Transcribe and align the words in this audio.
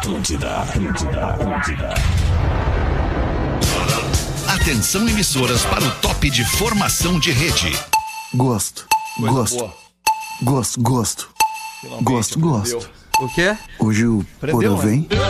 Atlântida, 0.00 0.62
Atlântida, 0.62 1.26
Atlântida. 1.26 1.94
Atenção 4.48 5.06
emissoras 5.06 5.62
para 5.66 5.84
o 5.84 5.90
top 5.96 6.30
de 6.30 6.42
formação 6.42 7.20
de 7.20 7.30
rede. 7.30 7.78
Gosto, 8.34 8.86
gosto, 9.18 9.70
gosto, 10.42 10.80
gosto, 10.80 11.30
gosto, 12.00 12.40
gosto. 12.40 12.90
O 13.20 13.28
quê? 13.34 13.54
Hoje 13.78 14.06
o 14.06 14.24
Porã 14.40 14.74
né? 14.74 14.82
vem. 14.82 15.06
Vai 15.10 15.29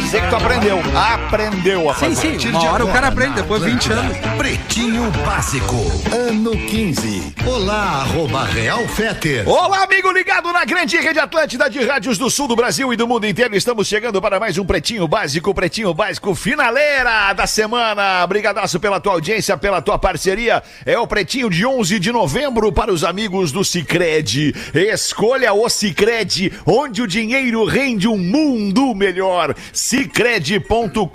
dizer 0.00 0.22
que 0.22 0.28
tu 0.28 0.36
aprendeu. 0.36 0.80
Aprendeu 0.96 1.90
a 1.90 1.94
Sim, 1.94 2.14
fazer. 2.14 2.40
sim, 2.40 2.48
uma 2.48 2.70
hora 2.70 2.84
o 2.84 2.92
cara 2.92 3.08
aprende, 3.08 3.34
depois 3.34 3.62
20 3.62 3.92
anos. 3.92 4.16
Pretinho 4.36 5.10
Básico, 5.24 5.76
ano 6.12 6.50
15. 6.52 7.34
Olá, 7.46 8.00
arroba 8.02 8.44
Real 8.44 8.86
Feter. 8.88 9.48
Olá, 9.48 9.84
amigo 9.84 10.10
ligado 10.12 10.52
na 10.52 10.64
grande 10.64 10.96
rede 10.96 11.18
Atlântida 11.18 11.68
de 11.68 11.84
rádios 11.84 12.18
do 12.18 12.30
sul 12.30 12.48
do 12.48 12.56
Brasil 12.56 12.92
e 12.92 12.96
do 12.96 13.06
mundo 13.06 13.26
inteiro. 13.26 13.54
Estamos 13.54 13.86
chegando 13.86 14.20
para 14.20 14.40
mais 14.40 14.58
um 14.58 14.64
Pretinho 14.64 15.06
Básico, 15.06 15.54
Pretinho 15.54 15.92
Básico 15.94 16.34
finaleira 16.34 17.32
da 17.32 17.46
semana. 17.46 18.26
Brigadaço 18.26 18.80
pela 18.80 19.00
tua 19.00 19.12
audiência, 19.12 19.56
pela 19.56 19.82
tua 19.82 19.98
parceria. 19.98 20.62
É 20.84 20.98
o 20.98 21.06
Pretinho 21.06 21.50
de 21.50 21.64
11 21.66 21.98
de 21.98 22.10
novembro 22.10 22.72
para 22.72 22.92
os 22.92 23.04
amigos 23.04 23.52
do 23.52 23.64
Cicred. 23.64 24.54
Escolha 24.74 25.52
o 25.52 25.68
Cicred, 25.68 26.52
onde 26.66 27.02
o 27.02 27.06
dinheiro 27.06 27.64
rende 27.64 28.08
um 28.08 28.18
mundo 28.18 28.94
melhor. 28.94 29.54
Cicred.com.br. 29.90 31.08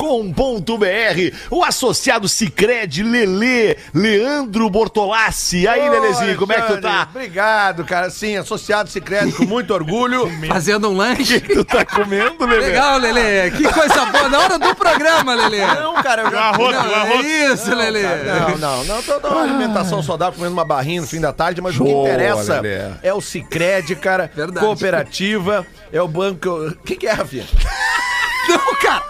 O 1.50 1.64
associado 1.64 2.28
Cicred, 2.28 3.04
Lelê, 3.04 3.78
Leandro 3.94 4.70
Bortolassi. 4.70 5.66
Aí, 5.66 5.90
Lelezinho, 5.90 6.36
como 6.36 6.52
é 6.52 6.62
que 6.62 6.74
tu 6.74 6.82
tá? 6.82 7.08
Obrigado, 7.10 7.86
cara. 7.86 8.10
Sim, 8.10 8.36
associado 8.36 8.90
secreto, 8.90 9.38
com 9.38 9.46
muito 9.46 9.74
orgulho. 9.74 10.30
Fazendo 10.50 10.90
um 10.90 10.94
lanche. 10.94 11.40
Tu 11.40 11.64
tá 11.64 11.86
comendo, 11.86 12.46
Lelê? 12.46 12.66
Legal, 12.68 12.98
Lelê. 12.98 13.50
Que 13.52 13.64
coisa 13.64 14.08
boa. 14.08 14.28
Na 14.28 14.40
hora 14.40 14.60
do 14.60 14.76
programa, 14.76 15.34
Lelê. 15.36 15.66
Não, 15.66 15.94
cara, 16.04 16.24
eu 16.24 16.32
já... 16.32 16.52
Não, 16.52 16.72
é 16.72 17.22
isso, 17.54 17.74
Lelê. 17.74 18.04
Não, 18.04 18.58
não, 18.58 18.84
não. 18.84 19.02
Tô 19.02 19.20
dando 19.20 19.36
uma 19.36 19.44
alimentação 19.44 20.04
saudável, 20.04 20.34
comendo 20.34 20.54
uma 20.54 20.66
barrinha 20.66 21.00
no 21.00 21.08
fim 21.08 21.22
da 21.22 21.32
tarde, 21.32 21.62
mas 21.62 21.80
o 21.80 21.86
que 21.86 21.92
Boa, 21.92 22.10
interessa 22.10 22.60
Lelê. 22.60 22.92
é 23.02 23.14
o 23.14 23.22
Cicred, 23.22 23.96
cara. 23.96 24.30
Verdade. 24.36 24.66
Cooperativa, 24.66 25.66
é 25.94 26.02
o 26.02 26.10
banco. 26.10 26.50
O 26.50 26.76
que, 26.84 26.98
que 26.98 27.08
é, 27.08 27.14
Rafinha? 27.14 27.46
Não, 28.48 28.76
cara. 28.82 29.04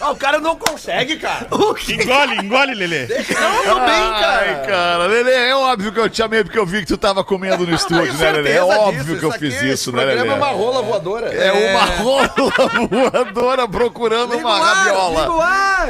Ah, 0.00 0.10
o 0.12 0.16
cara 0.16 0.38
não 0.38 0.54
consegue, 0.54 1.16
cara. 1.16 1.48
Engole, 1.88 2.36
engole, 2.44 2.74
Lelê. 2.74 3.06
Não, 3.08 3.64
tô 3.74 3.80
bem, 3.80 4.10
cara. 4.20 4.38
Ai, 4.60 4.66
cara, 4.66 5.06
Lelê, 5.06 5.32
é 5.48 5.56
óbvio 5.56 5.90
que 5.92 5.98
eu 5.98 6.08
te 6.08 6.18
chamei 6.18 6.44
porque 6.44 6.58
eu 6.58 6.64
vi 6.64 6.80
que 6.82 6.86
tu 6.86 6.96
tava 6.96 7.24
comendo 7.24 7.66
no 7.66 7.74
estúdio, 7.74 8.12
né, 8.14 8.30
Lelê? 8.32 8.52
É 8.52 8.62
óbvio 8.62 9.02
disso, 9.04 9.18
que 9.18 9.24
eu 9.24 9.32
fiz 9.32 9.60
isso, 9.62 9.90
né, 9.90 10.04
Lelê? 10.04 10.28
é 10.28 10.32
uma 10.34 10.46
rola 10.50 10.82
voadora. 10.82 11.34
É 11.34 11.50
uma 11.52 11.84
rola 11.96 12.30
voadora 12.88 13.66
procurando 13.68 14.34
Liga 14.34 14.46
uma 14.46 14.56
ar, 14.56 14.76
rabiola. 14.86 15.44
ar. 15.44 15.88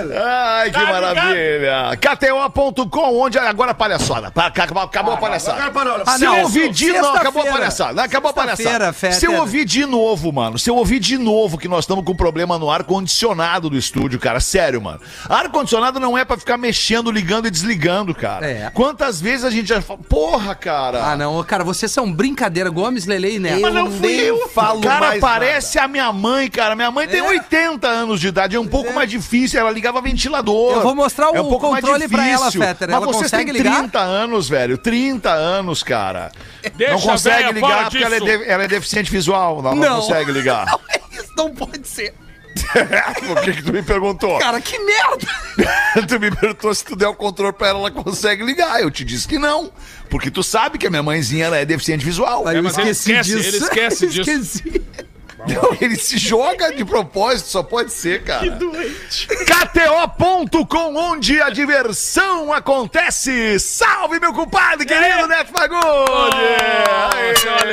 Ai, 0.61 0.71
que 0.71 0.79
Tá 0.79 0.87
maravilha. 0.87 1.97
KTO.com, 2.01 3.19
onde 3.21 3.39
agora 3.39 3.73
a 3.73 3.75
palhaçada. 3.75 4.31
Pa- 4.31 4.47
Acabou, 4.47 4.83
a 5.13 5.17
palhaçada. 5.19 5.63
Agora. 5.65 6.03
Ah, 6.07 6.17
Se 6.19 6.25
eu 6.25 6.35
ouvir 6.43 6.71
de 6.71 6.93
novo, 6.93 7.17
acabou 7.17 7.43
a 7.43 7.47
palhaçada. 7.47 7.93
Não, 7.93 8.03
Acabou 8.05 8.31
a 8.31 8.35
palhaçada. 8.35 8.93
Se 9.13 9.27
eu 9.27 9.35
ouvir 9.37 9.67
de 9.67 9.85
novo, 9.85 10.33
mano, 10.33 10.59
se 10.59 10.71
eu 10.71 10.77
ouvir 10.77 10.99
de 10.99 11.19
novo 11.19 11.59
que 11.59 11.69
nós 11.69 11.81
estamos 11.81 12.05
com 12.05 12.15
problema 12.17 12.59
no 12.59 12.71
ar-condicionado 12.71 13.69
do 13.69 13.77
estúdio, 13.77 13.98
cara, 14.21 14.39
sério, 14.41 14.81
mano. 14.81 15.01
Ar-condicionado 15.29 15.99
não 15.99 16.17
é 16.17 16.25
pra 16.25 16.37
ficar 16.37 16.57
mexendo, 16.57 17.11
ligando 17.11 17.47
e 17.47 17.51
desligando, 17.51 18.15
cara. 18.15 18.47
É. 18.47 18.71
Quantas 18.73 19.21
vezes 19.21 19.45
a 19.45 19.51
gente 19.51 19.69
já 19.69 19.81
fala, 19.81 19.99
porra, 20.09 20.55
cara. 20.55 21.03
Ah, 21.05 21.17
não. 21.17 21.43
Cara, 21.43 21.65
vocês 21.65 21.91
são 21.91 22.13
brincadeira. 22.13 22.71
Gomes, 22.71 23.07
Lelê 23.07 23.37
e 23.37 23.39
Neto. 23.39 23.61
Eu 23.67 23.73
não 23.73 23.91
fui 23.91 24.13
eu. 24.21 24.49
falo 24.49 24.81
cara, 24.81 25.01
mais 25.01 25.21
parece 25.21 25.79
a 25.79 25.89
minha 25.89 26.13
mãe, 26.13 26.49
cara. 26.51 26.77
Minha 26.77 26.91
mãe 26.91 27.09
tem 27.09 27.23
80 27.23 27.89
anos 27.89 28.21
de 28.21 28.29
idade, 28.29 28.57
é 28.57 28.61
um 28.61 28.67
pouco 28.67 28.93
mais 28.93 29.11
difícil. 29.11 29.59
Ela 29.59 29.71
ligava 29.71 30.01
ventilador. 30.01 30.75
Eu 30.75 30.83
vou 30.83 30.95
mostrar 30.95 31.35
é 31.35 31.41
o 31.41 31.45
controle 31.59 32.07
pra 32.09 32.29
ela, 32.29 32.51
Fetter. 32.51 32.89
Mas 32.89 32.97
Ela 32.97 33.07
vocês 33.07 33.31
consegue 33.31 33.53
têm 33.53 33.63
ligar? 33.63 33.79
30 33.79 33.99
anos, 33.99 34.49
velho. 34.49 34.79
30 34.79 35.31
anos, 35.31 35.83
cara. 35.83 36.31
Deixa 36.77 36.93
não 36.95 37.01
consegue 37.01 37.53
ligar 37.53 37.91
porque 37.91 38.05
ela 38.05 38.17
é, 38.17 38.51
ela 38.51 38.65
é 38.65 38.69
deficiente 38.69 39.11
visual. 39.11 39.63
Não, 39.63 39.75
não, 39.75 39.83
Não. 39.83 39.97
consegue 40.01 40.33
ligar. 40.33 40.67
Não, 40.69 40.81
isso 41.13 41.33
não 41.37 41.51
pode 41.51 41.87
ser. 41.89 42.15
Por 43.27 43.41
que, 43.43 43.53
que 43.53 43.63
tu 43.63 43.73
me 43.73 43.83
perguntou? 43.83 44.39
Cara, 44.39 44.61
que 44.61 44.79
merda. 44.79 45.27
tu 46.09 46.21
me 46.21 46.31
perguntou 46.31 46.75
se 46.75 46.85
tu 46.85 46.97
der 46.97 47.09
o 47.09 47.15
controle 47.15 47.53
pra 47.53 47.69
ela, 47.69 47.79
ela 47.79 47.91
consegue 47.91 48.45
ligar. 48.45 48.81
Eu 48.81 48.91
te 48.91 49.05
disse 49.05 49.27
que 49.27 49.39
não. 49.39 49.71
Porque 50.11 50.31
tu 50.31 50.43
sabe 50.43 50.79
que 50.79 50.87
a 50.87 50.91
minha 50.91 51.03
mãezinha 51.03 51.47
ela 51.47 51.57
é 51.59 51.65
deficiente 51.65 52.05
visual. 52.05 52.47
Aí 52.47 52.57
eu 52.57 52.63
mas 52.63 52.77
ele 52.79 52.91
esqueci 52.91 53.13
esquece, 53.13 53.37
disso. 53.37 53.49
ele 53.49 53.65
esquece 53.65 54.07
disso. 54.09 54.31
Esqueci. 54.31 54.83
Não, 55.55 55.77
ele 55.81 55.97
se 55.97 56.19
joga 56.19 56.73
de 56.75 56.85
propósito, 56.85 57.49
só 57.49 57.63
pode 57.63 57.93
ser, 57.93 58.23
cara. 58.25 58.41
Que 58.43 58.51
doente. 58.51 59.27
KTO.com, 59.29 60.97
onde 60.97 61.41
a 61.41 61.51
diversão 61.51 62.53
acontece. 62.53 63.59
Salve, 63.59 64.21
meu 64.21 64.33
compadre, 64.33 64.87
querido 64.87 65.27
Neto 65.27 65.51
Fagundes. 65.53 65.85
Alexandre. 67.13 67.73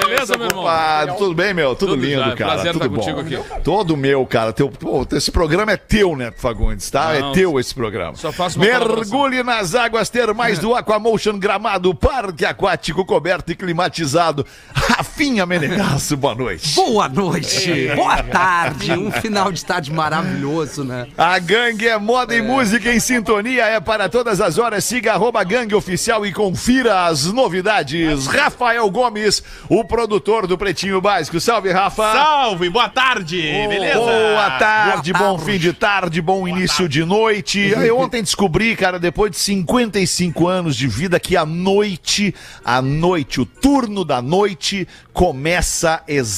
Beleza, 0.00 0.36
meu 0.36 0.46
irmão? 0.46 0.62
Compadre, 0.62 1.16
tudo 1.16 1.34
bem, 1.34 1.52
meu? 1.52 1.74
Tudo, 1.74 1.92
Tudo 1.92 2.04
lindo, 2.04 2.20
já, 2.20 2.34
cara. 2.36 2.52
prazer 2.52 2.72
tudo 2.72 2.84
estar 2.86 2.88
bom. 2.96 3.14
contigo 3.14 3.20
aqui. 3.44 3.60
Todo 3.62 3.96
meu, 3.96 4.24
cara. 4.26 4.52
Teu, 4.52 4.70
pô, 4.70 5.06
esse 5.12 5.30
programa 5.30 5.72
é 5.72 5.76
teu, 5.76 6.16
Neto 6.16 6.40
Fagundes, 6.40 6.90
tá? 6.90 7.12
Não, 7.18 7.30
é 7.30 7.34
teu 7.34 7.58
esse 7.60 7.74
programa. 7.74 8.16
só 8.16 8.32
faço 8.32 8.58
uma 8.58 8.64
Mergulhe 8.64 9.42
nas 9.42 9.74
águas 9.74 10.08
termais 10.08 10.58
do 10.58 10.74
Aquamotion 10.74 11.38
Gramado, 11.38 11.94
parque 11.94 12.44
aquático 12.46 13.04
coberto 13.04 13.52
e 13.52 13.56
climatizado. 13.56 14.46
Rafinha 14.74 15.44
Menegasso, 15.44 16.16
boa 16.16 16.34
noite. 16.34 16.57
Boa 16.74 17.08
noite. 17.08 17.88
Boa 17.94 18.22
tarde. 18.22 18.92
Um 18.92 19.10
final 19.10 19.52
de 19.52 19.64
tarde 19.64 19.92
maravilhoso, 19.92 20.84
né? 20.84 21.06
A 21.16 21.38
gangue 21.38 21.86
é 21.86 21.98
moda 21.98 22.34
e 22.34 22.42
música 22.42 22.92
em 22.92 23.00
sintonia, 23.00 23.64
é 23.64 23.80
para 23.80 24.08
todas 24.08 24.40
as 24.40 24.58
horas. 24.58 24.84
Siga 24.84 25.12
arroba 25.12 25.42
gangue 25.44 25.74
oficial 25.74 26.24
e 26.26 26.32
confira 26.32 27.06
as 27.06 27.26
novidades. 27.26 28.26
Rafael 28.26 28.88
Gomes, 28.90 29.42
o 29.68 29.84
produtor 29.84 30.46
do 30.46 30.58
Pretinho 30.58 31.00
Básico. 31.00 31.40
Salve, 31.40 31.70
Rafa! 31.70 32.12
Salve, 32.12 32.68
boa 32.70 32.88
tarde, 32.88 33.40
beleza? 33.68 33.98
Boa 33.98 34.50
tarde, 34.58 35.12
Boa 35.12 35.24
bom 35.24 35.36
tarde. 35.36 35.52
fim 35.52 35.58
de 35.58 35.72
tarde, 35.72 36.20
bom 36.20 36.48
início 36.48 36.88
de 36.88 37.04
noite. 37.04 37.60
Eu 37.68 37.98
ontem 37.98 38.22
descobri, 38.22 38.74
cara, 38.76 38.98
depois 38.98 39.30
de 39.30 39.38
55 39.38 40.46
anos 40.46 40.76
de 40.76 40.86
vida, 40.88 41.18
que 41.20 41.36
a 41.36 41.46
noite, 41.46 42.34
a 42.64 42.80
noite, 42.82 43.40
o 43.40 43.46
turno 43.46 44.04
da 44.04 44.20
noite 44.20 44.86
começa 45.12 46.02
exatamente 46.06 46.37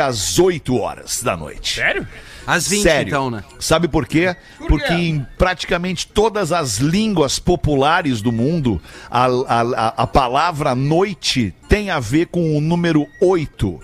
às 0.00 0.38
8 0.38 0.76
horas 0.78 1.22
da 1.22 1.36
noite. 1.36 1.74
Sério? 1.76 2.06
Às 2.46 2.68
20, 2.68 2.82
Sério. 2.82 3.08
então, 3.08 3.30
né? 3.30 3.44
Sabe 3.58 3.86
por 3.86 4.06
quê? 4.06 4.34
Porque 4.66 4.92
em 4.92 5.26
praticamente 5.38 6.06
todas 6.06 6.52
as 6.52 6.78
línguas 6.78 7.38
populares 7.38 8.20
do 8.22 8.32
mundo, 8.32 8.80
a, 9.10 9.26
a, 9.26 9.60
a- 9.60 9.94
a 9.98 10.06
palavra 10.06 10.74
noite 10.74 11.54
tem 11.68 11.90
a 11.90 12.00
ver 12.00 12.26
com 12.26 12.56
o 12.56 12.60
número 12.60 13.06
8. 13.20 13.80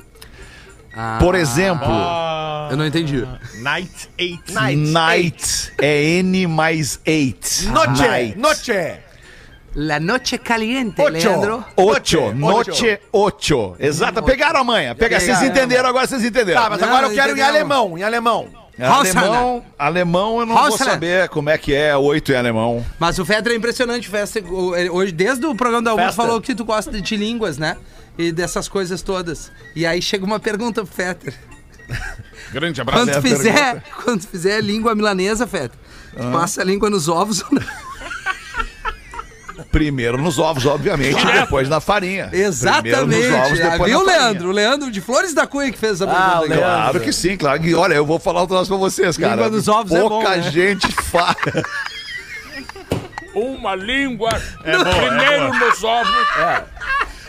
Ah, 0.95 1.19
Por 1.21 1.35
exemplo, 1.35 1.93
Eu 2.71 2.77
não 2.79 2.87
entendi. 2.87 3.23
Night 3.61 4.09
8. 4.19 4.53
night 4.91 5.73
é 5.79 6.03
N 6.21 6.47
mais 6.47 6.99
8. 7.07 7.69
Noche, 7.71 8.03
Night. 8.09 8.39
noche. 8.39 8.97
La 9.79 10.01
noche 10.01 10.39
caliente, 10.39 11.03
Ocho. 11.03 11.11
Leandro. 11.13 11.65
Ocho, 11.77 12.33
Noche, 12.33 12.71
noche, 12.71 13.01
ocho. 13.13 13.77
Exato, 13.79 14.23
pegaram 14.23 14.61
a 14.61 14.65
manha. 14.65 14.95
Pega, 14.95 15.21
vocês 15.21 15.43
entenderam, 15.43 15.87
agora 15.91 16.07
vocês 16.07 16.25
entenderam. 16.25 16.63
Tá, 16.63 16.71
mas 16.71 16.81
Não, 16.81 16.89
agora 16.89 17.07
eu 17.09 17.11
quero 17.11 17.29
em 17.29 17.33
entendeu? 17.33 17.47
alemão, 17.47 17.99
em 17.99 18.03
alemão. 18.03 18.49
Alemão, 18.79 19.65
alemão 19.79 20.41
eu 20.41 20.47
não 20.47 20.55
vou 20.55 20.65
Hausner. 20.65 20.89
saber 20.91 21.29
como 21.29 21.49
é 21.51 21.57
que 21.59 21.75
é 21.75 21.97
oito 21.97 22.33
em 22.33 22.37
alemão. 22.37 22.85
Mas 22.99 23.19
o 23.19 23.25
Fetter 23.25 23.53
é 23.53 23.57
impressionante. 23.57 24.09
Fetter, 24.09 24.45
hoje, 24.51 25.13
desde 25.13 25.45
o 25.47 25.55
programa 25.55 25.83
da 25.83 25.91
Augusto, 25.91 26.07
Festa. 26.09 26.23
falou 26.23 26.41
que 26.41 26.55
tu 26.55 26.65
gosta 26.65 26.91
de 27.01 27.17
línguas, 27.17 27.59
né? 27.59 27.77
E 28.19 28.33
dessas 28.33 28.69
coisas 28.69 29.03
todas. 29.03 29.51
E 29.75 29.85
aí 29.87 30.01
chega 30.01 30.25
uma 30.25 30.39
pergunta 30.41 30.83
pro 30.85 30.93
Fetter. 30.95 31.35
Grande 32.53 32.81
abraço. 32.81 33.05
Quando 33.07 33.23
fizer, 33.23 33.83
quando 34.05 34.23
fizer 34.27 34.61
língua 34.63 34.95
milanesa, 34.95 35.47
Fetter, 35.47 35.79
tu 36.17 36.31
passa 36.33 36.63
a 36.63 36.65
língua 36.65 36.89
nos 36.91 37.09
ovos 37.09 37.43
ou 37.43 37.49
não? 37.53 37.63
Primeiro 39.73 40.19
nos 40.19 40.39
ovos, 40.39 40.67
obviamente, 40.67 41.21
e 41.21 41.33
depois 41.41 41.69
na 41.69 41.81
farinha. 41.81 42.25
Primeiro 42.29 42.49
Exatamente. 42.49 43.29
nos 43.29 43.35
ovos, 43.35 43.61
Ah, 43.61 43.71
depois 43.71 43.91
Viu, 43.91 44.01
na 44.01 44.05
farinha. 44.07 44.23
Leandro? 44.25 44.49
O 44.49 44.53
Leandro 44.53 44.91
de 44.91 45.01
Flores 45.01 45.35
da 45.35 45.47
Cunha 45.47 45.71
que 45.73 45.79
fez 45.79 45.95
essa 46.01 46.07
pergunta. 46.07 46.27
Ah. 46.37 46.41
Leandro. 46.41 46.59
Claro 46.61 47.01
que 47.01 47.13
sim, 47.13 47.37
claro 47.37 47.61
que. 47.61 47.75
Olha, 47.75 47.95
eu 47.95 48.05
vou 48.07 48.19
falar 48.19 48.43
um 48.43 48.47
troço 48.47 48.69
pra 48.69 48.77
vocês, 48.79 49.17
cara. 49.17 49.35
Língua 49.35 49.51
dos 49.51 49.69
ovos 49.69 49.93
é 49.93 50.01
Pouca 50.01 50.15
bom, 50.31 50.37
né? 50.37 50.51
gente 50.51 50.89
fala. 50.93 51.37
Uma 53.35 53.75
língua. 53.75 54.31
primeiro 54.63 55.53
nos 55.59 55.85
ovos. 55.85 56.17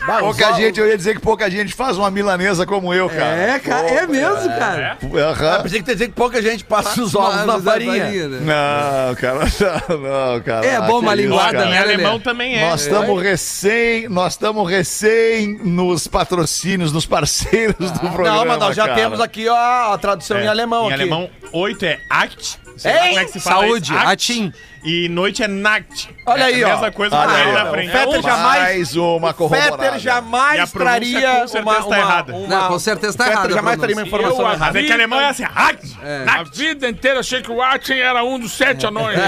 Pouca 0.06 0.52
gente, 0.54 0.80
eu 0.80 0.86
ia 0.88 0.96
dizer 0.96 1.14
que 1.14 1.20
pouca 1.20 1.50
gente 1.50 1.74
faz 1.74 1.98
uma 1.98 2.10
milanesa 2.10 2.64
como 2.64 2.94
eu, 2.94 3.08
cara. 3.08 3.36
É, 3.36 3.58
cara, 3.58 3.88
é 3.88 4.06
mesmo, 4.06 4.48
cara. 4.48 4.96
Aham. 5.02 5.62
Pensei 5.62 5.82
que 5.82 5.92
dizer 5.92 6.08
que 6.08 6.14
pouca 6.14 6.40
gente 6.40 6.64
passa 6.64 7.00
os 7.02 7.14
ovos 7.14 7.44
na 7.44 7.46
Mas 7.54 7.66
a 7.66 7.70
farinha. 7.72 8.28
né? 8.28 8.38
Não, 8.40 9.14
cara, 9.16 9.40
não, 9.88 10.40
cara. 10.42 10.66
É 10.66 10.80
bom 10.80 11.00
uma 11.00 11.14
isso, 11.14 11.22
linguada, 11.24 11.58
né, 11.66 11.80
Lelê? 11.80 11.94
alemão 11.94 12.18
também 12.20 12.56
é. 12.56 12.70
Nós 12.70 12.82
estamos 12.82 13.22
recém, 13.22 14.08
nós 14.08 14.32
estamos 14.32 14.70
recém 14.70 15.58
nos 15.64 16.06
patrocínios, 16.06 16.92
nos 16.92 17.04
parceiros 17.04 17.90
do 17.90 18.00
programa. 18.10 18.36
Não, 18.38 18.44
mas 18.46 18.58
nós 18.58 18.76
já 18.76 18.84
cara. 18.84 18.94
temos 18.96 19.20
aqui 19.20 19.48
ó, 19.48 19.92
a 19.92 19.98
tradução 19.98 20.38
É, 20.38 20.44
em 20.44 20.48
alemão. 20.48 20.84
Em 20.84 20.92
aqui. 20.94 21.02
alemão, 21.02 21.30
8 21.52 21.84
é 21.84 21.98
Act. 22.08 22.58
Sei 22.78 22.92
lá 22.94 23.02
Ei, 23.02 23.08
como 23.08 23.20
é 23.20 23.24
que 23.24 23.32
se 23.32 23.40
fala 23.40 23.60
saúde, 23.66 23.92
isso, 23.92 23.94
Act. 23.98 24.12
atim. 24.12 24.52
E 24.84 25.08
noite 25.08 25.42
é 25.42 25.48
Nacht. 25.48 26.08
Olha 26.24 26.42
é 26.42 26.44
aí, 26.44 26.62
a 26.62 26.68
ó. 26.68 26.70
mesma 26.72 26.92
coisa 26.92 27.16
Olha 27.16 27.32
aí, 27.34 27.42
ele 27.42 27.50
ó. 27.50 27.64
na 27.64 27.70
frente. 27.70 27.90
Fetter 27.90 28.22
jamais- 28.22 28.58
Mais 28.62 28.96
uma 28.96 29.34
corroborada. 29.34 29.70
Fetter 29.76 29.92
E 29.92 29.94
a 29.94 29.98
jamais 29.98 30.70
pronúncia 30.70 30.78
traria 30.78 31.20
com 31.40 31.48
certeza 31.48 31.58
uma, 31.62 31.74
tá 31.74 31.86
uma, 31.86 31.98
errada. 31.98 32.34
uma- 32.36 32.46
Não, 32.48 32.68
com 32.68 32.78
certeza 32.78 33.18
tá 33.18 33.24
Fetter 33.24 33.38
errada 33.38 33.52
a 33.52 33.56
jamais 33.56 33.78
traria 33.78 33.96
uma 33.96 34.02
pronúncia. 34.06 34.26
informação 34.28 34.46
Eu, 34.46 34.52
errada. 34.56 34.72
Mas 34.72 34.82
é 34.82 34.86
que 34.86 34.92
alemão 34.92 35.20
é 35.20 35.28
assim, 35.28 35.44
Act. 35.44 35.98
A 36.28 36.42
vida 36.44 36.88
inteira 36.88 37.20
achei 37.20 37.42
que 37.42 37.50
o 37.50 37.60
Atem 37.60 37.98
era 38.00 38.22
um 38.22 38.38
dos 38.38 38.52
sete 38.52 38.86
anões. 38.86 39.18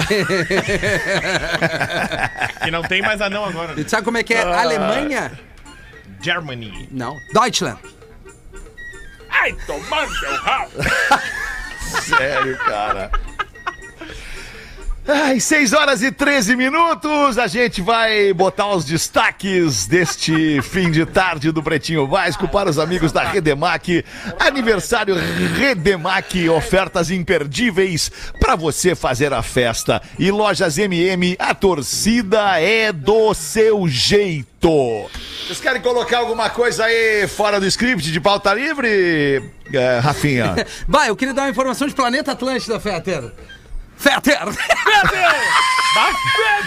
Que 2.63 2.71
não 2.71 2.83
tem 2.83 3.03
mais 3.03 3.21
anão 3.21 3.45
agora. 3.45 3.73
E 3.73 3.77
Né? 3.77 3.85
tu 3.85 3.91
sabe 3.91 4.05
como 4.05 4.19
é 4.19 4.23
que 4.23 4.33
é 4.35 4.43
Alemanha? 4.43 5.33
Germany. 6.23 6.89
Não. 6.93 7.17
Deutschland. 7.33 7.79
Ai, 9.31 9.53
tomando 9.67 10.13
seu 10.19 10.35
rabo. 10.37 10.71
Sério, 12.03 12.57
cara. 12.59 13.11
Ai, 15.13 15.41
6 15.41 15.73
horas 15.73 16.03
e 16.05 16.13
13 16.13 16.55
minutos. 16.55 17.37
A 17.37 17.49
gente 17.49 17.83
vai 17.83 18.33
botar 18.33 18.69
os 18.69 18.85
destaques 18.85 19.85
deste 19.85 20.63
fim 20.63 20.89
de 20.89 21.05
tarde 21.05 21.51
do 21.51 21.61
Pretinho 21.61 22.07
Básico 22.07 22.47
para 22.47 22.71
os 22.71 22.79
amigos 22.79 23.11
da 23.11 23.25
Redemac. 23.25 24.05
Aniversário 24.39 25.17
Redemac, 25.57 26.49
ofertas 26.49 27.11
imperdíveis 27.11 28.09
para 28.39 28.55
você 28.55 28.95
fazer 28.95 29.33
a 29.33 29.43
festa. 29.43 30.01
E 30.17 30.31
lojas 30.31 30.79
MM, 30.79 31.35
a 31.41 31.55
torcida 31.55 32.61
é 32.61 32.93
do 32.93 33.35
seu 33.35 33.89
jeito. 33.89 35.11
Vocês 35.45 35.61
querem 35.61 35.83
colocar 35.83 36.19
alguma 36.19 36.49
coisa 36.51 36.85
aí 36.85 37.27
fora 37.27 37.59
do 37.59 37.67
script 37.67 38.13
de 38.13 38.21
pauta 38.21 38.55
livre, 38.55 39.43
é, 39.73 39.99
Rafinha? 39.99 40.55
Vai, 40.87 41.09
eu 41.09 41.17
queria 41.17 41.35
dar 41.35 41.43
uma 41.43 41.51
informação 41.51 41.89
de 41.89 41.95
Planeta 41.95 42.31
Atlântida, 42.31 42.79
Fetter. 42.79 43.33
Fetter! 44.01 44.39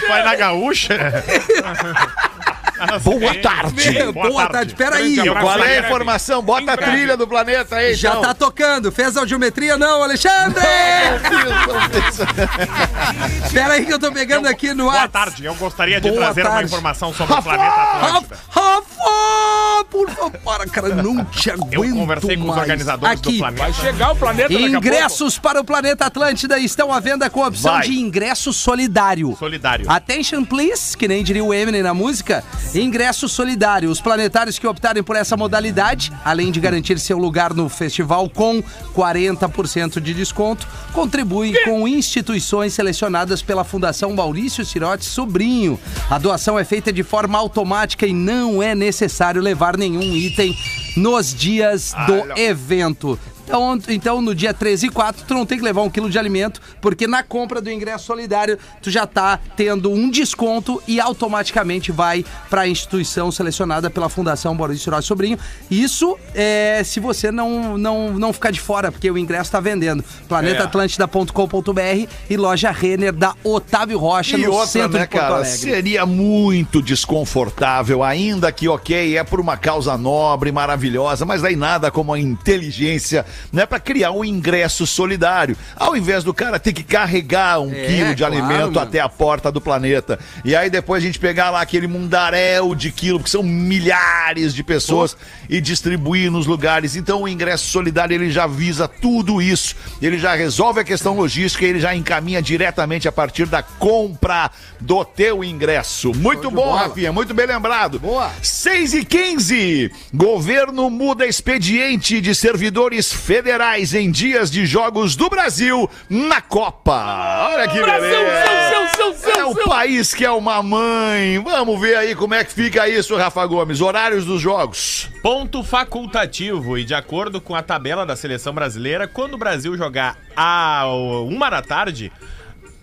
Vai 0.08 0.22
na 0.22 0.34
gaúcha. 0.36 0.94
Boa 3.02 3.34
tarde. 3.40 4.12
Boa, 4.12 4.46
tarde. 4.48 4.74
Peraí. 4.74 5.16
Qual 5.16 5.58
é 5.64 5.78
a 5.78 5.80
informação? 5.80 6.42
Bota 6.42 6.72
a 6.72 6.76
trilha 6.76 7.16
do 7.16 7.26
planeta 7.26 7.76
aí, 7.76 7.94
Já 7.94 8.10
então. 8.10 8.22
tá 8.22 8.34
tocando. 8.34 8.92
Fez 8.92 9.16
audiometria? 9.16 9.76
Não, 9.76 10.02
Alexandre! 10.02 10.62
Espera 13.44 13.74
aí 13.74 13.84
que 13.86 13.92
eu 13.92 13.98
tô 13.98 14.10
pegando 14.12 14.46
aqui 14.46 14.72
no 14.74 14.84
Boa 14.84 15.02
ar. 15.02 15.08
tarde. 15.08 15.44
Eu 15.44 15.54
gostaria 15.54 16.00
de 16.00 16.08
Boa 16.08 16.20
trazer 16.20 16.46
uma 16.46 16.62
informação 16.62 17.12
sobre 17.12 17.34
o 17.34 17.42
planeta 17.42 17.74
Atlântida. 17.74 18.36
Rafa, 18.50 19.84
por 19.90 20.10
favor, 20.10 20.30
para, 20.44 20.66
cara, 20.66 20.88
não 20.94 21.24
te 21.26 21.50
aguento 21.50 21.72
Eu 21.72 21.94
conversei 21.94 22.36
com 22.36 22.50
os 22.50 22.56
organizadores 22.56 23.20
Aqui. 23.20 23.32
do 23.32 23.38
planeta. 23.38 23.62
Vai 23.62 23.72
chegar 23.72 24.12
o 24.12 24.16
planeta. 24.16 24.52
Ingressos 24.52 25.38
para 25.38 25.60
o 25.60 25.64
Planeta 25.64 26.06
Atlântida 26.06 26.58
estão 26.58 26.92
à 26.92 27.00
venda 27.00 27.28
com 27.30 27.42
a 27.44 27.48
opção 27.48 27.72
Vai. 27.74 27.88
de 27.88 27.98
ingresso 27.98 28.52
solidário. 28.52 29.36
Solidário. 29.38 29.90
Attention, 29.90 30.44
please, 30.44 30.96
que 30.96 31.06
nem 31.06 31.22
diria 31.22 31.44
o 31.44 31.52
Eminem 31.52 31.82
na 31.82 31.94
música. 31.94 32.42
Ingresso 32.74 33.28
solidário. 33.28 33.88
Os 33.88 34.00
planetários 34.00 34.58
que 34.58 34.66
optarem 34.66 35.02
por 35.02 35.14
essa 35.14 35.36
modalidade, 35.36 36.12
além 36.24 36.50
de 36.50 36.58
garantir 36.58 36.98
seu 36.98 37.16
lugar 37.16 37.54
no 37.54 37.68
festival 37.68 38.28
com 38.28 38.62
40% 38.94 40.00
de 40.00 40.12
desconto, 40.12 40.66
contribuem 40.92 41.54
com 41.64 41.86
instituições 41.86 42.74
selecionadas 42.74 43.42
pela 43.42 43.64
Fundação 43.64 44.12
Maurício 44.12 44.64
Sirotti 44.64 45.04
Sobrinho. 45.04 45.78
A 46.10 46.18
doação 46.18 46.58
é 46.58 46.64
feita 46.64 46.92
de 46.92 47.02
forma 47.02 47.38
automática 47.38 48.06
e 48.06 48.12
não 48.12 48.62
é 48.62 48.74
necessário 48.74 49.40
levar 49.40 49.76
nenhum 49.76 50.02
item 50.02 50.56
nos 50.96 51.34
dias 51.34 51.94
do 52.06 52.38
evento. 52.38 53.18
Então, 53.44 53.78
então, 53.88 54.22
no 54.22 54.34
dia 54.34 54.54
13 54.54 54.86
e 54.86 54.90
4, 54.90 55.24
tu 55.26 55.34
não 55.34 55.44
tem 55.44 55.58
que 55.58 55.64
levar 55.64 55.82
um 55.82 55.90
quilo 55.90 56.08
de 56.08 56.18
alimento, 56.18 56.60
porque 56.80 57.06
na 57.06 57.22
compra 57.22 57.60
do 57.60 57.70
ingresso 57.70 58.06
solidário, 58.06 58.58
tu 58.82 58.90
já 58.90 59.06
tá 59.06 59.38
tendo 59.56 59.90
um 59.90 60.10
desconto 60.10 60.82
e 60.88 60.98
automaticamente 60.98 61.92
vai 61.92 62.24
para 62.48 62.62
a 62.62 62.68
instituição 62.68 63.30
selecionada 63.30 63.90
pela 63.90 64.08
Fundação 64.08 64.54
Maurício 64.54 64.92
Sobrinho. 65.02 65.38
Isso 65.70 66.18
é 66.34 66.82
se 66.84 67.00
você 67.00 67.30
não, 67.30 67.76
não, 67.76 68.12
não 68.14 68.32
ficar 68.32 68.50
de 68.50 68.60
fora, 68.60 68.90
porque 68.90 69.10
o 69.10 69.18
ingresso 69.18 69.50
tá 69.50 69.60
vendendo. 69.60 70.04
planetaatlântida.com.br 70.28 72.08
e 72.30 72.36
loja 72.36 72.70
Renner 72.70 73.12
da 73.12 73.34
Otávio 73.44 73.98
Rocha, 73.98 74.36
E 74.36 74.42
no 74.42 74.52
outra, 74.52 74.66
centro 74.66 74.98
né, 74.98 75.00
de 75.00 75.08
Porto 75.08 75.20
cara? 75.20 75.34
Alegre. 75.36 75.58
Seria 75.58 76.06
muito 76.06 76.80
desconfortável, 76.80 78.02
ainda 78.02 78.50
que, 78.50 78.68
ok, 78.68 79.16
é 79.16 79.24
por 79.24 79.40
uma 79.40 79.56
causa 79.56 79.96
nobre, 79.98 80.50
maravilhosa, 80.50 81.24
mas 81.24 81.42
daí 81.42 81.56
nada 81.56 81.90
como 81.90 82.12
a 82.12 82.18
inteligência, 82.18 83.26
né, 83.52 83.66
para 83.66 83.78
criar 83.80 84.10
um 84.12 84.24
ingresso 84.24 84.86
solidário. 84.86 85.56
Ao 85.76 85.96
invés 85.96 86.24
do 86.24 86.32
cara 86.34 86.58
ter 86.58 86.72
que 86.72 86.82
carregar 86.82 87.60
um 87.60 87.72
É, 87.72 87.86
quilo 87.86 88.14
de 88.14 88.22
claro, 88.24 88.34
alimento 88.34 88.74
mano. 88.74 88.80
até 88.80 89.00
a 89.00 89.08
porta 89.08 89.50
do 89.50 89.60
planeta. 89.60 90.18
E 90.44 90.54
aí 90.54 90.68
depois 90.70 91.02
a 91.02 91.06
gente 91.06 91.18
pegar 91.18 91.50
lá 91.50 91.60
aquele 91.60 91.86
mundaréu 91.86 92.74
de 92.74 92.90
quilo, 92.90 93.20
que 93.20 93.30
são 93.30 93.42
milhares 93.42 94.54
de 94.54 94.62
pessoas, 94.62 95.16
e 95.48 95.60
distribuir 95.60 96.30
nos 96.30 96.46
lugares. 96.46 96.96
Então 96.96 97.22
o 97.22 97.28
ingresso 97.28 97.66
solidário 97.66 98.14
ele 98.14 98.30
já 98.30 98.46
visa 98.46 98.86
tudo 98.88 99.40
isso. 99.42 99.74
Ele 100.00 100.18
já 100.18 100.34
resolve 100.34 100.80
a 100.80 100.84
questão 100.84 101.16
logística, 101.16 101.64
ele 101.64 101.80
já 101.80 101.94
encaminha 101.94 102.40
diretamente 102.42 103.06
a 103.08 103.12
partir 103.12 103.46
da 103.46 103.62
compra 103.62 104.50
do 104.80 105.04
teu 105.04 105.42
ingresso. 105.44 106.12
Muito 106.14 106.50
bom, 106.50 106.72
Rafinha, 106.72 107.12
muito 107.12 107.32
bem 107.34 107.46
lembrado. 107.46 107.98
Boa. 107.98 108.30
6 108.42 108.94
e 108.94 109.04
15. 109.04 109.90
Governo 110.12 110.88
muda 110.90 111.26
expediente 111.26 112.20
de 112.20 112.34
servidores 112.34 113.12
federais 113.24 113.94
em 113.94 114.10
dias 114.10 114.50
de 114.50 114.66
jogos 114.66 115.16
do 115.16 115.30
Brasil 115.30 115.88
na 116.10 116.42
Copa. 116.42 117.48
Olha 117.54 117.66
que 117.66 117.80
beleza. 117.80 119.30
É 119.38 119.44
o 119.46 119.54
país 119.64 120.12
que 120.12 120.26
é 120.26 120.30
uma 120.30 120.62
mãe. 120.62 121.38
Vamos 121.38 121.80
ver 121.80 121.96
aí 121.96 122.14
como 122.14 122.34
é 122.34 122.44
que 122.44 122.52
fica 122.52 122.86
isso, 122.86 123.16
Rafa 123.16 123.46
Gomes. 123.46 123.80
Horários 123.80 124.26
dos 124.26 124.42
jogos. 124.42 125.08
Ponto 125.22 125.64
facultativo 125.64 126.76
e 126.76 126.84
de 126.84 126.94
acordo 126.94 127.40
com 127.40 127.54
a 127.54 127.62
tabela 127.62 128.04
da 128.04 128.14
seleção 128.14 128.52
brasileira, 128.52 129.08
quando 129.08 129.34
o 129.34 129.38
Brasil 129.38 129.74
jogar 129.74 130.18
a 130.36 130.84
uma 130.86 131.48
da 131.48 131.62
tarde, 131.62 132.12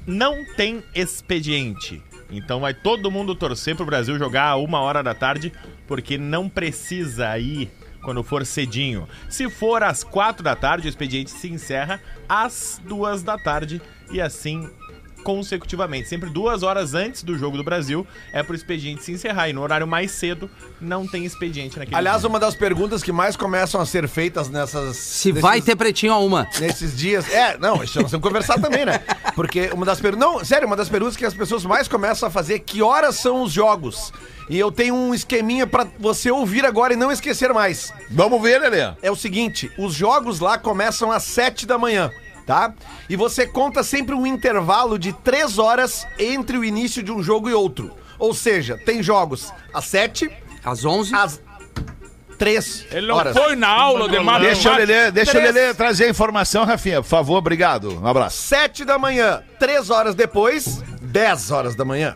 não 0.07 0.43
tem 0.57 0.83
expediente. 0.95 2.01
Então 2.31 2.61
vai 2.61 2.73
todo 2.73 3.11
mundo 3.11 3.35
torcer 3.35 3.75
pro 3.75 3.85
Brasil 3.85 4.17
jogar 4.17 4.45
a 4.45 4.55
uma 4.55 4.79
hora 4.79 5.03
da 5.03 5.13
tarde, 5.13 5.53
porque 5.85 6.17
não 6.17 6.49
precisa 6.49 7.37
ir 7.37 7.69
quando 8.01 8.23
for 8.23 8.45
cedinho. 8.45 9.07
Se 9.29 9.49
for 9.49 9.83
às 9.83 10.03
quatro 10.03 10.43
da 10.43 10.55
tarde, 10.55 10.87
o 10.87 10.89
expediente 10.89 11.31
se 11.31 11.47
encerra 11.49 12.01
às 12.27 12.81
duas 12.85 13.23
da 13.23 13.37
tarde 13.37 13.81
e 14.11 14.19
assim 14.19 14.69
consecutivamente. 15.21 16.07
Sempre 16.09 16.29
duas 16.29 16.63
horas 16.63 16.93
antes 16.93 17.23
do 17.23 17.37
jogo 17.37 17.57
do 17.57 17.63
Brasil 17.63 18.05
é 18.33 18.43
pro 18.43 18.55
expediente 18.55 19.03
se 19.03 19.11
encerrar. 19.11 19.49
E 19.49 19.53
no 19.53 19.61
horário 19.61 19.87
mais 19.87 20.11
cedo 20.11 20.49
não 20.79 21.07
tem 21.07 21.25
expediente 21.25 21.77
naquele 21.79 21.95
Aliás, 21.95 22.21
dia. 22.21 22.29
uma 22.29 22.39
das 22.39 22.55
perguntas 22.55 23.01
que 23.03 23.11
mais 23.11 23.35
começam 23.35 23.79
a 23.79 23.85
ser 23.85 24.07
feitas 24.07 24.49
nessas. 24.49 24.97
Se 24.97 25.29
nesses- 25.29 25.41
vai 25.41 25.61
ter 25.61 25.75
pretinho 25.75 26.13
a 26.13 26.17
uma. 26.19 26.47
Nesses 26.59 26.95
dias. 26.97 27.29
É, 27.31 27.57
não, 27.57 27.83
isso 27.83 27.99
nós 28.01 28.09
temos 28.11 28.11
que 28.11 28.19
conversar 28.19 28.59
também, 28.59 28.85
né? 28.85 28.99
Porque 29.35 29.69
uma 29.73 29.85
das 29.85 29.99
perguntas. 29.99 30.27
Não, 30.27 30.43
sério, 30.45 30.67
uma 30.67 30.75
das 30.75 30.89
perguntas 30.89 31.15
que 31.15 31.25
as 31.25 31.33
pessoas 31.33 31.63
mais 31.65 31.87
começam 31.87 32.27
a 32.27 32.31
fazer 32.31 32.55
é 32.55 32.59
que 32.59 32.81
horas 32.81 33.15
são 33.15 33.41
os 33.43 33.51
jogos? 33.51 34.11
E 34.49 34.59
eu 34.59 34.71
tenho 34.71 34.93
um 34.93 35.13
esqueminha 35.13 35.65
pra 35.65 35.87
você 35.97 36.29
ouvir 36.29 36.65
agora 36.65 36.93
e 36.93 36.97
não 36.97 37.11
esquecer 37.11 37.53
mais. 37.53 37.93
Vamos 38.09 38.41
ver, 38.41 38.59
Lelê. 38.59 38.93
É 39.01 39.09
o 39.09 39.15
seguinte: 39.15 39.71
os 39.77 39.93
jogos 39.93 40.39
lá 40.39 40.57
começam 40.57 41.09
às 41.11 41.23
7 41.23 41.65
da 41.65 41.77
manhã, 41.77 42.11
tá? 42.45 42.73
E 43.09 43.15
você 43.15 43.45
conta 43.47 43.83
sempre 43.83 44.13
um 44.15 44.25
intervalo 44.25 44.97
de 44.99 45.13
3 45.13 45.57
horas 45.59 46.05
entre 46.19 46.57
o 46.57 46.63
início 46.63 47.01
de 47.03 47.11
um 47.11 47.21
jogo 47.23 47.49
e 47.49 47.53
outro. 47.53 47.91
Ou 48.19 48.33
seja, 48.33 48.77
tem 48.85 49.01
jogos 49.01 49.51
às 49.73 49.85
7, 49.85 50.29
Às 50.63 50.85
11. 50.85 51.15
às 51.15 51.41
3 52.37 52.85
Ele 52.91 53.07
não 53.07 53.15
horas. 53.15 53.35
foi 53.37 53.55
na 53.55 53.67
aula 53.67 54.09
de 54.09 54.17
matemática. 54.19 54.45
Deixa 54.53 54.71
o 54.71 54.75
Lelê, 54.75 55.11
deixa 55.11 55.31
o 55.31 55.33
Três. 55.41 55.53
Lelê 55.55 55.73
trazer 55.73 56.05
a 56.05 56.09
informação, 56.09 56.65
Rafinha, 56.65 57.01
por 57.01 57.07
favor, 57.07 57.37
obrigado. 57.37 57.99
Um 57.99 58.07
abraço. 58.07 58.37
7 58.37 58.83
da 58.83 58.97
manhã, 58.97 59.43
3 59.59 59.89
horas 59.91 60.15
depois, 60.15 60.83
10 61.01 61.51
horas 61.51 61.75
da 61.75 61.85
manhã. 61.85 62.15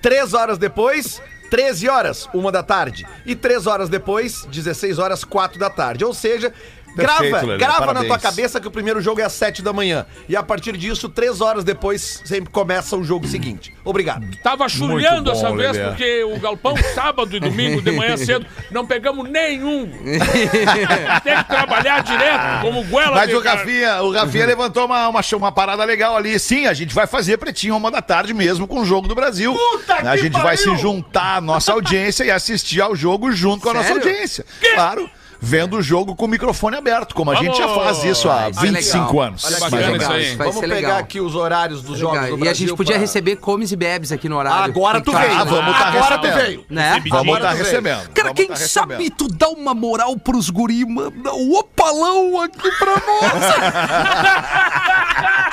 3 0.00 0.32
horas 0.34 0.58
depois, 0.58 1.20
13 1.50 1.88
horas, 1.88 2.28
1 2.32 2.50
da 2.52 2.62
tarde. 2.62 3.04
E 3.26 3.34
3 3.34 3.66
horas 3.66 3.88
depois, 3.88 4.44
16 4.46 4.98
horas, 5.00 5.24
4 5.24 5.58
da 5.58 5.70
tarde. 5.70 6.04
Ou 6.04 6.14
seja, 6.14 6.52
Grava, 6.94 7.22
Lelê, 7.22 7.58
grava 7.58 7.80
na 7.80 7.86
parabéns. 7.86 8.08
tua 8.08 8.18
cabeça 8.18 8.60
que 8.60 8.68
o 8.68 8.70
primeiro 8.70 9.00
jogo 9.00 9.20
é 9.20 9.24
às 9.24 9.32
7 9.32 9.62
da 9.62 9.72
manhã. 9.72 10.06
E 10.28 10.36
a 10.36 10.42
partir 10.42 10.76
disso, 10.76 11.08
três 11.08 11.40
horas 11.40 11.64
depois, 11.64 12.22
sempre 12.24 12.50
começa 12.50 12.96
o 12.96 13.04
jogo 13.04 13.26
seguinte. 13.26 13.74
Obrigado. 13.84 14.24
Tava 14.42 14.68
chulhando 14.68 15.30
bom, 15.30 15.36
essa 15.36 15.54
vez, 15.54 15.72
Lelê. 15.72 15.88
porque 15.88 16.24
o 16.24 16.38
galpão, 16.38 16.76
sábado 16.94 17.36
e 17.36 17.40
domingo, 17.40 17.82
de 17.82 17.90
manhã 17.92 18.16
cedo, 18.16 18.46
não 18.70 18.86
pegamos 18.86 19.28
nenhum. 19.28 19.90
Tem 21.22 21.36
que 21.36 21.44
trabalhar 21.44 22.02
direto, 22.02 22.60
como 22.62 22.84
goela 22.84 23.16
Mas 23.16 23.28
de 23.28 23.36
o. 23.36 23.40
Rafinha, 23.44 24.02
o 24.02 24.12
Rafinha 24.12 24.46
levantou 24.46 24.86
uma, 24.86 25.08
uma, 25.08 25.20
uma 25.34 25.52
parada 25.52 25.84
legal 25.84 26.16
ali. 26.16 26.38
Sim, 26.38 26.66
a 26.66 26.72
gente 26.72 26.94
vai 26.94 27.06
fazer 27.06 27.36
pretinho 27.38 27.76
uma 27.76 27.90
da 27.90 28.00
tarde 28.00 28.32
mesmo 28.32 28.66
com 28.66 28.80
o 28.80 28.84
jogo 28.84 29.06
do 29.06 29.14
Brasil. 29.14 29.54
Puta 29.54 29.94
a 29.94 30.16
que 30.16 30.22
gente 30.22 30.32
vai 30.32 30.56
pariu! 30.56 30.76
se 30.76 30.82
juntar 30.82 31.36
à 31.36 31.40
nossa 31.40 31.72
audiência 31.72 32.24
e 32.24 32.30
assistir 32.30 32.80
ao 32.80 32.96
jogo 32.96 33.32
junto 33.32 33.62
com 33.62 33.70
a 33.70 33.74
nossa 33.74 33.92
audiência. 33.92 34.44
Claro. 34.74 35.08
Vendo 35.40 35.76
o 35.76 35.82
jogo 35.82 36.14
com 36.16 36.24
o 36.24 36.28
microfone 36.28 36.76
aberto, 36.76 37.14
como 37.14 37.30
a 37.30 37.34
gente 37.34 37.56
já 37.58 37.66
Vamos! 37.66 37.84
faz 37.84 38.04
isso 38.04 38.28
há 38.30 38.48
Vai 38.50 38.52
ser 38.54 38.60
25 38.72 39.06
legal. 39.06 39.20
anos. 39.22 39.44
Olha 39.44 39.54
que 39.56 39.60
mais 39.60 39.72
ou 39.72 39.78
menos. 39.92 40.10
aí. 40.10 40.36
Vai 40.36 40.46
Vamos 40.48 40.60
pegar 40.60 40.74
legal. 40.74 40.96
aqui 40.98 41.20
os 41.20 41.34
horários 41.34 41.82
dos 41.82 41.98
jogos 41.98 42.14
Legal. 42.20 42.36
do 42.36 42.38
E 42.38 42.42
a 42.42 42.44
Brasil. 42.46 42.66
gente 42.68 42.76
podia 42.76 42.94
pra- 42.94 43.00
receber 43.00 43.36
comes 43.36 43.72
e 43.72 43.76
bebes 43.76 44.10
aqui 44.12 44.28
no 44.28 44.36
horário. 44.36 44.64
Agora 44.64 45.00
tu 45.00 45.12
Tá, 45.12 45.18
veio. 45.18 45.32
Ah, 45.38 45.44
vamos 45.44 45.76
tá 45.78 45.86
Agora 45.88 46.18
tu 46.18 46.28
veio. 46.32 46.64
Né? 46.70 47.02
Vamos 47.08 47.36
estar 47.36 47.52
veio. 47.52 47.64
recebendo. 47.64 48.08
Cara, 48.10 48.28
Vamos 48.28 48.34
quem 48.36 48.46
tá 48.48 48.56
sabe 48.56 48.94
recebendo. 48.94 49.16
tu 49.16 49.28
dá 49.28 49.48
uma 49.48 49.74
moral 49.74 50.16
pros 50.18 50.48
guri, 50.50 50.84
manda 50.86 51.32
o 51.34 51.58
opalão 51.58 52.40
aqui 52.42 52.70
pra 52.78 52.92
nós. 52.94 53.44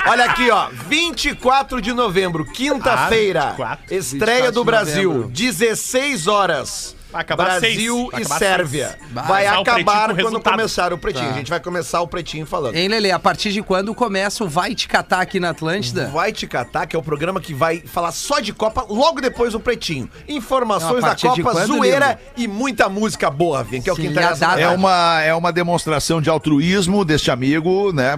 Olha 0.08 0.26
aqui, 0.26 0.50
ó. 0.50 0.68
24 0.88 1.82
de 1.82 1.94
novembro, 1.94 2.44
quinta-feira. 2.46 3.42
Ah, 3.44 3.50
24. 3.78 3.96
estreia 3.96 4.36
24 4.52 4.52
do 4.54 4.64
Brasil, 4.64 5.10
novembro. 5.14 5.30
16 5.32 6.28
horas. 6.28 6.96
Vai 7.12 7.22
acabar 7.22 7.44
Brasil 7.44 7.96
seis. 7.96 8.12
Vai 8.12 8.22
e 8.22 8.24
acabar 8.24 8.40
Sérvia. 8.40 8.88
seis. 8.98 9.12
Vai 9.12 9.26
Começar 9.26 9.58
o 9.58 9.62
acabar 9.62 10.08
quando 10.08 10.16
resultado. 10.16 10.54
começar 10.54 10.94
o 10.94 10.98
pretinho. 10.98 11.26
Tá. 11.28 11.34
A 11.34 11.38
gente 11.38 11.50
vai 11.50 11.60
começar 11.60 12.02
o 12.02 12.08
pretinho 12.08 12.46
falando. 12.46 12.76
Hein, 12.76 12.88
Lele, 12.88 13.12
a 13.12 13.20
partir 13.20 13.52
de 13.52 13.62
quando 13.62 13.94
começa 13.94 14.44
o 14.44 14.48
Vai 14.48 14.74
Te 14.74 14.88
Catar 14.88 15.22
aqui 15.22 15.40
na 15.40 15.50
Atlântida? 15.50 16.08
Vai 16.08 16.32
Te 16.32 16.48
Catar, 16.48 16.86
que 16.86 16.96
é 16.96 17.00
o 17.00 17.04
programa 17.04 17.42
que 17.42 17.54
vai 17.54 17.80
falar 17.80 18.12
só 18.12 18.40
de 18.40 18.54
Copa 18.54 18.86
logo 18.90 19.20
depois 19.20 19.54
do 19.54 19.60
Pretinho. 19.60 20.10
Informações 20.28 21.02
Não, 21.04 21.10
da 21.10 21.16
Copa, 21.16 21.52
quando, 21.52 21.68
zoeira 21.68 22.20
e 22.38 22.48
muita 22.48 22.88
música 22.88 23.30
boa, 23.30 23.64
Vim, 23.64 23.82
que 23.82 23.90
é 23.90 23.94
o 23.94 23.96
que 23.96 24.08
interessa. 24.08 24.46
É 24.60 24.70
uma, 24.70 25.22
é 25.22 25.34
uma 25.34 25.52
demonstração 25.52 26.22
de 26.22 26.30
altruísmo 26.30 27.04
deste 27.04 27.30
amigo, 27.30 27.92
né? 27.92 28.14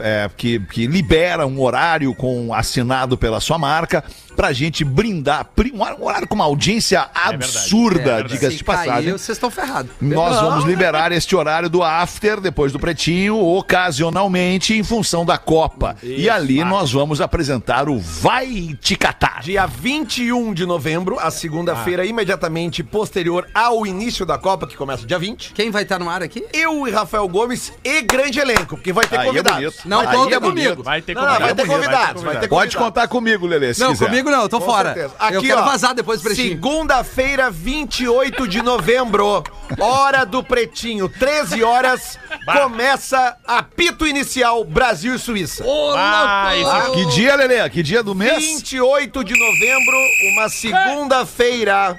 é, 0.00 0.24
é, 0.24 0.30
que, 0.36 0.60
que 0.60 0.86
libera 0.86 1.46
um 1.46 1.60
horário 1.60 2.14
com 2.14 2.54
assinado 2.54 3.16
pela 3.16 3.40
sua 3.40 3.58
marca 3.58 4.04
pra 4.36 4.52
gente 4.52 4.84
brindar. 4.84 5.46
Um 5.74 6.04
horário 6.04 6.28
com 6.28 6.34
uma 6.34 6.44
audiência 6.44 7.08
absurda, 7.14 8.20
É 8.20 8.22
diga-se 8.22 8.50
Se 8.52 8.56
de 8.58 8.64
passagem. 8.64 8.92
cair, 8.92 9.12
vocês 9.12 9.36
estão 9.36 9.50
ferrados. 9.50 9.90
Nós 10.00 10.40
vamos 10.40 10.64
liberar 10.64 11.10
este 11.12 11.34
horário 11.34 11.68
do 11.68 11.82
after, 11.82 12.40
depois 12.40 12.72
do 12.72 12.78
pretinho, 12.78 13.36
ocasionalmente, 13.38 14.74
em 14.74 14.82
função 14.82 15.24
da 15.24 15.38
Copa. 15.38 15.96
e 16.02 16.28
ali 16.28 16.62
nós 16.64 16.92
vamos 16.92 17.20
apresentar 17.20 17.88
o 17.88 17.98
Vai 17.98 18.76
Te 18.80 18.96
Catar. 18.96 19.40
Dia 19.42 19.66
21 19.66 20.52
de 20.52 20.66
novembro, 20.66 21.18
a 21.18 21.30
segunda-feira 21.30 22.02
Ah. 22.02 22.06
imediatamente 22.06 22.82
posterior 22.82 23.46
ao 23.54 23.86
início 23.86 24.26
da 24.26 24.36
Copa, 24.38 24.66
que 24.66 24.76
começa 24.76 25.06
dia 25.06 25.18
20. 25.18 25.52
Quem 25.54 25.70
vai 25.70 25.82
estar 25.84 25.98
no 25.98 26.08
ar 26.10 26.22
aqui? 26.22 26.44
Eu 26.52 26.86
e 26.86 26.90
Rafael 26.90 27.26
Gomes 27.28 27.72
e 27.84 28.02
grande 28.02 28.38
elenco, 28.38 28.76
porque 28.76 28.92
vai 28.92 29.06
ter 29.06 29.16
Aí 29.18 29.22
é 29.22 29.28
convidados. 29.28 29.76
Não 29.84 30.04
conta 30.04 30.34
é 30.36 30.40
comigo. 30.40 30.82
Vai 30.82 31.00
ter 31.02 31.14
Não, 31.14 31.22
não, 31.22 31.28
vai 31.38 31.54
ter 31.54 31.66
convidado. 31.66 31.66
convidados, 31.66 32.22
vai 32.22 32.32
ter 32.40 32.48
Pode 32.48 32.48
convidados. 32.48 32.74
contar 32.76 33.08
comigo, 33.08 33.46
Lelê, 33.46 33.72
se 33.74 33.80
Não, 33.80 33.92
quiser. 33.92 34.06
comigo 34.06 34.25
não, 34.30 34.42
eu 34.42 34.48
tô 34.48 34.58
Com 34.60 34.66
fora. 34.66 34.94
certeza. 34.94 35.14
eu 35.32 35.38
Aqui, 35.38 35.46
quero 35.48 35.60
ó, 35.60 35.64
vazar 35.64 35.94
depois 35.94 36.20
do 36.20 36.24
pretinho. 36.24 36.48
Segunda-feira, 36.50 37.50
28 37.50 38.46
de 38.48 38.62
novembro, 38.62 39.42
hora 39.78 40.24
do 40.24 40.42
Pretinho, 40.42 41.08
13 41.08 41.62
horas, 41.62 42.18
começa 42.44 43.36
apito 43.46 44.06
inicial 44.06 44.64
Brasil 44.64 45.14
e 45.14 45.18
Suíça. 45.18 45.64
Ô, 45.64 45.92
Ah, 45.96 46.50
Que 46.94 47.06
dia, 47.06 47.34
Lelê? 47.36 47.68
Que 47.70 47.82
dia 47.82 48.02
do 48.02 48.14
mês? 48.14 48.36
28 48.44 49.24
de 49.24 49.38
novembro, 49.38 49.96
uma 50.34 50.48
segunda-feira, 50.48 51.98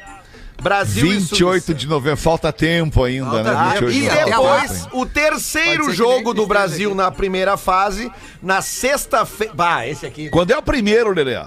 Brasil 0.61 1.05
e 1.05 1.17
28 1.19 1.65
Suíça. 1.65 1.73
de 1.73 1.87
novembro. 1.87 2.17
Falta 2.17 2.51
tempo 2.51 3.03
ainda, 3.03 3.43
Falta 3.43 3.43
né? 3.53 3.71
tempo. 3.73 3.85
28 3.87 3.91
de 3.91 3.99
E 3.99 4.25
depois, 4.25 4.83
data, 4.83 4.89
o 4.97 5.05
terceiro 5.05 5.91
jogo 5.93 6.33
do 6.33 6.47
Brasil 6.47 6.95
na 6.95 7.11
primeira 7.11 7.57
fase, 7.57 8.11
na 8.41 8.61
sexta-feira. 8.61 9.53
Bah, 9.53 9.85
esse 9.87 10.05
aqui. 10.05 10.29
Quando 10.29 10.51
é 10.51 10.57
o 10.57 10.61
primeiro, 10.63 11.11
Lelê? 11.13 11.39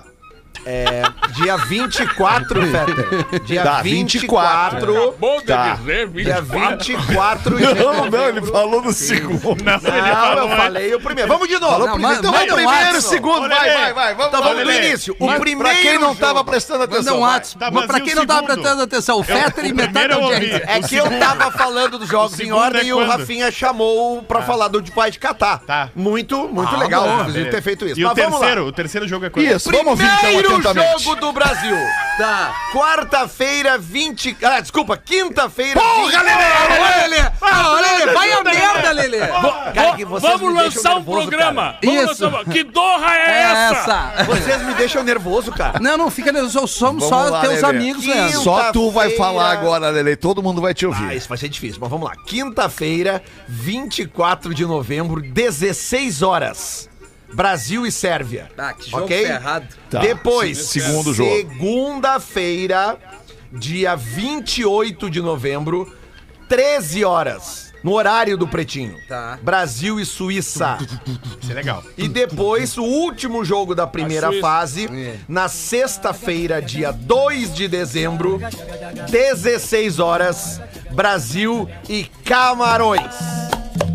É, 0.66 1.02
dia 1.32 1.56
24, 1.56 2.60
Fetter. 2.66 3.40
Dia 3.44 3.62
Tá, 3.62 3.82
24. 3.82 5.14
Bom 5.18 5.38
de 5.40 5.46
Tá. 5.46 5.74
dizer, 5.74 6.08
Dia 6.08 6.40
24. 6.42 7.56
24 7.56 7.56
de 7.56 7.74
Não, 7.82 8.10
não, 8.10 8.28
ele 8.28 8.42
falou 8.42 8.82
no 8.82 8.92
segundo. 8.92 9.64
Não, 9.64 9.72
Não, 9.72 9.80
falou 9.80 10.50
eu 10.50 10.56
falei 10.56 10.94
o 10.94 11.00
primeiro. 11.00 11.28
Vamos 11.30 11.48
de 11.48 11.58
novo. 11.58 11.86
Não, 11.86 11.98
manda- 11.98 12.18
então, 12.18 12.32
vamos 12.32 12.52
um 12.52 12.54
primeiro, 12.56 12.76
WhatsApp. 12.84 13.02
segundo, 13.02 13.48
vai, 13.48 13.70
vai, 13.72 13.92
vai. 13.94 14.14
Vamos, 14.14 14.28
Então 14.28 14.42
vamos 14.42 14.64
do 14.64 14.72
início. 14.72 15.16
O 15.18 15.26
Mas 15.26 15.38
primeiro 15.40 15.70
Pra 15.74 15.82
quem 15.82 15.98
não 15.98 16.14
tava 16.14 16.44
prestando 16.44 16.84
atenção. 16.84 17.20
vai. 17.20 17.30
WhatsApp. 17.34 17.58
Tá 17.58 17.70
Mas 17.70 17.86
pra 17.86 18.00
quem 18.00 18.12
o 18.12 18.16
não 18.16 18.26
tava 18.26 18.40
segundo. 18.40 18.54
prestando 18.60 18.82
atenção, 18.82 19.18
o 19.18 19.22
Fetter 19.22 19.64
e 19.64 19.72
metade 19.72 19.92
da 19.92 20.00
primeiro 20.16 20.24
audiência. 20.34 20.64
É 20.66 20.80
que 20.82 20.96
eu 20.96 21.18
tava 21.18 21.50
falando 21.52 21.98
dos 21.98 22.08
jogos 22.08 22.34
em 22.34 22.44
segundo 22.44 22.56
ordem 22.60 22.80
é 22.82 22.84
e 22.84 22.92
o? 22.92 23.06
Rafinha 23.06 23.50
chamou 23.50 24.22
pra 24.22 24.42
falar 24.42 24.68
do 24.68 24.82
de 24.82 24.90
pai 24.90 25.10
de 25.10 25.18
catar. 25.18 25.58
Tá. 25.60 25.88
Muito, 25.94 26.48
muito 26.48 26.74
Ah, 26.74 26.78
legal, 26.78 27.20
inclusive, 27.20 27.50
ter 27.50 27.62
feito 27.62 27.86
isso. 27.86 27.98
E 27.98 28.04
o 28.04 28.14
terceiro? 28.14 28.66
O 28.66 28.72
terceiro 28.72 29.08
jogo 29.08 29.24
é 29.26 29.30
quando? 29.30 29.46
Isso, 29.46 29.70
vamos 29.70 29.86
ouvir 29.88 30.04
então 30.04 30.39
Primeiro 30.42 30.68
atentamente. 30.68 31.02
jogo 31.04 31.16
do 31.20 31.32
Brasil. 31.32 31.76
Tá. 32.18 32.54
Quarta-feira, 32.72 33.78
20. 33.78 34.36
Ah, 34.42 34.60
desculpa, 34.60 34.96
quinta-feira. 34.96 35.80
Porra, 35.80 36.04
20... 36.04 36.12
Lelê! 36.16 36.30
Ô, 36.78 37.00
Lelê! 37.00 37.30
Ah, 37.40 37.70
ô, 37.70 37.74
Lelê, 37.76 38.12
vai 38.12 38.32
a 38.32 38.42
merda, 38.44 38.92
Lelê! 38.92 39.18
Cara, 39.74 39.96
que 39.96 40.04
vocês 40.04 40.32
Vamos 40.32 40.52
me 40.54 40.62
lançar 40.62 40.92
um 40.92 40.94
nervoso, 40.96 41.28
programa. 41.28 41.76
Isso. 41.82 42.06
lançar 42.24 42.40
um- 42.40 42.44
Que 42.44 42.62
dorra 42.64 43.14
é, 43.16 43.30
É 43.30 43.40
essa? 43.42 43.74
essa! 43.76 44.24
Vocês 44.24 44.62
me 44.62 44.74
deixam 44.74 45.02
nervoso, 45.02 45.50
cara. 45.52 45.78
Não, 45.80 45.96
não, 45.96 46.10
fica 46.10 46.30
nervoso. 46.30 46.66
Somos 46.68 47.04
Vamos 47.04 47.08
só 47.08 47.30
lá, 47.30 47.40
teus 47.40 47.62
Lelê. 47.62 47.66
amigos, 47.78 48.04
Leandro. 48.06 48.40
Só 48.42 48.70
tu 48.72 48.90
vai 48.90 49.10
falar 49.16 49.50
agora, 49.52 49.88
Lelê. 49.88 50.14
Todo 50.14 50.42
mundo 50.42 50.60
vai 50.60 50.74
te 50.74 50.84
Ah, 50.84 50.88
ouvir. 50.88 51.16
isso 51.16 51.28
vai 51.28 51.38
ser 51.38 51.48
difícil, 51.48 51.78
mas 51.80 51.88
vamos 51.88 52.06
lá. 52.08 52.14
Quinta-feira, 52.26 53.22
24 53.48 54.52
de 54.52 54.66
novembro, 54.66 55.22
16 55.22 56.20
horas. 56.20 56.89
Brasil 57.34 57.86
e 57.86 57.92
Sérvia. 57.92 58.50
Ah, 58.58 58.72
que 58.72 58.90
jogo 58.90 59.04
ok? 59.04 59.26
ferrado. 59.26 59.66
Tá. 59.88 60.00
Depois, 60.00 60.58
Se- 60.58 60.80
segundo 60.80 61.12
jogo. 61.14 61.30
Segunda-feira, 61.30 62.98
dia 63.52 63.94
28 63.96 65.08
de 65.10 65.20
novembro, 65.20 65.92
13 66.48 67.04
horas. 67.04 67.70
No 67.82 67.92
horário 67.94 68.36
do 68.36 68.46
Pretinho. 68.46 68.94
Tá. 69.08 69.38
Brasil 69.42 69.98
e 69.98 70.04
Suíça. 70.04 70.76
Isso 71.40 71.50
é 71.50 71.54
legal. 71.54 71.82
E 71.96 72.06
depois, 72.08 72.76
o 72.76 72.82
último 72.84 73.42
jogo 73.42 73.74
da 73.74 73.86
primeira 73.86 74.30
fase, 74.38 74.84
É. 74.86 75.16
na 75.26 75.48
sexta-feira, 75.48 76.60
dia 76.60 76.92
2 76.92 77.54
de 77.54 77.66
dezembro, 77.68 78.38
16 79.10 79.98
horas, 79.98 80.60
Brasil 80.90 81.66
e 81.88 82.04
Camarões. 82.22 83.14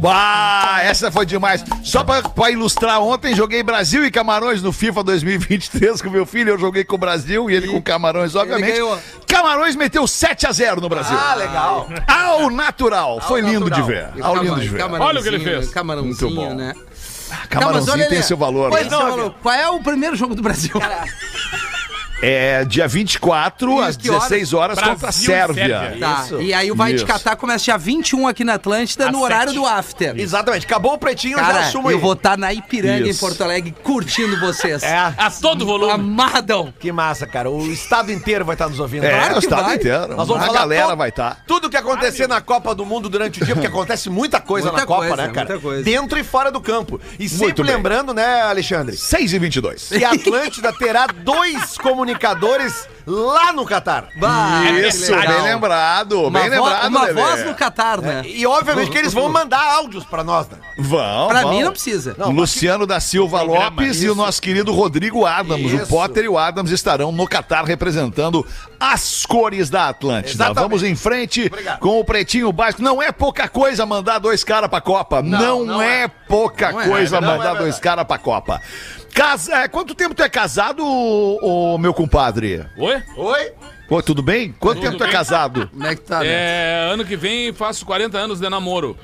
Ah, 0.07 0.79
essa 0.83 1.11
foi 1.11 1.25
demais. 1.25 1.63
Só 1.83 2.03
pra, 2.03 2.21
pra 2.21 2.51
ilustrar, 2.51 3.01
ontem 3.01 3.35
joguei 3.35 3.61
Brasil 3.63 4.05
e 4.05 4.11
Camarões 4.11 4.61
no 4.61 4.71
FIFA 4.71 5.03
2023 5.03 6.01
com 6.01 6.09
meu 6.09 6.25
filho. 6.25 6.51
Eu 6.51 6.57
joguei 6.59 6.83
com 6.83 6.95
o 6.95 6.97
Brasil 6.99 7.49
e 7.49 7.55
ele 7.55 7.67
com 7.67 7.81
Camarões, 7.81 8.35
obviamente. 8.35 8.79
Camarões 9.27 9.75
meteu 9.75 10.07
7 10.07 10.47
a 10.47 10.51
0 10.51 10.79
no 10.81 10.87
Brasil. 10.89 11.17
Ah, 11.17 11.35
legal. 11.35 11.89
Ao 12.07 12.49
natural. 12.49 13.19
Foi 13.21 13.41
lindo 13.41 13.65
de 13.69 13.79
natural. 13.81 13.87
ver. 13.87 14.09
E 14.15 14.21
Ao 14.21 14.35
lindo 14.37 14.59
de 14.59 14.69
ver. 14.69 14.77
camarãozinho, 14.77 15.09
Olha 15.09 15.19
o 15.19 15.23
que 15.23 15.29
ele 15.29 15.39
fez. 15.39 15.69
Camarãozinho, 15.69 16.15
Muito 16.29 16.35
bom. 16.35 16.53
né? 16.53 16.73
Camarãozinho 17.49 17.93
olha, 17.93 18.07
tem 18.07 18.21
seu 18.21 18.37
valor. 18.37 18.69
Pois 18.69 18.85
né? 18.85 18.91
não, 18.91 19.09
Valor. 19.09 19.35
Qual 19.41 19.53
é 19.55 19.67
o 19.69 19.81
primeiro 19.81 20.15
jogo 20.15 20.35
do 20.35 20.41
Brasil? 20.43 20.71
É 22.21 22.63
dia 22.65 22.87
24, 22.87 23.71
Isso, 23.73 23.81
às 23.81 23.97
que 23.97 24.09
horas? 24.09 24.23
16 24.29 24.53
horas, 24.53 24.79
contra 24.79 25.07
a 25.07 25.09
e 25.09 25.13
Sérvia. 25.13 25.79
Sérvia. 25.79 25.97
Tá. 25.99 26.21
Isso. 26.23 26.41
E 26.41 26.53
aí 26.53 26.71
o 26.71 26.75
Vai 26.75 26.93
Isso. 26.93 27.05
Catar 27.05 27.35
começa 27.35 27.63
dia 27.65 27.77
21 27.77 28.27
aqui 28.27 28.43
na 28.43 28.53
Atlântida, 28.55 29.07
Às 29.07 29.11
no 29.11 29.21
horário 29.21 29.49
sete. 29.51 29.59
do 29.59 29.65
After. 29.65 30.13
Exatamente. 30.19 30.65
Acabou 30.65 30.93
o 30.93 30.97
Pretinho, 30.97 31.33
eu 31.33 31.39
já 31.39 31.45
Cara, 31.45 31.59
assumo 31.67 31.89
eu 31.91 31.95
aí. 31.97 32.01
vou 32.01 32.13
estar 32.13 32.37
na 32.37 32.53
Ipiranga, 32.53 33.05
em 33.07 33.09
Isso. 33.09 33.19
Porto 33.19 33.41
Alegre, 33.43 33.73
curtindo 33.83 34.39
vocês. 34.39 34.81
É, 34.83 34.95
A 34.97 35.29
todo 35.41 35.65
volume. 35.65 35.93
Amadão. 35.93 36.73
que 36.79 36.91
massa, 36.91 37.25
cara. 37.27 37.49
O 37.49 37.65
estado 37.71 38.11
inteiro 38.11 38.43
vai 38.45 38.55
estar 38.55 38.69
nos 38.69 38.79
ouvindo. 38.79 39.03
É, 39.05 39.09
Claro 39.11 39.35
o 39.35 39.39
estado 39.39 39.63
vai. 39.65 39.75
inteiro. 39.75 40.15
Nós 40.15 40.27
vamos 40.27 40.43
a 40.43 40.45
falar 40.47 40.59
galera 40.59 40.87
to- 40.89 40.95
vai 40.97 41.11
tá. 41.11 41.29
estar. 41.29 41.43
Tudo 41.45 41.69
que 41.69 41.77
acontecer 41.77 42.27
na 42.27 42.41
Copa 42.41 42.73
do 42.75 42.85
Mundo 42.85 43.07
durante 43.09 43.41
o 43.41 43.45
dia, 43.45 43.55
porque 43.55 43.67
acontece 43.67 44.09
muita 44.09 44.39
coisa 44.39 44.67
Muita 44.71 44.81
na 44.81 44.87
Copa, 44.87 45.07
coisa, 45.07 45.15
né, 45.27 45.33
cara? 45.33 45.47
muita 45.49 45.61
coisa. 45.61 45.83
Dentro 45.83 46.17
e 46.19 46.23
fora 46.23 46.51
do 46.51 46.59
campo. 46.61 46.99
E 47.19 47.27
sempre 47.29 47.63
bem. 47.63 47.75
lembrando, 47.75 48.13
né, 48.13 48.41
Alexandre? 48.41 48.95
6 48.97 49.33
e 49.33 49.39
22. 49.39 49.89
que 49.89 50.03
a 50.03 50.11
Atlântida 50.11 50.71
terá 50.73 51.07
dois 51.07 51.77
comunicadores 51.77 52.04
lá 53.05 53.53
no 53.53 53.65
Catar. 53.65 54.09
Bah, 54.17 54.63
Isso, 54.87 55.11
legal. 55.15 55.33
bem 55.35 55.41
lembrado, 55.43 56.21
Uma, 56.27 56.39
bem 56.39 56.49
vo- 56.49 56.63
lembrado, 56.65 56.87
uma 56.89 57.03
Lelê. 57.05 57.21
voz 57.21 57.45
no 57.45 57.53
Catar, 57.55 58.01
né? 58.01 58.23
E 58.25 58.45
obviamente 58.45 58.89
que 58.91 58.97
eles 58.97 59.13
vão 59.13 59.29
mandar 59.29 59.61
áudios 59.75 60.03
pra 60.05 60.23
nós, 60.23 60.47
né? 60.49 60.57
Vão, 60.77 61.27
Pra 61.27 61.41
vão. 61.43 61.51
mim 61.51 61.63
não 61.63 61.71
precisa. 61.71 62.15
Não, 62.17 62.31
Luciano 62.31 62.85
da 62.87 62.99
Silva 62.99 63.39
Programa, 63.39 63.65
Lopes 63.81 64.01
e 64.03 64.09
o 64.09 64.15
nosso 64.15 64.41
querido 64.41 64.73
Rodrigo 64.73 65.25
Adams. 65.25 65.71
O 65.71 65.75
Isso. 65.77 65.87
Potter 65.87 66.25
e 66.25 66.27
o 66.29 66.37
Adams 66.37 66.71
estarão 66.71 67.11
no 67.11 67.27
Catar 67.27 67.63
representando 67.65 68.45
as 68.79 69.25
cores 69.25 69.69
da 69.69 69.89
Atlântida. 69.89 70.31
Exatamente. 70.45 70.61
Vamos 70.63 70.83
em 70.83 70.95
frente 70.95 71.45
Obrigado. 71.47 71.79
com 71.79 71.99
o 71.99 72.03
Pretinho 72.05 72.51
Básico. 72.51 72.81
Não 72.81 73.01
é 73.01 73.11
pouca 73.11 73.47
coisa 73.47 73.85
mandar 73.85 74.19
dois 74.19 74.43
caras 74.43 74.69
pra 74.69 74.81
Copa. 74.81 75.21
Não, 75.21 75.63
não 75.63 75.81
é. 75.81 76.03
é. 76.03 76.07
pouca 76.07 76.71
Não 76.71 76.81
é, 76.81 76.87
coisa 76.87 77.21
não 77.21 77.27
é 77.29 77.31
mandar 77.31 77.43
verdade. 77.51 77.63
dois 77.63 77.79
caras 77.79 78.05
pra 78.05 78.17
Copa. 78.17 78.61
Casa... 79.15 79.55
é, 79.55 79.67
quanto 79.67 79.95
tempo 79.95 80.13
tu 80.13 80.21
é 80.21 80.29
casado, 80.29 80.85
ô, 80.85 81.73
ô, 81.73 81.77
meu 81.77 81.93
compadre? 81.93 82.65
Oi? 82.77 83.01
Oi? 83.15 83.51
Pô, 83.87 84.01
tudo 84.01 84.21
bem? 84.21 84.53
Quanto 84.59 84.75
Tudo 84.79 84.83
tempo 84.85 84.97
tu 84.97 85.03
é 85.03 85.07
bem. 85.07 85.15
casado? 85.15 85.67
Como 85.73 85.85
é 85.85 85.95
que 85.95 86.01
tá, 86.01 86.19
né? 86.19 86.27
É, 86.27 86.89
ano 86.91 87.05
que 87.05 87.15
vem 87.15 87.53
faço 87.53 87.85
40 87.85 88.17
anos 88.17 88.39
de 88.39 88.49
namoro. 88.49 88.97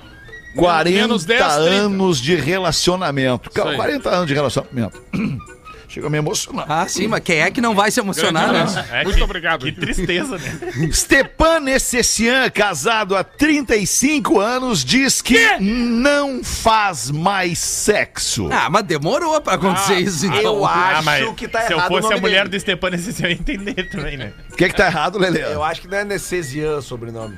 40 0.55 0.89
Menos 0.89 1.23
10, 1.23 1.39
30. 1.39 1.63
anos 1.65 2.19
de 2.19 2.35
relacionamento. 2.35 3.49
Isso 3.49 3.67
aí. 3.67 3.75
40 3.75 4.09
anos 4.09 4.27
de 4.27 4.33
relacionamento. 4.33 5.01
Chega 5.93 6.07
a 6.07 6.09
me 6.09 6.17
emocionar. 6.17 6.65
Ah, 6.69 6.87
sim, 6.87 7.05
mas 7.07 7.19
quem 7.21 7.39
é 7.41 7.51
que 7.51 7.59
não 7.59 7.75
vai 7.75 7.91
se 7.91 7.99
emocionar, 7.99 8.53
né? 8.53 8.65
É, 8.91 9.03
Muito 9.03 9.17
que- 9.17 9.23
obrigado. 9.23 9.65
Que 9.65 9.73
tristeza, 9.73 10.37
né? 10.37 10.59
Stepan 10.93 11.69
Essessian, 11.69 12.49
casado 12.49 13.13
há 13.13 13.25
35 13.25 14.39
anos, 14.39 14.85
diz 14.85 15.21
que 15.21 15.37
não 15.59 16.41
faz 16.45 17.11
mais 17.11 17.59
sexo. 17.59 18.47
Ah, 18.53 18.69
mas 18.69 18.83
demorou 18.85 19.41
pra 19.41 19.55
acontecer 19.55 19.95
Ah, 19.95 19.99
isso, 19.99 20.25
então. 20.27 20.39
eu 20.41 20.65
acho 20.65 21.03
mas 21.03 21.29
que 21.35 21.45
tá 21.47 21.61
se 21.63 21.73
eu 21.73 21.77
errado 21.77 21.91
o 21.91 21.95
fosse 21.95 22.03
nome 22.03 22.15
a 22.15 22.21
mulher 22.21 22.43
dele. 22.47 22.57
do 22.57 22.59
Stepan, 22.61 22.89
esse 22.95 23.21
eu 23.23 23.29
ia 23.29 23.35
entender 23.35 23.89
também, 23.89 24.15
né? 24.15 24.31
O 24.49 24.55
que 24.55 24.69
que 24.69 24.75
tá 24.75 24.85
errado, 24.87 25.19
Lelê? 25.19 25.43
Eu 25.43 25.61
acho 25.61 25.81
que 25.81 25.89
não 25.89 25.97
é 25.97 26.05
Necesian 26.05 26.77
o 26.77 26.81
sobrenome. 26.81 27.37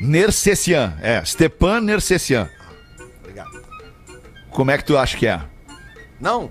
Nercessian, 0.00 0.94
é. 1.00 1.24
Stepan 1.24 1.80
Nercessian. 1.82 2.48
Obrigado. 3.20 3.62
Como 4.50 4.70
é 4.72 4.76
que 4.78 4.84
tu 4.84 4.98
acha 4.98 5.16
que 5.16 5.26
é? 5.26 5.40
Não, 6.20 6.50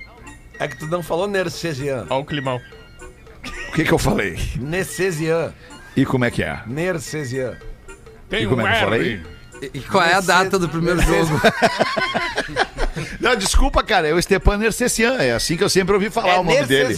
é 0.59 0.67
que 0.67 0.77
tu 0.77 0.87
não 0.87 1.01
falou 1.03 1.27
Nercesian. 1.27 2.05
Olha 2.09 2.21
o 2.21 2.25
climão. 2.25 2.61
O 3.69 3.71
que 3.73 3.83
que 3.83 3.91
eu 3.91 3.97
falei? 3.99 4.37
Necesian. 4.57 5.53
E 5.95 6.05
como 6.05 6.25
é 6.25 6.31
que 6.31 6.43
é? 6.43 6.61
Nercesian. 6.65 7.57
Tem 8.29 8.43
E 8.43 8.47
como 8.47 8.61
um 8.61 8.67
é 8.67 8.71
que 8.71 8.77
eu 8.77 8.83
falei? 8.83 9.21
E 9.73 9.79
qual 9.81 10.03
é 10.03 10.13
a 10.13 10.21
data 10.21 10.57
do 10.59 10.67
primeiro 10.69 11.01
jogo? 11.01 11.39
Não, 13.19 13.35
desculpa, 13.35 13.83
cara, 13.83 14.07
é 14.07 14.13
o 14.13 14.21
Stepan 14.21 14.57
Nercessian. 14.57 15.15
É 15.19 15.33
assim 15.33 15.57
que 15.57 15.63
eu 15.63 15.69
sempre 15.69 15.93
ouvi 15.93 16.09
falar 16.09 16.35
É 16.35 16.39
o 16.39 16.43
nome 16.43 16.63
dele. 16.65 16.95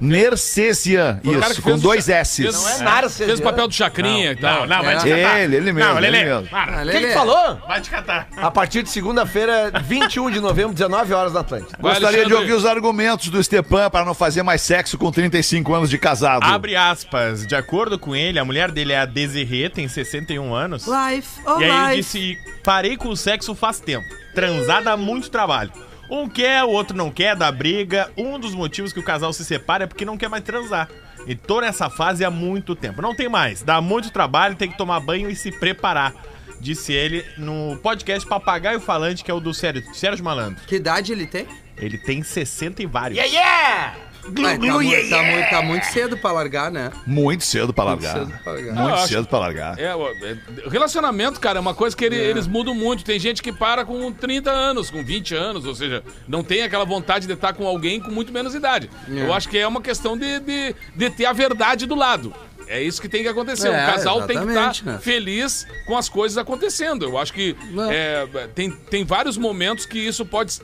Nercessian, 0.00 1.20
cara 1.40 1.52
isso, 1.52 1.62
com 1.62 1.78
dois 1.78 2.08
S. 2.08 2.42
Não 2.44 2.68
é 2.68 2.78
Narcesian. 2.78 3.26
Fez 3.26 3.40
o 3.40 3.42
papel 3.42 3.68
do 3.68 3.74
Chacrinha 3.74 4.32
e 4.32 4.36
tal. 4.36 4.60
Não, 4.66 4.76
não, 4.76 4.82
vai 4.84 4.94
É. 4.94 4.98
te 4.98 5.08
catar. 5.10 5.40
Ele, 5.40 5.56
ele 5.56 5.72
mesmo, 5.72 5.90
Não, 5.90 5.98
ele 5.98 6.10
Lelê, 6.10 6.24
mesmo. 6.24 6.48
para. 6.48 6.86
Quem 6.86 7.00
que 7.02 7.12
falou? 7.12 7.56
Vai 7.66 7.80
te 7.80 7.90
catar. 7.90 8.28
A 8.36 8.50
partir 8.50 8.82
de 8.82 8.90
segunda-feira, 8.90 9.70
21 9.84 10.30
de 10.30 10.40
novembro, 10.40 10.72
19 10.72 11.12
horas 11.12 11.32
na 11.34 11.40
Atlântida. 11.40 11.76
Vai, 11.78 11.92
Gostaria 11.92 12.10
de 12.10 12.32
Alexandre. 12.32 12.34
ouvir 12.40 12.52
os 12.54 12.64
argumentos 12.66 13.28
do 13.28 13.42
Stepan 13.42 13.90
para 13.90 14.04
não 14.04 14.14
fazer 14.14 14.42
mais 14.42 14.62
sexo 14.62 14.96
com 14.96 15.10
35 15.12 15.74
anos 15.74 15.90
de 15.90 15.98
casado. 15.98 16.42
Abre 16.44 16.74
aspas. 16.76 17.46
De 17.46 17.54
acordo 17.54 17.98
com 17.98 18.14
ele, 18.16 18.38
a 18.38 18.44
mulher 18.44 18.70
dele 18.70 18.92
é 18.92 19.00
a 19.00 19.04
Desirê, 19.06 19.68
tem 19.68 19.88
61 19.88 20.54
anos. 20.54 20.86
Life, 20.86 21.40
oh 21.46 21.60
E 21.60 21.64
aí 21.64 21.70
ele 21.92 21.96
life. 21.96 22.03
Disse: 22.04 22.38
parei 22.62 22.96
com 22.96 23.08
o 23.08 23.16
sexo 23.16 23.54
faz 23.54 23.80
tempo. 23.80 24.06
Transar 24.34 24.82
dá 24.82 24.96
muito 24.96 25.30
trabalho. 25.30 25.72
Um 26.10 26.28
quer, 26.28 26.62
o 26.64 26.68
outro 26.68 26.96
não 26.96 27.10
quer, 27.10 27.34
dá 27.34 27.50
briga. 27.50 28.10
Um 28.16 28.38
dos 28.38 28.54
motivos 28.54 28.92
que 28.92 29.00
o 29.00 29.02
casal 29.02 29.32
se 29.32 29.44
separa 29.44 29.84
é 29.84 29.86
porque 29.86 30.04
não 30.04 30.18
quer 30.18 30.28
mais 30.28 30.44
transar. 30.44 30.88
E 31.26 31.34
tô 31.34 31.60
nessa 31.60 31.88
fase 31.88 32.24
há 32.24 32.30
muito 32.30 32.76
tempo. 32.76 33.00
Não 33.00 33.14
tem 33.14 33.28
mais. 33.28 33.62
Dá 33.62 33.80
muito 33.80 34.10
trabalho, 34.10 34.54
tem 34.54 34.70
que 34.70 34.76
tomar 34.76 35.00
banho 35.00 35.30
e 35.30 35.34
se 35.34 35.50
preparar. 35.50 36.14
Disse 36.60 36.92
ele 36.92 37.24
no 37.38 37.78
podcast 37.82 38.28
Papagaio 38.28 38.80
Falante, 38.80 39.24
que 39.24 39.30
é 39.30 39.34
o 39.34 39.40
do 39.40 39.54
Sérgio, 39.54 39.82
Sérgio 39.94 40.24
Malandro. 40.24 40.62
Que 40.66 40.76
idade 40.76 41.12
ele 41.12 41.26
tem? 41.26 41.46
Ele 41.76 41.98
tem 41.98 42.22
60 42.22 42.82
e 42.82 42.86
vários. 42.86 43.18
Yeah, 43.18 43.34
yeah! 43.34 43.96
Ai, 44.44 44.58
tá, 44.58 44.66
mu- 44.66 45.08
tá 45.10 45.22
mu- 45.22 45.50
tá 45.50 45.62
muito 45.62 45.84
cedo 45.86 46.16
pra 46.16 46.32
largar, 46.32 46.70
né? 46.70 46.90
Muito 47.06 47.44
cedo 47.44 47.72
pra 47.72 47.84
largar. 47.84 48.12
cedo 48.18 48.32
pra 48.42 48.52
largar. 48.52 48.74
Muito 48.74 48.94
acho- 48.94 49.08
cedo 49.08 49.26
pra 49.28 49.38
largar. 49.38 49.78
É, 49.78 49.84
é, 49.84 50.36
relacionamento, 50.68 51.38
cara, 51.40 51.58
é 51.58 51.60
uma 51.60 51.74
coisa 51.74 51.96
que 51.96 52.04
ele- 52.04 52.16
eles 52.16 52.46
mudam 52.46 52.74
muito. 52.74 53.04
Tem 53.04 53.18
gente 53.18 53.42
que 53.42 53.52
para 53.52 53.84
com 53.84 54.12
30 54.12 54.50
anos, 54.50 54.90
com 54.90 55.04
20 55.04 55.34
anos, 55.34 55.64
ou 55.66 55.74
seja, 55.74 56.02
não 56.26 56.42
tem 56.42 56.62
aquela 56.62 56.84
vontade 56.84 57.26
de 57.26 57.32
estar 57.32 57.52
com 57.52 57.66
alguém 57.66 58.00
com 58.00 58.10
muito 58.10 58.32
menos 58.32 58.54
idade. 58.54 58.88
Eu 59.08 59.32
acho 59.32 59.48
que 59.48 59.58
é 59.58 59.66
uma 59.66 59.80
questão 59.80 60.16
de, 60.16 60.40
de, 60.40 60.74
de 60.94 61.10
ter 61.10 61.26
a 61.26 61.32
verdade 61.32 61.86
do 61.86 61.94
lado. 61.94 62.32
É 62.66 62.82
isso 62.82 63.00
que 63.00 63.08
tem 63.08 63.22
que 63.22 63.28
acontecer. 63.28 63.68
É, 63.68 63.70
o 63.70 63.86
casal 63.92 64.26
tem 64.26 64.38
que 64.38 64.48
estar 64.48 64.74
né? 64.84 64.98
feliz 65.00 65.66
com 65.86 65.96
as 65.96 66.08
coisas 66.08 66.38
acontecendo. 66.38 67.04
Eu 67.04 67.18
acho 67.18 67.32
que 67.32 67.56
Não. 67.70 67.90
é, 67.90 68.26
tem, 68.54 68.70
tem 68.70 69.04
vários 69.04 69.36
momentos 69.36 69.86
que 69.86 69.98
isso 69.98 70.24
pode 70.24 70.60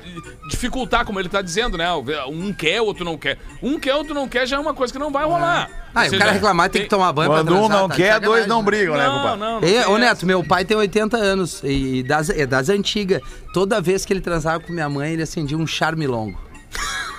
dificultar, 0.49 1.05
como 1.05 1.21
ele 1.21 1.29
tá 1.29 1.43
dizendo, 1.43 1.77
né? 1.77 1.87
Um 2.29 2.53
quer, 2.53 2.81
outro 2.81 3.05
não 3.05 3.17
quer. 3.19 3.39
Um 3.63 3.79
quer, 3.79 3.95
outro 3.95 4.15
não 4.15 4.29
quer, 4.29 4.47
já 4.47 4.57
é 4.57 4.59
uma 4.59 4.75
coisa 4.75 4.93
que 4.93 4.99
não 4.99 5.11
vai 5.13 5.25
rolar. 5.25 5.69
Ah, 5.95 6.05
e 6.05 6.09
o 6.09 6.11
seja, 6.11 6.21
cara 6.23 6.33
reclamar 6.33 6.71
tem 6.71 6.83
que 6.83 6.89
tomar 6.89 7.13
banho 7.13 7.31
Quando 7.31 7.47
pra 7.47 7.55
um 7.55 7.59
transar. 7.67 7.81
não 7.81 7.89
tá 7.89 7.97
quer, 7.97 8.21
dois 8.21 8.47
não 8.47 8.59
né? 8.61 8.65
brigam, 8.65 8.97
né, 8.97 9.07
Não, 9.07 9.17
compadre? 9.17 9.39
não, 9.41 9.53
não. 9.55 9.61
Tem 9.61 9.77
ô 9.79 9.81
essa. 9.81 9.99
Neto, 9.99 10.27
meu 10.27 10.45
pai 10.45 10.65
tem 10.65 10.77
80 10.77 11.17
anos 11.17 11.61
e 11.65 12.03
das, 12.05 12.31
é 12.31 12.47
das 12.47 12.69
antigas. 12.69 13.21
Toda 13.53 13.81
vez 13.81 14.05
que 14.05 14.13
ele 14.13 14.21
transava 14.21 14.61
com 14.61 14.73
minha 14.73 14.89
mãe, 14.89 15.13
ele 15.13 15.23
acendia 15.23 15.57
um 15.59 15.67
charme 15.67 16.07
longo. 16.07 16.41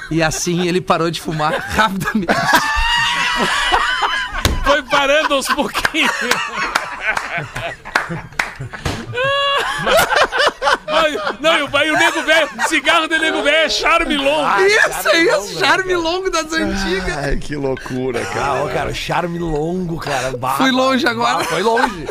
E 0.09 0.21
assim 0.23 0.67
ele 0.67 0.79
parou 0.81 1.11
de 1.11 1.19
fumar 1.21 1.53
rapidamente. 1.59 2.33
Parando 5.01 5.33
aos 5.33 5.47
pouquinhos. 5.47 6.11
Não, 9.83 10.10
não, 11.39 11.57
e 11.57 11.63
o, 11.63 11.85
e 11.85 11.91
o 11.91 11.97
nego 11.97 12.21
velho, 12.23 12.49
cigarro 12.67 13.07
do 13.07 13.17
nego 13.17 13.41
velho 13.41 13.55
é 13.57 13.69
charme 13.69 14.17
longo. 14.17 14.61
isso 14.61 15.09
aí, 15.09 15.27
esse 15.27 15.59
charme 15.59 15.95
longo 15.95 16.29
das 16.29 16.51
antigas. 16.51 17.17
Ai, 17.17 17.37
que 17.37 17.55
loucura, 17.55 18.23
cara. 18.25 18.45
Ah, 18.45 18.63
ó, 18.63 18.67
cara, 18.69 18.93
charme 18.93 19.39
longo, 19.39 19.97
cara. 19.97 20.35
Bah, 20.37 20.55
Fui 20.57 20.71
longe 20.71 21.05
agora. 21.07 21.39
bah, 21.39 21.43
foi 21.45 21.61
longe. 21.63 22.07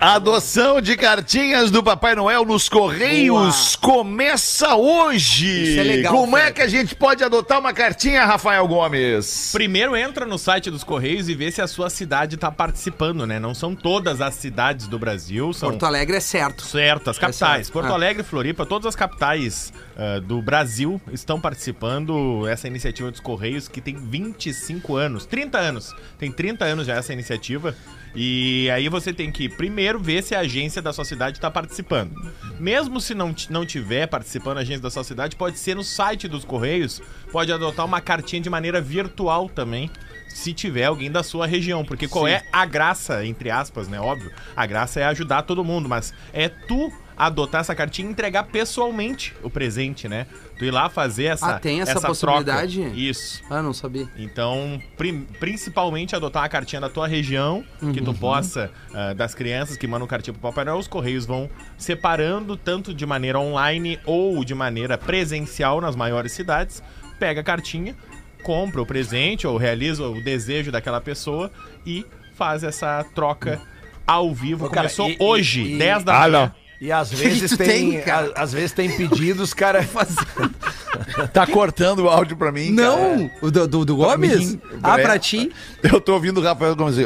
Adoção 0.00 0.80
de 0.80 0.96
cartinhas 0.96 1.70
do 1.70 1.82
Papai 1.82 2.14
Noel 2.14 2.44
nos 2.46 2.70
Correios 2.70 3.76
começa 3.76 4.74
hoje. 4.74 5.46
Isso 5.72 5.80
é 5.80 5.82
legal, 5.82 6.14
Como 6.14 6.36
é 6.38 6.42
Fred. 6.44 6.54
que 6.54 6.62
a 6.62 6.68
gente 6.68 6.94
pode 6.94 7.22
adotar 7.22 7.58
uma 7.58 7.72
cartinha, 7.74 8.24
Rafael 8.24 8.66
Gomes? 8.66 9.50
Primeiro 9.52 9.94
entra 9.94 10.24
no 10.24 10.38
site 10.38 10.70
dos 10.70 10.82
Correios 10.82 11.28
e 11.28 11.34
vê 11.34 11.50
se 11.50 11.60
a 11.60 11.66
sua 11.66 11.90
cidade 11.90 12.38
tá 12.38 12.50
participando, 12.50 13.26
né? 13.26 13.38
Não 13.38 13.52
são 13.54 13.74
todas 13.74 14.22
as 14.22 14.34
cidades 14.36 14.86
do 14.86 14.98
Brasil, 14.98 15.52
são 15.52 15.68
Porto 15.70 15.84
Alegre 15.84 16.16
é 16.16 16.20
certo. 16.20 16.64
certo, 16.64 17.10
as 17.10 17.18
capitais. 17.18 17.66
certo. 17.66 17.72
Porto 17.72 17.90
Ah. 17.92 17.94
Alegre, 18.20 18.22
Floripa, 18.22 18.66
todas 18.66 18.86
as 18.86 18.96
capitais 18.96 19.72
ah, 19.96 20.20
do 20.20 20.40
Brasil 20.40 21.00
estão 21.12 21.40
participando 21.40 22.46
essa 22.46 22.66
iniciativa 22.66 23.10
dos 23.10 23.20
Correios 23.20 23.68
que 23.68 23.80
tem 23.80 23.96
25 23.96 24.96
anos, 24.96 25.26
30 25.26 25.58
anos. 25.58 25.94
Tem 26.18 26.30
30 26.30 26.64
anos 26.64 26.86
já 26.86 26.94
essa 26.94 27.12
iniciativa. 27.12 27.74
E 28.14 28.68
aí 28.70 28.88
você 28.88 29.12
tem 29.12 29.30
que 29.30 29.48
primeiro 29.48 29.98
ver 29.98 30.22
se 30.22 30.34
a 30.34 30.40
agência 30.40 30.82
da 30.82 30.92
sua 30.92 31.04
cidade 31.04 31.38
está 31.38 31.50
participando. 31.50 32.12
Mesmo 32.58 33.00
se 33.00 33.14
não, 33.14 33.34
não 33.48 33.64
tiver 33.64 34.06
participando 34.06 34.58
a 34.58 34.60
agência 34.60 34.82
da 34.82 34.90
sua 34.90 35.04
cidade, 35.04 35.36
pode 35.36 35.58
ser 35.58 35.76
no 35.76 35.84
site 35.84 36.26
dos 36.26 36.44
Correios, 36.44 37.00
pode 37.30 37.52
adotar 37.52 37.86
uma 37.86 38.00
cartinha 38.00 38.42
de 38.42 38.50
maneira 38.50 38.80
virtual 38.80 39.48
também. 39.48 39.90
Se 40.28 40.52
tiver 40.52 40.84
alguém 40.84 41.10
da 41.10 41.24
sua 41.24 41.46
região, 41.46 41.84
porque 41.84 42.06
qual 42.06 42.26
é 42.26 42.44
a 42.52 42.64
graça, 42.64 43.24
entre 43.24 43.50
aspas, 43.50 43.88
né? 43.88 44.00
Óbvio, 44.00 44.30
a 44.56 44.64
graça 44.64 45.00
é 45.00 45.04
ajudar 45.04 45.42
todo 45.42 45.64
mundo, 45.64 45.88
mas 45.88 46.14
é 46.32 46.48
tu 46.48 46.92
adotar 47.26 47.60
essa 47.60 47.74
cartinha 47.74 48.08
e 48.08 48.10
entregar 48.12 48.44
pessoalmente 48.44 49.34
o 49.42 49.50
presente, 49.50 50.08
né? 50.08 50.26
Tu 50.58 50.64
ir 50.64 50.70
lá 50.70 50.88
fazer 50.88 51.24
essa 51.24 51.56
Ah, 51.56 51.58
tem 51.58 51.80
essa 51.82 51.92
troca. 51.92 52.06
possibilidade? 52.08 52.80
Isso. 53.08 53.42
Ah, 53.50 53.60
não 53.60 53.72
sabia. 53.74 54.08
Então, 54.16 54.80
prim- 54.96 55.26
principalmente 55.38 56.16
adotar 56.16 56.44
a 56.44 56.48
cartinha 56.48 56.80
da 56.80 56.88
tua 56.88 57.06
região, 57.06 57.62
que 57.92 58.00
tu 58.00 58.14
possa, 58.14 58.70
ah, 58.94 59.12
das 59.12 59.34
crianças 59.34 59.76
que 59.76 59.86
mandam 59.86 60.06
cartinha 60.08 60.32
pro 60.32 60.42
Papai 60.42 60.64
Noel, 60.64 60.78
os 60.78 60.88
Correios 60.88 61.26
vão 61.26 61.48
separando 61.76 62.56
tanto 62.56 62.94
de 62.94 63.04
maneira 63.04 63.38
online 63.38 63.98
ou 64.06 64.42
de 64.44 64.54
maneira 64.54 64.96
presencial 64.96 65.80
nas 65.80 65.94
maiores 65.96 66.32
cidades, 66.32 66.82
pega 67.18 67.40
a 67.40 67.44
cartinha, 67.44 67.94
compra 68.42 68.80
o 68.80 68.86
presente 68.86 69.46
ou 69.46 69.56
realiza 69.58 70.02
o 70.08 70.22
desejo 70.24 70.72
daquela 70.72 71.00
pessoa 71.00 71.50
e 71.84 72.06
faz 72.34 72.64
essa 72.64 73.04
troca 73.14 73.60
ao 74.06 74.32
vivo. 74.34 74.64
Ô, 74.64 74.68
cara, 74.70 74.88
Começou 74.88 75.10
e- 75.10 75.16
hoje, 75.20 75.62
e- 75.74 75.78
10 75.78 76.02
da 76.02 76.14
Ah, 76.16 76.20
manhã. 76.20 76.30
não. 76.46 76.69
E 76.80 76.90
às 76.90 77.10
vezes 77.12 77.56
tem, 77.56 77.90
tem, 77.92 78.00
cara? 78.00 78.32
a- 78.34 78.42
às 78.42 78.52
vezes 78.52 78.72
tem 78.72 78.90
pedidos, 78.90 79.52
cara. 79.52 79.86
Tá 81.32 81.46
cortando 81.46 82.00
o 82.00 82.08
áudio 82.08 82.36
pra 82.36 82.50
mim, 82.52 82.70
Não! 82.72 83.30
O 83.40 83.50
do, 83.50 83.66
do, 83.66 83.84
do 83.84 83.96
Gomes? 83.96 84.38
mim, 84.52 84.60
ah, 84.82 84.98
é. 84.98 85.02
pra 85.02 85.18
ti? 85.18 85.52
cara. 85.82 85.94
Eu 85.94 86.00
tô 86.00 86.14
ouvindo 86.14 86.40
o 86.40 86.42
Rafael 86.42 86.74
Gomes. 86.76 86.96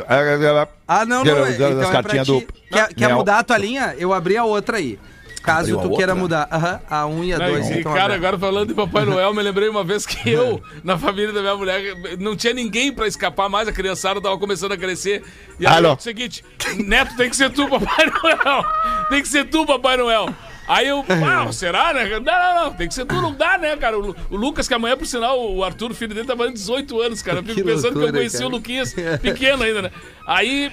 Ah, 0.89 1.05
não, 1.05 1.25
não. 1.25 1.47
É- 1.47 1.53
Então 1.53 1.69
é 1.69 1.75
pra 1.85 1.91
cartinhas 1.93 2.27
ti. 2.27 2.33
do- 2.33 2.47
Quer, 2.71 2.95
quer 2.95 3.15
mudar 3.15 3.39
a 3.39 3.45
tua 3.45 3.57
linha? 3.59 3.95
Eu 3.99 4.13
abri 4.13 4.37
a 4.37 4.45
outra 4.45 4.79
aí. 4.79 4.99
Caso 5.45 5.73
tu 5.73 5.81
outra? 5.83 5.97
queira 5.97 6.15
mudar. 6.15 6.49
Aham, 6.51 6.81
a 6.91 7.07
1 7.07 7.25
e 7.25 7.33
a 7.35 7.39
Não, 7.39 7.51
2. 7.51 7.71
e, 7.71 7.83
cara, 7.85 8.15
agora 8.15 8.39
falando 8.39 8.69
de 8.69 8.75
Papai 8.75 9.05
Noel, 9.05 9.33
me 9.35 9.43
lembrei 9.43 9.69
uma 9.69 9.85
vez 9.85 10.05
que 10.07 10.31
eu, 10.31 10.63
na 10.83 10.99
família 10.99 11.33
da 11.33 11.41
minha 11.41 11.55
mulher, 11.57 11.81
não 12.19 12.35
tinha 12.37 12.53
ninguém 12.53 12.93
pra 12.93 13.07
escapar 13.07 13.49
mais, 13.49 13.69
a 13.69 13.73
criançada 13.73 14.21
tava 14.21 14.39
começando 14.39 14.73
a 14.73 14.77
crescer. 14.77 15.23
E 15.61 15.67
aí, 15.67 15.85
é 15.85 15.89
o 15.89 15.99
seguinte, 15.99 16.45
Neto, 16.85 17.17
tem 17.17 17.29
que 17.31 17.37
ser 17.37 17.51
tu, 17.51 17.69
Papai 17.69 18.07
Noel. 18.23 18.65
Tem 19.09 19.23
que 19.23 19.29
ser 19.29 19.45
tu, 19.45 19.65
Papai 19.67 19.97
Noel. 19.97 20.29
Aí 20.67 20.89
eu, 20.89 21.05
ah, 21.09 21.53
será, 21.53 21.93
né? 21.93 22.09
Não, 22.09 22.21
não, 22.23 22.65
não, 22.65 22.73
tem 22.73 22.89
que 22.89 22.95
ser 22.95 23.05
tu, 23.05 23.15
não 23.17 23.35
dá, 23.35 23.59
né, 23.59 23.77
cara? 23.77 23.99
O, 23.99 24.17
o 24.31 24.37
Lucas, 24.37 24.67
que 24.67 24.73
amanhã, 24.73 24.97
por 24.97 25.07
sinal, 25.07 25.39
o 25.39 25.63
Arthur, 25.63 25.91
o 25.91 25.95
filho 25.95 26.15
dele, 26.15 26.27
tá 26.27 26.35
fazendo 26.35 26.55
18 26.55 27.01
anos, 27.03 27.21
cara. 27.21 27.41
Eu 27.41 27.43
fico 27.43 27.55
Que 27.57 27.63
pensando 27.63 27.83
que 27.93 27.99
eu 27.99 28.01
loucura, 28.01 28.13
conheci 28.19 28.37
cara. 28.39 28.49
o 28.49 28.51
Luquinhas 28.51 28.95
pequeno 29.21 29.63
ainda, 29.63 29.83
né? 29.83 29.91
Aí 30.27 30.73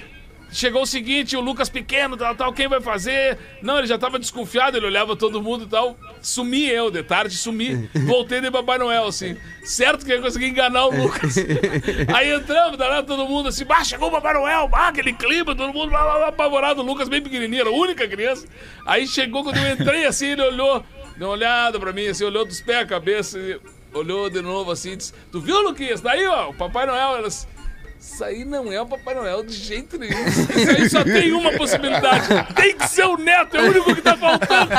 chegou 0.52 0.82
o 0.82 0.86
seguinte, 0.86 1.36
o 1.36 1.40
Lucas 1.40 1.68
pequeno, 1.68 2.16
tal, 2.16 2.34
tal, 2.36 2.52
quem 2.52 2.68
vai 2.68 2.80
fazer? 2.80 3.38
Não, 3.62 3.78
ele 3.78 3.86
já 3.86 3.98
tava 3.98 4.18
desconfiado, 4.18 4.76
ele 4.76 4.86
olhava 4.86 5.16
todo 5.16 5.42
mundo 5.42 5.64
e 5.64 5.68
tal. 5.68 5.96
Sumi 6.20 6.68
eu, 6.68 6.90
de 6.90 7.02
tarde, 7.02 7.36
sumi. 7.36 7.88
Voltei 8.06 8.40
de 8.40 8.50
Papai 8.50 8.78
Noel, 8.78 9.06
assim. 9.06 9.36
Certo 9.64 10.04
que 10.04 10.12
eu 10.12 10.22
consegui 10.22 10.46
enganar 10.46 10.86
o 10.86 11.02
Lucas. 11.02 11.36
Aí 12.14 12.32
entramos, 12.32 12.76
tá 12.76 12.86
lá 12.86 13.02
todo 13.02 13.26
mundo 13.26 13.48
assim, 13.48 13.64
bah, 13.64 13.82
chegou 13.82 14.08
o 14.08 14.12
Papai 14.12 14.34
Noel, 14.34 14.68
bah, 14.68 14.88
aquele 14.88 15.12
clima, 15.12 15.54
todo 15.56 15.72
mundo 15.72 15.90
lá, 15.90 16.04
lá, 16.04 16.16
lá, 16.18 16.28
apavorado, 16.28 16.82
o 16.82 16.84
Lucas 16.84 17.08
bem 17.08 17.22
pequenininho, 17.22 17.62
era 17.62 17.70
a 17.70 17.72
única 17.72 18.06
criança. 18.06 18.46
Aí 18.86 19.06
chegou, 19.06 19.42
quando 19.42 19.56
eu 19.56 19.72
entrei 19.72 20.04
assim, 20.04 20.26
ele 20.26 20.42
olhou, 20.42 20.84
deu 21.16 21.28
uma 21.28 21.34
olhada 21.34 21.80
pra 21.80 21.92
mim, 21.92 22.06
assim, 22.06 22.24
olhou 22.24 22.44
dos 22.44 22.60
pés 22.60 22.78
à 22.78 22.86
cabeça, 22.86 23.38
e 23.38 23.58
olhou 23.94 24.28
de 24.28 24.42
novo 24.42 24.70
assim, 24.70 24.96
disse, 24.96 25.12
tu 25.30 25.40
viu, 25.40 25.62
Luquinhas? 25.62 26.00
Daí, 26.00 26.26
ó, 26.26 26.50
o 26.50 26.54
Papai 26.54 26.86
Noel, 26.86 27.16
elas... 27.16 27.48
Isso 28.02 28.24
aí 28.24 28.44
não 28.44 28.72
é 28.72 28.80
o 28.80 28.86
Papai 28.86 29.14
Noel 29.14 29.44
de 29.44 29.52
jeito 29.54 29.96
nenhum. 29.96 30.18
Isso 30.26 30.70
aí 30.70 30.90
só 30.90 31.04
tem 31.04 31.32
uma 31.32 31.52
possibilidade. 31.52 32.26
Tem 32.52 32.76
que 32.76 32.88
ser 32.88 33.04
o 33.04 33.16
neto, 33.16 33.56
é 33.56 33.60
o 33.62 33.66
único 33.70 33.94
que 33.94 34.02
tá 34.02 34.16
faltando. 34.16 34.70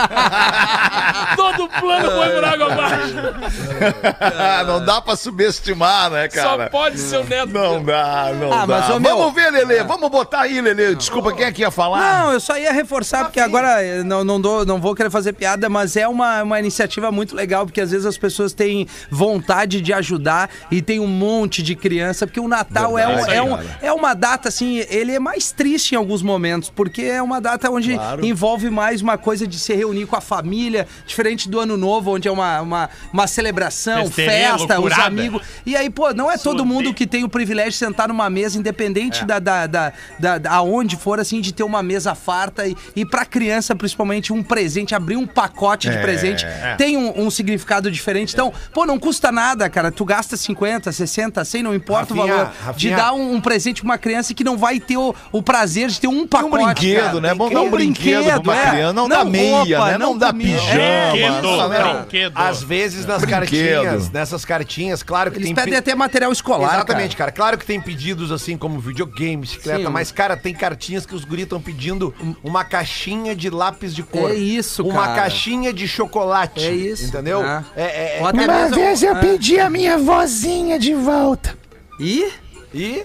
Todo 1.37 1.69
plano 1.69 2.11
foi 2.11 2.29
por 2.31 2.43
água 2.43 2.73
abaixo. 2.73 3.13
não 4.67 4.83
dá 4.83 5.01
pra 5.01 5.15
subestimar, 5.15 6.09
né, 6.09 6.29
Só 6.29 6.41
cara? 6.57 6.69
pode 6.69 6.99
ser 6.99 7.17
o 7.17 7.23
neto. 7.23 7.47
Não 7.53 7.81
dá, 7.81 8.31
não 8.33 8.51
Ah, 8.51 8.65
dá. 8.65 8.67
mas, 8.67 8.89
ô, 8.89 8.99
meu- 8.99 9.17
Vamos 9.17 9.33
ver, 9.35 9.51
Lelê. 9.51 9.83
Vamos 9.83 10.09
botar 10.09 10.41
aí, 10.41 10.59
Lelê. 10.59 10.93
Desculpa, 10.93 11.33
quem 11.33 11.45
é 11.45 11.51
que 11.51 11.61
ia 11.61 11.71
falar? 11.71 12.25
Não, 12.25 12.33
eu 12.33 12.39
só 12.41 12.57
ia 12.57 12.73
reforçar, 12.73 13.23
porque 13.23 13.39
agora 13.39 13.81
eu 13.83 14.03
não, 14.03 14.23
não, 14.25 14.39
dou, 14.41 14.65
não 14.65 14.81
vou 14.81 14.93
querer 14.93 15.09
fazer 15.09 15.31
piada, 15.31 15.69
mas 15.69 15.95
é 15.95 16.05
uma, 16.07 16.43
uma 16.43 16.59
iniciativa 16.59 17.09
muito 17.09 17.33
legal, 17.35 17.65
porque 17.65 17.79
às 17.79 17.91
vezes 17.91 18.05
as 18.05 18.17
pessoas 18.17 18.51
têm 18.51 18.85
vontade 19.09 19.79
de 19.79 19.93
ajudar 19.93 20.49
e 20.69 20.81
tem 20.81 20.99
um 20.99 21.07
monte 21.07 21.63
de 21.63 21.73
criança, 21.75 22.27
porque 22.27 22.39
o 22.39 22.47
Natal 22.49 22.97
é, 22.99 23.07
um- 23.07 23.12
Verdade, 23.15 23.37
é, 23.37 23.41
um- 23.43 23.59
é 23.81 23.93
uma 23.93 24.13
data, 24.13 24.49
assim, 24.49 24.77
ele 24.89 25.11
é 25.13 25.19
mais 25.19 25.51
triste 25.51 25.93
em 25.93 25.95
alguns 25.97 26.21
momentos, 26.21 26.69
porque 26.69 27.01
é 27.03 27.21
uma 27.21 27.39
data 27.41 27.69
onde 27.69 27.97
envolve 28.21 28.69
mais 28.69 29.01
uma 29.01 29.17
coisa 29.17 29.45
de 29.47 29.57
se 29.59 29.73
reunir 29.73 30.05
com 30.05 30.15
a 30.15 30.21
família, 30.21 30.87
diferente 31.05 31.49
do 31.49 31.59
Ano 31.59 31.77
Novo, 31.77 32.13
onde 32.15 32.27
é 32.27 32.31
uma, 32.31 32.61
uma, 32.61 32.89
uma 33.11 33.27
celebração, 33.27 34.05
Festeirê, 34.05 34.31
festa, 34.31 34.73
os 34.73 34.79
loucurada. 34.79 35.03
amigos. 35.07 35.41
E 35.65 35.75
aí, 35.75 35.89
pô, 35.89 36.13
não 36.13 36.29
é 36.31 36.37
todo 36.37 36.57
Sorteio. 36.59 36.65
mundo 36.65 36.93
que 36.93 37.05
tem 37.07 37.23
o 37.23 37.29
privilégio 37.29 37.71
de 37.71 37.77
sentar 37.77 38.07
numa 38.07 38.29
mesa, 38.29 38.57
independente 38.57 39.21
É. 39.21 39.25
da, 39.25 39.39
da, 39.39 39.67
da, 39.67 39.93
da, 40.19 40.37
da- 40.37 40.51
aonde 40.53 40.95
for, 40.97 41.19
assim, 41.19 41.41
de 41.41 41.53
ter 41.53 41.63
uma 41.63 41.81
mesa 41.83 42.15
farta 42.15 42.65
e, 42.67 42.75
e 42.95 43.05
pra 43.05 43.25
criança, 43.25 43.75
principalmente, 43.75 44.31
um 44.33 44.41
presente, 44.43 44.95
abrir 44.95 45.15
um 45.17 45.25
pacote 45.27 45.89
de 45.89 45.97
É. 45.97 46.01
presente, 46.01 46.45
tem 46.77 46.97
um, 46.97 47.23
um 47.25 47.29
significado 47.29 47.89
diferente. 47.91 48.33
Então, 48.33 48.53
pô, 48.73 48.85
não 48.85 48.97
custa 48.99 49.31
nada, 49.31 49.69
cara. 49.69 49.91
Tu 49.91 50.03
gasta 50.05 50.35
50, 50.37 50.91
60, 50.91 51.43
100, 51.43 51.63
não 51.63 51.73
importa 51.75 52.13
o 52.13 52.17
Rafinha, 52.17 52.35
valor, 52.35 52.51
de 52.51 52.63
Rafinha. 52.65 52.95
Dar 53.03 53.13
um, 53.13 53.33
um 53.35 53.41
presente 53.41 53.81
pra 53.81 53.89
uma 53.91 53.97
criança 53.97 54.33
que 54.33 54.43
não 54.43 54.57
vai 54.57 54.79
ter 54.79 54.97
o, 54.97 55.13
o 55.31 55.41
prazer 55.41 55.89
de 55.89 55.99
ter 55.99 56.07
um 56.07 56.25
pacote. 56.27 56.55
um 56.63 56.65
brinquedo, 56.65 57.03
cara. 57.03 57.21
né? 57.21 57.29
Vamos 57.29 57.47
Tem 57.47 57.53
dar 57.55 57.61
um 57.61 57.69
brinquedo 57.71 58.23
pra 58.25 58.39
uma 58.53 58.61
é. 58.61 58.69
criança. 58.69 58.93
Não, 58.93 59.09
dá 59.09 59.25
meia, 59.25 59.57
roupa, 59.77 59.91
né? 59.91 59.97
Não, 59.97 60.17
dá 60.17 60.27
comida. 60.31 60.57
pijama. 60.59 61.11
Brinquedo, 61.11 61.41
não, 61.41 61.57
não. 61.69 61.99
brinquedo. 62.01 62.33
Às 62.35 62.63
vezes 62.63 63.05
nas 63.05 63.21
Brinquedo. 63.21 63.39
cartinhas, 63.83 64.09
nessas 64.11 64.45
cartinhas, 64.45 65.03
claro 65.03 65.31
que 65.31 65.37
Eles 65.37 65.47
tem... 65.47 65.55
pedem 65.55 65.73
pe- 65.73 65.79
até 65.79 65.95
material 65.95 66.31
escolar, 66.31 66.73
Exatamente, 66.75 67.15
cara. 67.15 67.31
Claro 67.31 67.57
que 67.57 67.65
tem 67.65 67.79
pedidos 67.81 68.31
assim 68.31 68.57
como 68.57 68.79
videogame, 68.79 69.41
bicicleta, 69.41 69.79
Sim. 69.85 69.89
mas, 69.89 70.11
cara, 70.11 70.35
tem 70.37 70.53
cartinhas 70.53 71.05
que 71.05 71.15
os 71.15 71.23
guris 71.25 71.43
estão 71.43 71.61
pedindo 71.61 72.13
uma 72.43 72.63
caixinha 72.63 73.35
de 73.35 73.49
lápis 73.49 73.93
de 73.95 74.03
cor. 74.03 74.31
É 74.31 74.35
isso, 74.35 74.83
Uma 74.85 75.03
cara. 75.07 75.15
caixinha 75.23 75.73
de 75.73 75.87
chocolate. 75.87 76.65
É 76.65 76.71
isso. 76.71 77.05
Entendeu? 77.05 77.41
Ah. 77.41 77.63
É, 77.75 77.83
é, 77.83 78.19
é- 78.19 78.23
até 78.23 78.47
mesmo- 78.47 79.05
eu 79.05 79.13
Ah. 79.13 79.19
pedi 79.19 79.59
a 79.59 79.69
minha 79.69 79.97
vozinha 79.97 80.77
de 80.79 80.93
volta. 80.93 81.57
Ih, 81.99 82.25
E 82.73 83.03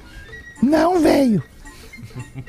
Não 0.62 1.00
veio. 1.00 1.42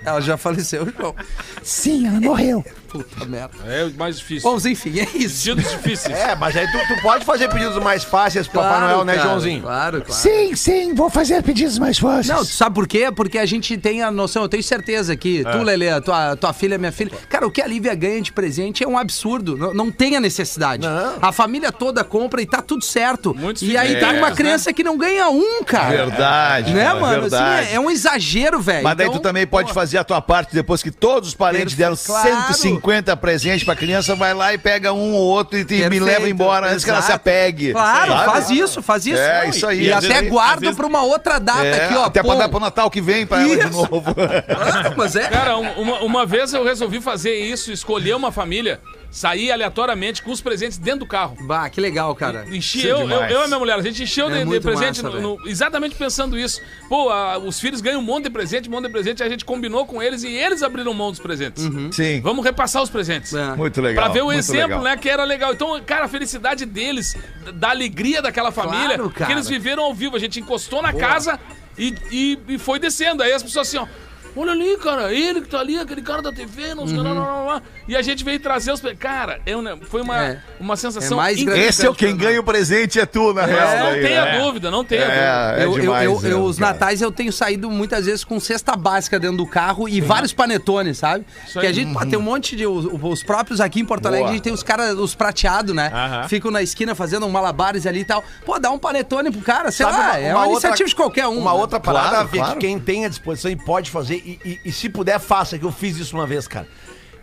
ela 0.06 0.22
já 0.22 0.38
faleceu, 0.38 0.88
João. 0.98 1.16
Sim, 1.64 2.08
ela 2.08 2.20
morreu. 2.22 2.64
Puta 2.90 3.26
merda. 3.26 3.54
É 3.68 3.86
o 3.86 3.94
mais 3.94 4.18
difícil. 4.18 4.50
Bom, 4.50 4.58
enfim, 4.68 5.00
é 5.00 5.08
isso. 5.16 5.46
Pedidos 5.46 5.72
difíceis. 5.72 6.18
É, 6.18 6.36
mas 6.36 6.56
aí 6.58 6.68
tu, 6.72 6.78
tu 6.96 7.02
pode 7.02 7.24
fazer 7.24 7.48
pedidos 7.50 7.78
mais 7.84 8.04
fáceis 8.04 8.48
pro 8.48 8.62
Papai 8.62 8.82
Noel, 8.82 9.06
né, 9.06 9.16
cara, 9.16 9.28
Joãozinho? 9.30 9.62
Claro, 9.62 10.02
claro. 10.02 10.22
Sim, 10.22 10.56
sim, 10.56 10.94
vou 10.94 11.10
fazer 11.10 11.44
pedidos 11.44 11.78
mais 11.78 12.00
fáceis. 12.00 12.28
Não, 12.28 12.40
tu 12.40 12.52
sabe 12.52 12.76
por 12.76 12.88
quê? 12.88 13.12
Porque 13.16 13.38
a 13.38 13.46
gente 13.46 13.78
tem 13.78 14.02
a 14.02 14.12
noção, 14.12 14.42
eu 14.44 14.50
tenho 14.50 14.64
certeza 14.64 15.16
que 15.16 15.44
tu, 15.44 15.58
Lelê, 15.60 16.02
tua, 16.02 16.36
tua 16.36 16.52
filha, 16.54 16.78
minha 16.78 16.92
filha. 16.92 17.12
Cara, 17.30 17.46
o 17.46 17.52
que 17.52 17.62
a 17.62 17.68
Lívia 17.68 17.94
ganha 17.94 18.22
de 18.22 18.32
presente 18.32 18.84
é 18.84 18.88
um 18.88 18.98
absurdo. 18.98 19.56
Não, 19.56 19.74
não 19.74 19.92
tem 19.92 20.16
a 20.16 20.20
necessidade. 20.20 20.88
Não. 20.88 21.18
A 21.22 21.32
família 21.32 21.72
toda 21.72 22.04
compra 22.04 22.42
e 22.42 22.46
tá 22.46 22.62
tudo 22.62 22.84
certo. 22.84 23.36
Muitos 23.38 23.62
e 23.62 23.78
aí 23.78 24.00
tem 24.00 24.18
uma 24.18 24.30
né? 24.30 24.36
criança 24.36 24.74
que 24.74 24.84
não 24.84 24.98
ganha 24.98 25.30
um, 25.30 25.64
cara. 25.64 25.90
Verdade. 26.06 26.74
Né, 26.74 26.86
cara, 26.86 27.00
mano? 27.00 27.22
Verdade. 27.22 27.60
Assim, 27.62 27.72
é, 27.72 27.76
é 27.76 27.80
um 27.80 27.92
exagero, 27.92 28.60
velho. 28.60 28.84
Mas 28.84 28.98
daí 28.98 29.08
Então, 29.08 29.20
tu 29.20 29.22
também 29.22 29.46
pode 29.46 29.74
fazer 29.74 29.98
a 29.98 30.04
tua 30.04 30.22
parte 30.22 30.54
depois 30.54 30.82
que 30.82 30.92
todos 30.92 31.30
os 31.30 31.36
parentes 31.36 31.76
deram 31.76 31.96
Claro. 31.96 32.30
150 32.48 32.79
presentes 33.18 33.64
pra 33.64 33.76
criança, 33.76 34.16
vai 34.16 34.34
lá 34.34 34.54
e 34.54 34.58
pega 34.58 34.92
um 34.94 35.14
ou 35.14 35.22
outro 35.22 35.58
e 35.58 35.66
te- 35.66 35.90
me 35.90 36.00
leva 36.00 36.30
embora 36.30 36.72
antes 36.72 36.84
que 36.84 36.90
ela 36.90 37.02
se 37.02 37.12
apegue. 37.12 37.72
Claro, 37.72 38.12
sabe? 38.12 38.26
faz 38.26 38.50
isso, 38.50 38.82
faz 38.82 39.06
isso. 39.06 39.20
É, 39.22 39.44
Não, 39.44 39.50
isso 39.50 39.68
aí. 39.68 39.80
E, 39.82 39.86
E 39.88 39.94
até 39.94 40.08
vezes- 40.08 40.24
às 40.24 40.30
guarda 40.30 40.60
vezes- 40.62 40.76
pra 40.76 40.88
uma 40.88 41.04
outra 41.04 41.40
data 41.40 41.64
É, 41.66 41.86
aqui, 41.86 41.96
ó. 41.96 42.06
até 42.06 42.22
pra 42.24 42.32
pô. 42.34 42.38
dar 42.40 42.50
pro 42.50 42.60
Natal 42.60 42.90
que 42.90 43.02
vem 43.02 43.26
pra 43.26 43.42
ela 43.42 43.56
de 43.58 43.68
Isso. 43.68 43.88
novo. 43.90 44.04
Ah, 44.50 44.94
mas 44.98 45.16
é. 45.16 45.28
Cara, 45.28 45.58
um- 45.58 45.82
uma, 45.82 46.00
uma 46.02 46.26
vez 46.26 46.54
eu 46.54 46.64
resolvi 46.64 47.02
fazer 47.02 47.34
isso, 47.36 47.72
escolher 47.72 48.16
uma 48.16 48.32
família, 48.32 48.80
sair 49.12 49.52
aleatoriamente 49.52 50.22
com 50.22 50.32
os 50.32 50.40
presentes 50.40 50.78
dentro 50.78 51.00
do 51.02 51.06
carro. 51.08 51.36
Bah, 51.42 51.68
que 51.70 51.82
legal, 51.82 52.14
cara. 52.16 52.46
Enchi 52.52 52.88
é 52.88 52.92
eu, 52.92 53.00
eu, 53.10 53.22
eu 53.24 53.44
e 53.44 53.48
minha 53.48 53.58
mulher, 53.60 53.74
a 53.78 53.82
gente 53.82 54.04
encheu 54.04 54.30
É 54.30 54.44
de- 54.46 54.50
de, 54.52 54.60
presente 54.60 55.02
massa, 55.02 55.20
no- 55.20 55.38
no- 55.38 55.48
exatamente 55.50 55.96
pensando 55.96 56.38
isso. 56.38 56.62
Pô, 56.88 57.10
a- 57.10 57.38
os 57.40 57.60
filhos 57.60 57.82
ganham 57.82 58.00
um 58.00 58.04
monte 58.04 58.26
de 58.26 58.30
presente, 58.30 58.70
um 58.70 58.72
monte 58.72 58.86
de 58.86 58.92
presente, 58.92 59.24
a 59.24 59.28
gente 59.30 59.44
combinou 59.44 59.86
com 59.86 60.02
eles 60.02 60.24
e 60.24 60.28
eles 60.28 60.62
abriram 60.62 60.94
mão 60.94 61.10
dos 61.10 61.20
presentes. 61.20 61.64
Sim. 61.92 62.22
Vamos 62.22 62.46
repassar 62.46 62.84
os 62.84 62.90
presentes. 62.90 63.34
É. 63.34 63.56
Muito 63.56 63.82
legal. 63.82 64.04
Pra 64.06 64.14
ver 64.14 64.22
o 64.22 64.32
exemplo, 64.32 64.62
legal. 64.78 64.82
né, 64.84 64.96
que 64.98 65.10
era 65.10 65.24
legal. 65.24 65.54
Então, 65.54 65.82
cara, 65.84 66.06
a 66.06 66.08
felicidade 66.08 66.66
deles, 66.66 67.16
da 67.56 67.72
alegria 67.72 68.22
daquela 68.22 68.52
família, 68.52 68.96
Claro, 68.96 69.10
cara. 69.10 69.32
eles 69.32 69.48
viveram 69.50 69.84
ao 69.84 69.94
vivo. 69.94 70.16
A 70.16 70.20
gente 70.20 70.40
encostou 70.40 70.82
na 70.84 70.94
casa 70.94 71.40
e, 71.78 71.96
e, 72.12 72.40
e 72.48 72.58
foi 72.60 72.78
descendo. 72.78 73.24
Aí 73.24 73.32
as 73.32 73.42
pessoas 73.42 73.68
assim, 73.68 73.78
ó. 73.78 73.88
Olha 74.36 74.52
ali, 74.52 74.78
cara, 74.78 75.14
ele 75.14 75.42
que 75.42 75.48
tá 75.50 75.60
ali, 75.60 75.78
aquele 75.80 76.02
cara 76.02 76.22
da 76.22 76.32
TV, 76.32 76.74
não 76.76 76.88
sei 76.88 76.98
Uhum. 76.98 77.04
lá, 77.04 77.14
lá, 77.14 77.26
lá, 77.26 77.44
lá. 77.54 77.62
E 77.88 77.96
a 77.96 78.02
gente 78.02 78.24
veio 78.24 78.40
trazer 78.40 78.72
os. 78.72 78.82
Cara, 79.00 79.42
é 79.46 79.56
um- 79.58 79.82
foi 79.82 80.02
uma, 80.02 80.24
É. 80.24 80.40
uma 80.60 80.76
sensação 80.78 81.18
É 81.18 81.22
mais. 81.22 81.40
Esse 81.40 81.86
é 81.86 81.90
o 81.90 81.94
quem 81.96 82.16
ganha 82.16 82.40
o 82.40 82.44
presente, 82.44 83.00
é 83.00 83.06
tu, 83.06 83.34
na 83.34 83.46
real. 83.46 83.68
Não 83.78 83.92
daí, 83.92 84.02
tenha 84.02 84.26
né? 84.26 84.40
dúvida, 84.40 84.72
não 84.72 84.84
tenha 84.86 85.02
dúvida. 85.06 85.22
É, 85.58 85.62
é 85.62 85.66
eu, 85.66 85.74
eu- 85.74 85.80
demais. 85.80 86.06
eu- 86.06 86.14
eu- 86.24 86.40
né, 86.40 86.46
os 86.46 86.58
natais 86.58 87.02
eu 87.02 87.12
tenho 87.12 87.34
saído 87.34 87.70
muitas 87.70 88.06
vezes 88.06 88.24
com 88.24 88.40
cesta 88.40 88.76
básica 88.76 89.20
dentro 89.20 89.38
do 89.38 89.46
carro 89.48 89.90
e 89.90 90.00
vários 90.00 90.32
panetones, 90.34 90.98
sabe? 91.00 91.26
Isso 91.46 91.60
Que 91.60 91.66
a 91.66 91.70
aí. 91.70 91.74
gente 91.76 91.94
pô, 91.94 92.00
tem 92.06 92.18
um 92.18 92.22
monte 92.22 92.56
de. 92.56 92.66
Os, 92.68 92.86
os 92.86 93.24
próprios 93.24 93.60
aqui 93.60 93.80
em 93.82 93.86
Porto 93.86 94.06
Alegre, 94.06 94.24
Boa. 94.26 94.32
a 94.32 94.34
gente 94.36 94.44
tem 94.44 94.54
os 94.54 94.64
caras, 94.64 94.98
os 94.98 95.16
prateados, 95.16 95.74
né? 95.76 95.92
Aham. 95.94 96.28
Ficam 96.28 96.52
na 96.52 96.62
esquina 96.62 96.94
fazendo 96.96 97.26
um 97.26 97.30
malabares 97.30 97.86
ali 97.86 98.02
e 98.02 98.06
tal. 98.06 98.24
Pô, 98.46 98.60
dá 98.60 98.70
um 98.72 98.80
panetone 98.80 99.32
pro 99.32 99.42
cara, 99.42 99.72
sei 99.72 99.86
Sabe 99.86 99.98
lá, 99.98 100.04
uma- 100.06 100.18
é 100.18 100.34
uma 100.34 100.40
uma 100.40 100.46
outra- 100.48 100.70
iniciativa 100.70 100.90
de 100.90 100.96
qualquer 100.96 101.28
um. 101.28 101.38
Uma 101.40 101.54
né? 101.54 101.60
outra 101.60 101.80
parada, 101.80 102.26
Claro, 102.28 102.54
que 102.54 102.60
quem 102.60 102.80
tem 102.80 103.06
à 103.06 103.10
disposição 103.10 103.50
e 103.50 103.56
pode 103.56 103.90
fazer, 103.90 104.19
e, 104.26 104.40
e- 104.46 104.60
e 104.66 104.72
se 104.72 104.90
puder, 104.90 105.20
faça, 105.20 105.58
que 105.58 105.66
eu 105.66 105.72
fiz 105.72 105.98
isso 105.98 106.16
uma 106.16 106.28
vez, 106.28 106.48
cara. 106.48 106.68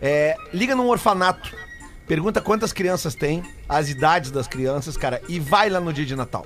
É, 0.01 0.35
liga 0.53 0.75
num 0.75 0.87
orfanato, 0.87 1.55
pergunta 2.07 2.39
quantas 2.41 2.71
crianças 2.73 3.15
tem, 3.15 3.43
as 3.67 3.89
idades 3.89 4.31
das 4.31 4.47
crianças, 4.47 4.95
cara, 4.97 5.21
e 5.27 5.39
vai 5.39 5.69
lá 5.69 5.79
no 5.79 5.91
dia 5.91 6.05
de 6.05 6.15
Natal. 6.15 6.45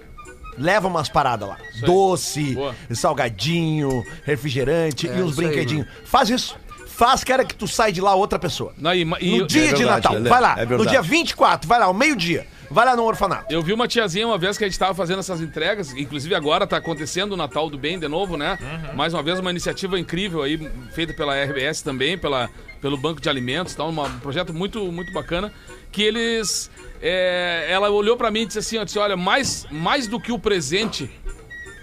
Leva 0.58 0.88
umas 0.88 1.08
paradas 1.10 1.48
lá. 1.48 1.58
aí. 1.74 1.82
Doce, 1.82 2.54
Boa. 2.56 2.76
salgadinho, 2.94 4.04
refrigerante 4.24 5.08
É, 5.08 5.18
e 5.18 5.22
uns 5.22 5.32
isso 5.32 5.42
aí, 5.42 5.48
brinquedinhos. 5.48 5.88
Faz 6.06 6.30
isso. 6.30 6.58
Faz, 6.88 7.24
cara, 7.24 7.44
que 7.44 7.56
tu 7.56 7.68
sai 7.68 7.92
de 7.92 8.00
lá 8.02 8.14
outra 8.14 8.38
pessoa. 8.38 8.74
Não, 8.78 8.94
e- 8.94 9.02
e- 9.22 9.40
No 9.40 9.48
dia 9.48 9.64
é 9.70 9.74
de 9.74 9.80
verdade, 9.84 9.86
Natal, 9.86 10.14
Lelê, 10.14 10.30
vai 10.30 10.42
lá. 10.42 10.56
é 10.58 10.66
no 10.66 10.86
dia 10.86 11.02
24, 11.02 11.68
vai 11.68 11.80
lá, 11.80 11.86
ao 11.86 11.94
meio-dia. 11.94 12.46
Vai 12.72 12.86
lá 12.86 12.96
no 12.96 13.04
orfanato. 13.04 13.54
Eu 13.54 13.62
vi 13.62 13.74
uma 13.74 13.88
tiazinha 13.88 14.26
uma 14.26 14.38
vez 14.38 14.58
que 14.58 14.64
a 14.64 14.68
gente 14.68 14.80
tava 14.80 14.94
fazendo 14.94 15.20
essas 15.20 15.42
entregas, 15.42 15.92
inclusive 15.94 16.34
agora 16.34 16.66
tá 16.66 16.78
acontecendo 16.78 17.34
o 17.34 17.38
Natal 17.38 17.70
do 17.70 17.78
Bem 17.78 18.00
de 18.00 18.08
novo, 18.08 18.38
né? 18.38 18.58
Mais 18.96 19.14
uma 19.14 19.22
vez 19.22 19.40
uma 19.40 19.52
iniciativa 19.52 20.00
incrível 20.00 20.42
aí, 20.42 20.58
feita 20.94 21.14
pela 21.14 21.36
RBS 21.44 21.82
também, 21.82 22.18
pela, 22.18 22.50
pelo 22.82 22.96
Banco 22.98 23.20
de 23.20 23.30
Alimentos, 23.30 23.76
tá? 23.76 23.84
uma- 23.84 24.04
um 24.08 24.20
projeto 24.20 24.54
muito, 24.54 24.80
muito 24.92 25.12
bacana, 25.12 25.52
que 25.92 26.02
eles... 26.02 26.72
é, 27.02 27.68
ela 27.70 27.90
olhou 27.90 28.16
pra 28.16 28.32
mim 28.32 28.42
e 28.42 28.46
disse 28.46 28.60
assim, 28.60 28.78
ó, 28.78 28.84
disse, 28.86 28.98
olha, 28.98 29.18
mais, 29.18 29.66
mais 29.70 30.08
do 30.08 30.20
que 30.20 30.32
o 30.32 30.40
presente 30.40 31.10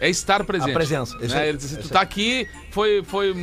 é 0.00 0.08
estar 0.08 0.42
presente. 0.44 0.70
A 0.70 0.74
presença, 0.74 1.18
Né? 1.18 1.48
Ele 1.48 1.58
disse 1.58 1.74
assim, 1.74 1.82
tu 1.86 1.92
tá 1.92 2.00
aqui, 2.00 2.48
foi, 2.70 3.02
foi 3.04 3.34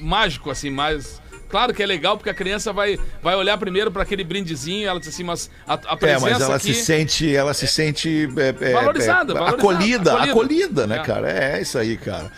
mágico, 0.00 0.48
assim, 0.50 0.70
mas... 0.70 1.20
Claro 1.48 1.72
que 1.72 1.82
é 1.82 1.86
legal, 1.86 2.16
porque 2.16 2.30
a 2.30 2.34
criança 2.34 2.72
vai, 2.72 2.98
vai 3.22 3.34
olhar 3.36 3.56
primeiro 3.58 3.90
para 3.90 4.02
aquele 4.02 4.24
brindezinho, 4.24 4.88
ela 4.88 4.98
diz 4.98 5.08
assim, 5.08 5.22
mas 5.24 5.50
a, 5.66 5.74
a 5.74 5.92
É, 5.92 5.96
presença 5.96 6.30
mas 6.30 6.40
ela 6.40 6.56
aqui... 6.56 6.74
se 6.74 6.84
sente, 6.84 7.34
ela 7.36 7.54
se 7.54 7.66
sente 7.66 8.28
é, 8.36 8.48
é, 8.70 8.72
Valorizada, 8.72 9.32
é, 9.32 9.34
valorizada, 9.34 9.44
acolhida, 9.48 10.12
acolhida. 10.12 10.30
acolhida, 10.32 10.86
né, 10.86 10.96
É. 10.96 11.02
cara? 11.02 11.30
É, 11.30 11.58
é 11.58 11.62
isso 11.62 11.78
aí, 11.78 11.96
cara. 11.96 12.30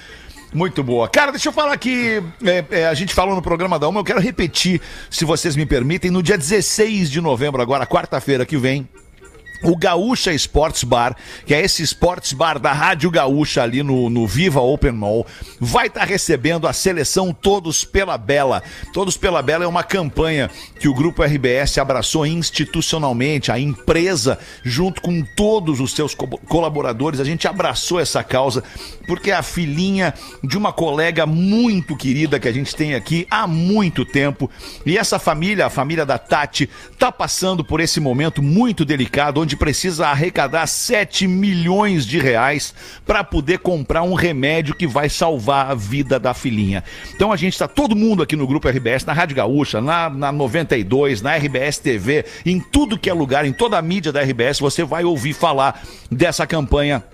Muito 0.53 0.83
boa. 0.83 1.09
Cara, 1.09 1.33
deixa 1.33 1.49
eu 1.49 1.53
falar 1.53 1.73
aqui. 1.73 2.23
é, 2.45 2.65
é, 2.71 2.87
a 2.87 2.95
gente 2.95 3.13
falou 3.15 3.35
no 3.35 3.43
programa 3.43 3.79
da 3.79 3.89
Uma, 3.89 4.01
eu 4.01 4.05
quero 4.05 4.21
repetir, 4.21 4.81
se 5.11 5.25
vocês 5.25 5.57
me 5.57 5.67
permitem, 5.67 6.11
no 6.11 6.23
dia 6.23 6.39
16 6.39 7.11
de 7.11 7.21
novembro, 7.21 7.61
agora, 7.61 7.87
quarta-feira 7.87 8.47
que 8.47 8.57
vem. 8.57 8.89
O 9.63 9.77
Gaúcha 9.77 10.33
Sports 10.33 10.85
Bar, 10.85 11.17
que 11.45 11.55
é 11.55 11.61
esse 11.63 11.83
Sports 11.83 12.33
Bar 12.33 12.59
da 12.59 12.73
Rádio 12.73 13.11
Gaúcha 13.11 13.63
ali 13.63 13.83
no, 13.83 14.09
no 14.11 14.27
Viva 14.27 14.61
Open 14.61 14.93
Mall, 14.93 15.27
vai 15.61 15.87
estar 15.87 16.05
recebendo 16.05 16.67
a 16.69 16.73
seleção 16.73 17.33
Todos 17.33 17.85
pela 17.85 18.17
Bela. 18.19 18.63
Todos 18.93 19.17
pela 19.17 19.43
Bela 19.43 19.65
é 19.65 19.67
uma 19.67 19.83
campanha 19.83 20.51
que 20.79 20.89
o 20.89 20.95
Grupo 20.95 21.23
RBS 21.23 21.79
abraçou 21.79 22.27
institucionalmente, 22.27 23.51
a 23.51 23.59
empresa, 23.59 24.39
junto 24.63 25.01
com 25.01 25.23
todos 25.23 25.81
os 25.81 25.93
seus 25.93 26.15
co- 26.15 26.27
colaboradores, 26.47 27.21
a 27.21 27.25
gente 27.25 27.49
abraçou 27.49 27.99
essa 28.01 28.23
causa, 28.23 28.63
porque 29.07 29.31
é 29.31 29.35
a 29.35 29.43
filhinha 29.43 30.13
de 30.43 30.59
uma 30.59 30.73
colega 30.73 31.25
muito 31.27 31.97
querida 31.97 32.39
que 32.39 32.49
a 32.49 32.53
gente 32.53 32.75
tem 32.75 32.95
aqui 32.95 33.27
há 33.31 33.47
muito 33.47 34.05
tempo. 34.05 34.51
E 34.85 34.99
essa 34.99 35.19
família, 35.19 35.67
a 35.67 35.71
família 35.71 36.05
da 36.05 36.19
Tati, 36.19 36.69
tá 36.99 37.11
passando 37.11 37.65
por 37.65 37.81
esse 37.81 38.01
momento 38.01 38.43
muito 38.43 38.85
delicado, 38.85 39.41
onde 39.47 39.57
precisa 39.57 40.09
arrecadar 40.09 40.67
7 40.67 41.29
milhões 41.29 42.05
de 42.05 42.19
reais 42.19 42.75
para 43.07 43.23
poder 43.23 43.61
comprar 43.61 44.03
um 44.03 44.13
remédio 44.13 44.75
que 44.75 44.89
vai 44.89 45.09
salvar 45.09 45.71
a 45.71 45.75
vida 45.75 46.19
da 46.19 46.35
filhinha. 46.35 46.83
Então 47.15 47.31
a 47.31 47.37
gente 47.37 47.53
está 47.53 47.69
todo 47.69 47.95
mundo 47.95 48.25
aqui 48.25 48.35
no 48.35 48.45
Grupo 48.45 48.69
RBS, 48.69 49.05
na 49.05 49.13
Rádio 49.13 49.37
Gaúcha, 49.37 49.81
na, 49.81 50.11
na 50.11 50.33
92, 50.33 51.23
na 51.23 51.37
RBS 51.37 51.79
TV, 51.79 52.25
em 52.45 52.59
tudo 52.59 52.99
que 52.99 53.09
é 53.09 53.15
lugar, 53.15 53.47
em 53.47 53.53
toda 53.53 53.79
a 53.79 53.83
mídia 53.83 54.11
da 54.11 54.21
RBS, 54.21 54.59
você 54.59 54.83
vai 54.83 55.05
ouvir 55.05 55.33
falar 55.33 55.81
dessa 56.11 56.45
campanha 56.45 57.05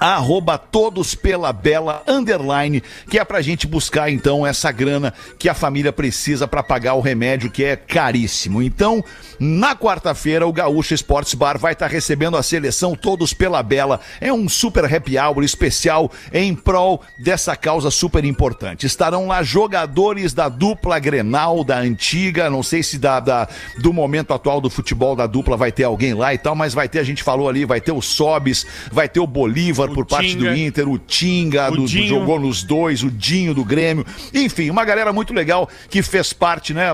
arroba 0.00 0.56
todos 0.56 1.14
pela 1.14 1.52
bela 1.52 2.02
underline, 2.08 2.82
que 3.10 3.18
é 3.18 3.24
pra 3.24 3.42
gente 3.42 3.66
buscar 3.66 4.10
então 4.10 4.46
essa 4.46 4.72
grana 4.72 5.12
que 5.38 5.48
a 5.48 5.54
família 5.54 5.92
precisa 5.92 6.48
pra 6.48 6.62
pagar 6.62 6.94
o 6.94 7.00
remédio 7.00 7.50
que 7.50 7.62
é 7.64 7.76
caríssimo. 7.76 8.62
Então, 8.62 9.04
na 9.38 9.76
quarta-feira 9.76 10.46
o 10.46 10.52
Gaúcho 10.52 10.94
Sports 10.94 11.34
Bar 11.34 11.58
vai 11.58 11.74
estar 11.74 11.86
recebendo 11.88 12.36
a 12.36 12.42
seleção 12.42 12.94
todos 12.94 13.34
pela 13.34 13.62
bela. 13.62 14.00
É 14.20 14.32
um 14.32 14.48
super 14.48 14.84
happy 14.92 15.18
hour 15.18 15.44
especial 15.44 16.10
em 16.32 16.54
prol 16.54 17.02
dessa 17.18 17.54
causa 17.54 17.90
super 17.90 18.24
importante. 18.24 18.86
Estarão 18.86 19.26
lá 19.26 19.42
jogadores 19.42 20.32
da 20.32 20.48
dupla 20.48 20.98
Grenal, 20.98 21.62
da 21.62 21.78
antiga, 21.78 22.48
não 22.48 22.62
sei 22.62 22.82
se 22.82 22.98
da, 22.98 23.20
da- 23.20 23.48
do 23.78 23.92
momento 23.92 24.32
atual 24.32 24.60
do 24.60 24.70
futebol 24.70 25.14
da 25.14 25.26
dupla 25.26 25.56
vai 25.56 25.70
ter 25.70 25.84
alguém 25.84 26.14
lá 26.14 26.32
e 26.32 26.38
tal, 26.38 26.54
mas 26.54 26.72
vai 26.72 26.88
ter, 26.88 27.00
a 27.00 27.04
gente 27.04 27.22
falou 27.22 27.48
ali, 27.48 27.64
vai 27.66 27.80
ter 27.80 27.92
o 27.92 28.00
Sobis, 28.00 28.64
vai 28.90 29.08
ter 29.08 29.20
o 29.20 29.26
Bolívar 29.26 29.89
por 29.94 30.06
parte 30.06 30.36
do. 30.36 30.54
Inter, 30.54 30.88
o 30.88 30.98
Tinga, 30.98 31.68
O 31.70 31.76
do, 31.76 31.82
do- 31.82 31.88
jogou 31.88 32.38
nos 32.40 32.62
dois, 32.62 33.02
o 33.02 33.10
Dinho 33.10 33.54
do 33.54 33.64
Grêmio. 33.64 34.04
Enfim, 34.34 34.70
uma 34.70 34.84
galera 34.84 35.12
muito 35.12 35.32
legal 35.32 35.68
que 35.88 36.02
fez 36.02 36.32
parte, 36.32 36.72
né? 36.74 36.86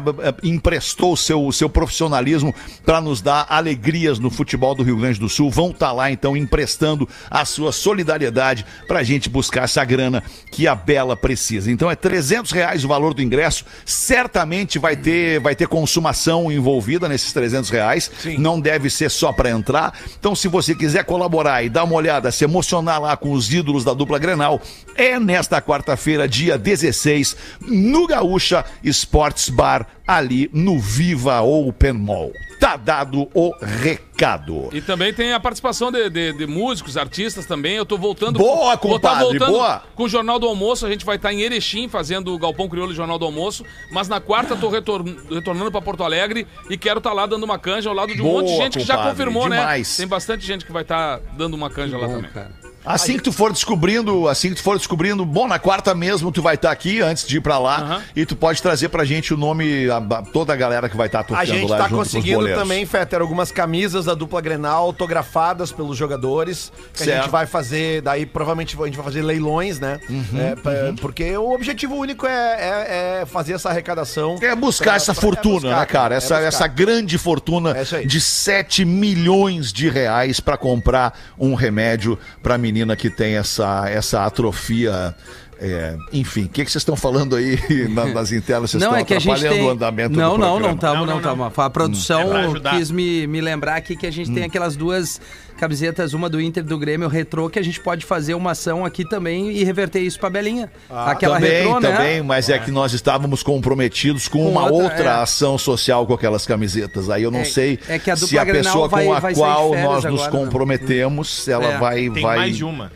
Emprestou 0.43 1.13
o 1.13 1.17
seu, 1.17 1.51
seu 1.53 1.69
profissionalismo 1.69 2.55
para 2.85 3.01
nos 3.01 3.21
dar 3.21 3.47
alegrias 3.49 4.19
no 4.19 4.31
futebol 4.31 4.75
do 4.75 4.83
Rio 4.83 4.97
Grande 4.97 5.19
do 5.19 5.29
Sul. 5.29 5.51
Vão 5.51 5.71
estar 5.71 5.93
lá, 5.93 6.11
então, 6.11 6.37
emprestando 6.37 7.09
a 7.31 7.45
sua 7.45 7.73
solidariedade 7.73 8.65
pra 8.87 9.03
gente 9.03 9.29
buscar 9.29 9.65
essa 9.65 9.85
grana 9.85 10.23
que 10.51 10.67
a 10.67 10.75
Bela 10.75 11.17
precisa. 11.17 11.71
Então 11.71 11.91
é 11.91 11.97
300 11.97 12.51
reais 12.53 12.85
o 12.85 12.89
valor 12.89 13.15
do 13.15 13.23
ingresso. 13.23 13.65
Certamente 13.85 14.79
vai 14.79 14.97
ter, 14.97 15.41
vai 15.41 15.55
ter 15.55 15.67
consumação 15.67 16.51
envolvida 16.53 17.09
nesses 17.09 17.33
300 17.33 17.71
reais. 17.71 18.11
Não 18.39 18.61
deve 18.61 18.89
ser 18.91 19.11
só 19.11 19.33
para 19.33 19.51
entrar. 19.51 19.93
Então, 20.19 20.35
se 20.35 20.49
você 20.49 20.75
quiser 20.75 21.05
colaborar 21.05 21.63
e 21.65 21.69
dar 21.69 21.85
uma 21.85 21.95
olhada, 21.95 22.31
se 22.31 22.45
emocionar 22.45 22.76
lá 22.81 23.17
com 23.17 23.33
os 23.33 23.53
ídolos 23.53 23.85
da 23.85 23.93
dupla 23.95 24.19
Grenal, 24.19 24.61
é 24.95 25.19
nesta 25.19 25.61
quarta-feira, 25.61 26.29
dia 26.29 26.57
16, 26.59 27.37
no 27.61 28.07
Gaúcha 28.07 28.65
Sports 28.85 29.49
Bar, 29.49 29.87
ali 30.07 30.49
no 30.53 30.79
Viva 30.79 31.41
Open 31.41 31.93
Mall. 31.93 32.33
Tá 32.61 32.77
dado 32.77 33.29
o 33.35 33.53
recado. 33.61 34.71
E 34.73 34.81
também 34.81 35.13
tem 35.13 35.33
a 35.35 35.39
participação 35.41 35.93
de, 35.93 36.09
de- 36.09 36.33
de 36.33 36.47
músicos, 36.47 36.97
artistas 36.97 37.45
também. 37.45 37.77
Eu 37.77 37.85
tô 37.85 37.99
voltando. 37.99 38.39
Boa, 38.39 38.77
vou 38.77 38.99
tá 38.99 39.11
compadre, 39.11 39.25
voltando 39.39 39.53
boa. 39.53 39.83
Com 39.95 40.05
o 40.05 40.09
Jornal 40.09 40.39
do 40.39 40.47
Almoço, 40.47 40.87
a 40.87 40.91
gente 40.91 41.05
vai 41.05 41.17
estar 41.17 41.33
em 41.35 41.43
Erechim 41.43 41.87
fazendo 41.89 42.33
o 42.35 42.39
Galpão 42.39 42.67
Crioulo 42.67 42.93
e 42.93 42.97
Jornal 42.97 43.19
do 43.19 43.27
Almoço. 43.27 43.63
Mas 43.93 44.09
na 44.09 44.21
quarta 44.21 44.55
eu 44.55 44.59
tô 44.59 44.71
retor- 44.71 45.05
retornando 45.31 45.71
pra 45.71 45.83
Porto 45.83 46.03
Alegre 46.03 46.47
e 46.71 46.79
quero 46.79 46.97
estar 46.99 47.13
lá 47.13 47.27
dando 47.27 47.43
uma 47.45 47.59
canja 47.59 47.91
ao 47.91 47.95
lado 47.95 48.15
de 48.15 48.23
um 48.23 48.25
Boa, 48.25 48.41
monte 48.43 48.53
de 48.53 48.57
gente 48.57 48.79
que 48.79 48.85
já 48.85 48.95
compadre, 48.97 49.11
confirmou, 49.19 49.43
demais. 49.51 49.91
né? 49.91 49.95
Tem 49.99 50.07
bastante 50.09 50.47
gente 50.47 50.65
que 50.65 50.73
vai 50.73 50.83
estar 50.83 51.21
dando 51.37 51.53
uma 51.55 51.69
canja 51.69 51.99
lá 51.99 52.07
Bom, 52.07 52.15
também. 52.15 52.31
cara. 52.31 52.66
Assim 52.87 53.17
que 53.17 53.23
tu 53.23 53.33
for 53.33 53.53
descobrindo, 53.53 54.29
assim 54.29 54.51
que 54.51 54.57
tu 54.57 54.63
for 54.63 54.77
descobrindo, 54.79 55.25
bom, 55.25 55.47
na 55.49 55.59
quarta 55.59 55.95
mesmo 55.95 56.31
tu 56.31 56.41
vai 56.41 56.55
estar 56.55 56.71
aqui 56.71 57.01
antes 57.01 57.27
de 57.27 57.39
ir 57.39 57.41
pra 57.41 57.59
lá 57.59 57.77
Aham. 57.79 58.03
e 58.15 58.25
tu 58.25 58.37
pode 58.37 58.63
trazer 58.63 58.89
pra 58.89 59.05
gente 59.05 59.35
o 59.35 59.37
nome, 59.37 59.89
a- 59.91 59.97
a- 59.97 60.23
toda 60.23 60.53
a 60.53 60.57
galera 60.57 60.89
que 60.89 60.97
vai 60.97 61.07
estar 61.07 61.23
tocando 61.25 61.41
A 61.41 61.45
gente 61.45 61.69
lá 61.71 61.79
tá 61.79 61.89
conseguindo 61.89 62.47
também, 62.55 62.87
Fetter, 62.87 63.21
algumas 63.21 63.51
camisas 63.51 64.05
da 64.05 64.15
dupla 64.15 64.41
Grenal 64.41 64.85
autografadas 64.85 65.73
pelos 65.73 65.97
jogadores. 65.97 66.73
Que 66.95 67.03
a 67.03 67.07
Certo. 67.07 67.23
gente 67.25 67.31
vai 67.31 67.47
fazer, 67.47 68.03
daí 68.03 68.25
provavelmente 68.25 68.77
a 68.81 68.85
gente 68.87 68.97
vai 68.97 69.05
fazer 69.05 69.23
leilões, 69.23 69.81
né? 69.81 69.99
Uhum, 70.09 70.25
É, 70.41 70.55
pra- 70.55 70.73
Porque 71.01 71.37
o 71.37 71.53
objetivo 71.53 71.95
único 71.97 72.27
é, 72.27 72.31
é- 72.33 73.21
é 73.23 73.27
fazer 73.27 73.55
essa 73.55 73.69
arrecadação. 73.71 74.37
É 74.41 74.55
buscar 74.55 74.85
pra- 74.85 74.95
essa 74.97 75.13
pra- 75.13 75.21
fortuna, 75.23 75.55
é 75.55 75.61
buscar, 75.61 75.79
né, 75.81 75.87
cara? 75.87 76.15
é 76.15 76.19
Essa, 76.19 76.39
essa 76.41 76.67
grande 76.67 77.19
fortuna 77.19 77.71
É 77.77 77.97
aí. 77.97 78.07
de 78.07 78.21
7 78.21 78.85
milhões 78.85 79.73
de 79.73 79.89
reais 79.89 80.39
pra 80.41 80.57
comprar 80.57 81.19
um 81.39 81.55
remédio 81.55 82.19
pra 82.43 82.57
menina 82.57 82.76
que 82.97 83.09
tem 83.09 83.37
essa, 83.37 83.89
essa 83.89 84.25
atrofia. 84.27 85.15
é, 85.59 85.97
enfim, 86.13 86.45
o 86.45 86.49
que, 86.51 86.65
que 86.65 86.71
vocês 86.71 86.83
estão 86.83 86.97
falando 86.97 87.35
aí 87.37 87.59
na- 87.89 88.07
nas 88.07 88.31
internas? 88.33 88.71
Vocês 88.71 88.83
Não, 88.83 88.89
estão 88.91 89.01
é 89.01 89.05
que 89.05 89.15
a 89.15 89.19
gente 89.19 89.31
atrapalhando 89.31 89.57
tem... 89.57 89.67
o 89.67 89.71
andamento 89.71 90.11
não, 90.19 90.33
do 90.33 90.39
não, 90.39 90.47
programa. 90.59 90.67
não 90.69 90.75
estamos, 90.75 90.95
Não, 90.99 91.07
não 91.07 91.13
não, 91.13 91.19
estamos. 91.47 91.59
A 91.59 91.71
produção 91.71 92.21
É 92.21 92.25
pra 92.29 92.41
ajudar. 92.41 92.77
quis 92.77 92.91
me, 92.91 93.27
me 93.27 93.41
lembrar 93.41 93.77
aqui 93.77 93.97
que 93.97 94.07
a 94.07 94.11
gente 94.13 94.31
tem 94.33 94.43
Hum. 94.43 94.47
aquelas 94.47 94.77
duas 94.77 95.19
camisetas, 95.57 96.13
uma 96.15 96.29
do 96.29 96.41
Inter 96.41 96.63
do 96.65 96.79
Grêmio 96.79 97.09
retrô, 97.09 97.49
que 97.51 97.59
a 97.59 97.63
gente 97.63 97.81
pode 97.81 98.05
fazer 98.05 98.35
uma 98.35 98.53
ação 98.53 98.85
aqui 98.85 99.05
também 99.09 99.51
e 99.51 99.65
reverter 99.65 100.01
isso 100.01 100.19
pra 100.21 100.31
Belinha. 100.31 100.71
Aquela 100.91 101.37
também, 101.37 101.51
retrô, 101.65 101.81
também, 101.81 102.17
né? 102.19 102.23
mas 102.23 102.49
é. 102.49 102.59
que 102.59 102.71
nós 102.71 102.93
estávamos 102.93 103.43
comprometidos 103.43 104.29
com, 104.29 104.39
Com 104.45 104.51
uma 104.51 104.65
outra, 104.71 104.85
outra, 104.85 105.05
é. 105.11 105.23
ação 105.23 105.57
social 105.59 106.07
com 106.07 106.15
aquelas 106.15 106.47
camisetas. 106.47 107.09
Aí 107.11 107.23
eu 107.23 107.31
não 107.31 107.41
É- 107.41 107.45
sei 107.45 107.79
é 107.89 107.99
que 107.99 108.11
a 108.11 108.17
se 108.17 108.23
dupla 108.25 108.43
a 108.43 108.47
pessoa 108.47 108.89
vai- 108.89 109.05
com 109.07 109.13
a 109.15 109.21
qual 109.35 109.75
nós 109.75 110.05
nos 110.05 110.23
agora, 110.23 110.31
né? 110.33 110.45
comprometemos, 110.45 111.49
ela 111.49 111.65
É. 111.67 111.79
vai. 111.79 112.11
Tem 112.11 112.23
vai 112.23 112.37
mais 112.37 112.57
de 112.57 112.65
uma. 112.65 112.93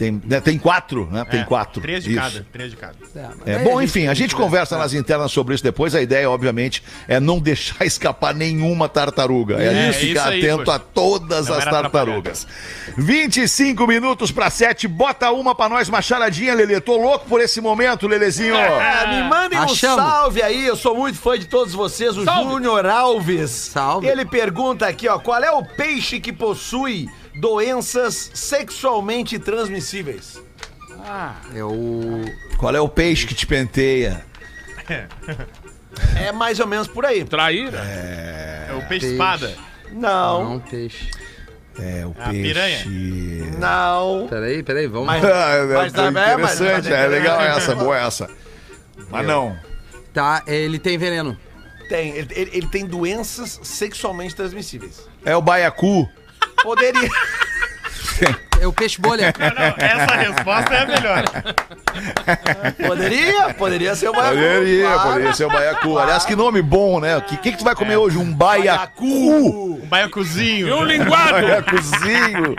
Tem, 0.00 0.18
né, 0.24 0.40
tem 0.40 0.56
quatro, 0.58 1.06
né? 1.12 1.26
Tem 1.30 1.40
É, 1.40 1.44
quatro. 1.44 1.82
Três 1.82 2.02
de 2.02 2.12
Isso. 2.12 2.18
cada. 2.20 2.46
Três 2.50 2.70
de 2.70 2.76
cada. 2.78 2.94
É, 3.44 3.52
É, 3.52 3.58
bom, 3.58 3.82
enfim, 3.82 4.06
a 4.06 4.14
gente 4.14 4.34
conversa 4.34 4.74
é. 4.74 4.78
nas 4.78 4.94
internas 4.94 5.30
sobre 5.30 5.54
isso 5.54 5.62
depois. 5.62 5.94
A 5.94 6.00
ideia, 6.00 6.30
obviamente, 6.30 6.82
é 7.06 7.20
não 7.20 7.38
deixar 7.38 7.84
escapar 7.84 8.34
nenhuma 8.34 8.88
tartaruga. 8.88 9.62
É, 9.62 9.66
É, 9.66 9.68
a 9.68 9.92
gente 9.92 9.98
ficar 10.06 10.20
isso 10.20 10.28
aí, 10.30 10.38
atento 10.48 10.64
poxa. 10.64 10.76
a 10.76 10.78
todas 10.78 11.48
Não 11.48 11.56
as 11.58 11.64
tartarugas. 11.66 12.46
25 12.96 13.86
minutos 13.86 14.32
para 14.32 14.48
sete. 14.48 14.88
Bota 14.88 15.30
uma 15.32 15.54
pra 15.54 15.68
nós, 15.68 15.86
uma 15.88 16.00
charadinha, 16.00 16.54
Lelê. 16.54 16.80
Tô 16.80 16.96
louco 16.96 17.26
por 17.28 17.38
esse 17.38 17.60
momento, 17.60 18.06
Lelezinho. 18.08 18.54
É, 18.54 19.22
me 19.22 19.28
mandem 19.28 19.58
um 19.58 19.64
Achamos. 19.64 20.02
salve 20.02 20.42
aí, 20.42 20.64
eu 20.64 20.76
sou 20.76 20.96
muito 20.96 21.18
fã 21.18 21.38
de 21.38 21.44
todos 21.44 21.74
vocês, 21.74 22.16
o 22.16 22.24
Salve. 22.24 22.50
Júnior 22.52 22.86
Alves. 22.86 23.50
Salve. 23.50 24.06
Ele 24.06 24.24
pergunta 24.24 24.86
aqui, 24.86 25.06
ó, 25.08 25.18
qual 25.18 25.44
é 25.44 25.50
o 25.50 25.62
peixe 25.62 26.18
que 26.20 26.32
possui 26.32 27.06
doenças 27.34 28.30
sexualmente 28.34 29.38
transmissíveis? 29.38 30.40
É 31.54 31.64
o... 31.64 32.24
Qual 32.58 32.74
é 32.74 32.80
o 32.80 32.88
peixe 32.88 33.26
que 33.26 33.34
te 33.34 33.46
penteia? 33.46 34.24
É 36.16 36.32
mais 36.32 36.60
ou 36.60 36.66
menos 36.66 36.86
por 36.88 37.04
aí. 37.04 37.24
Traíra. 37.24 37.78
É 37.78 38.70
o 38.74 38.86
peixe 38.88 39.06
espada. 39.12 39.54
Não, 39.92 40.44
Não, 40.54 40.60
peixe. 40.60 41.10
É 41.78 42.04
o 42.06 42.10
A 42.18 42.28
peixe. 42.30 42.42
piranha. 42.42 42.84
não. 43.58 44.26
Peraí, 44.28 44.62
peraí, 44.62 44.86
vamos... 44.86 45.06
Mas- 45.06 45.24
Ah, 45.24 45.54
é, 45.56 45.64
Mas 45.64 45.94
é 45.94 46.08
interessante, 46.08 46.88
mas- 46.90 46.92
é 46.92 47.06
legal 47.06 47.40
essa, 47.40 47.74
boa 47.74 47.98
essa. 47.98 48.30
Mas 49.08 49.26
não. 49.26 49.56
Tá, 50.12 50.42
ele 50.46 50.78
tem 50.78 50.98
veneno. 50.98 51.36
Tem, 51.88 52.10
ele, 52.10 52.28
ele- 52.34 52.50
ele 52.52 52.66
tem 52.68 52.84
doenças 52.86 53.58
sexualmente 53.62 54.34
transmissíveis. 54.34 55.08
É 55.24 55.34
o 55.36 55.40
baiacu. 55.42 56.08
Poderia. 56.62 57.08
É 58.60 58.66
o 58.66 58.72
peixe 58.74 59.00
bolha. 59.00 59.32
Não, 59.38 59.74
essa 59.78 60.14
resposta 60.16 60.74
é 60.74 60.82
a 60.82 60.86
melhor. 60.86 61.24
Poderia, 62.86 63.54
poderia 63.54 63.94
ser 63.94 64.10
uma. 64.10 64.22
Poderia, 64.22 64.86
Claro. 64.90 65.08
poderia 65.08 65.32
ser 65.32 65.44
o 65.46 65.48
baiacu. 65.48 65.98
Aliás, 65.98 66.26
que 66.26 66.36
nome 66.36 66.60
bom, 66.60 67.00
né? 67.00 67.16
O 67.16 67.22
que, 67.22 67.38
que, 67.38 67.52
que 67.52 67.56
tu 67.58 67.64
vai 67.64 67.74
comer 67.74 67.96
hoje? 67.96 68.18
Um 68.18 68.30
baiacu. 68.30 69.04
Um 69.82 69.86
baiacuzinho. 69.86 70.68
E 70.68 70.72
um 70.74 70.84
linguado. 70.84 71.32
Baiacuzinho. 71.32 72.54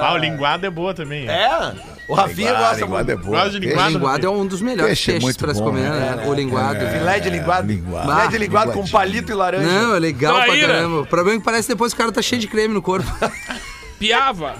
Ah, 0.00 0.12
o 0.14 0.16
linguado 0.16 0.64
é 0.64 0.70
boa 0.70 0.94
também. 0.94 1.28
É? 1.28 1.72
O 2.08 2.14
Rafinha 2.14 2.52
gosta 2.54 2.76
linguada 2.84 3.16
muito. 3.16 3.20
é 3.20 3.24
boa. 3.30 3.36
Gosta 3.42 3.50
de 3.60 3.66
O 3.66 3.70
linguada. 3.70 3.90
linguado 3.90 4.26
é 4.26 4.30
um 4.30 4.46
dos 4.46 4.60
melhores 4.62 4.86
Peixe 4.90 5.10
é 5.10 5.14
peixes 5.14 5.24
muito 5.24 5.38
pra 5.38 5.54
se 5.54 5.60
bom, 5.60 5.66
comer, 5.66 5.90
né? 5.90 6.14
né? 6.16 6.26
O 6.26 6.32
linguado. 6.34 6.86
Filé 6.88 7.18
de 7.20 7.30
linguado. 7.30 7.66
linguado. 7.66 8.08
Filé 8.12 8.28
de 8.28 8.38
linguado 8.38 8.72
com 8.72 8.86
palito 8.86 9.32
e 9.32 9.34
laranja. 9.34 9.66
Não, 9.66 9.96
é 9.96 9.98
legal 9.98 10.34
Traíra. 10.36 10.66
pra 10.68 10.74
caramba. 10.76 11.00
O 11.00 11.06
problema 11.06 11.36
é 11.36 11.38
que 11.40 11.44
parece 11.44 11.66
que 11.66 11.74
depois 11.74 11.92
o 11.92 11.96
cara 11.96 12.12
tá 12.12 12.22
cheio 12.22 12.40
de 12.40 12.46
creme 12.46 12.72
no 12.74 12.80
corpo. 12.82 13.10
Piava. 13.98 14.54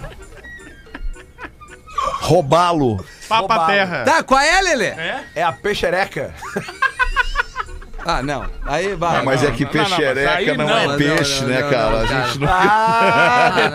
Roubá-lo. 2.21 2.97
Papa 3.29 3.41
Roubado. 3.55 3.73
terra. 3.73 4.05
tá, 4.05 4.23
qual 4.23 4.41
é, 4.41 4.61
Lelê? 4.63 4.93
É 5.35 5.43
a 5.43 5.53
peixereca. 5.53 6.35
Ah, 8.09 8.23
não. 8.23 8.47
Aí, 8.65 8.95
vai. 8.95 9.25
Mas 9.25 9.43
é 9.43 9.51
que 9.51 9.65
não, 9.65 9.73
não, 9.73 9.81
não, 9.81 9.89
peixereca 9.97 10.55
não, 10.55 10.67
não, 10.69 10.79
é 10.79 10.87
não, 10.87 10.97
peixe, 10.97 11.41
não, 11.41 11.49
né, 11.49 11.61
não, 11.61 11.71
cara? 11.71 11.91
não, 11.91 11.99
a 11.99 12.07
gente 12.07 12.39
não. 12.39 12.49
Ah, 12.49 13.73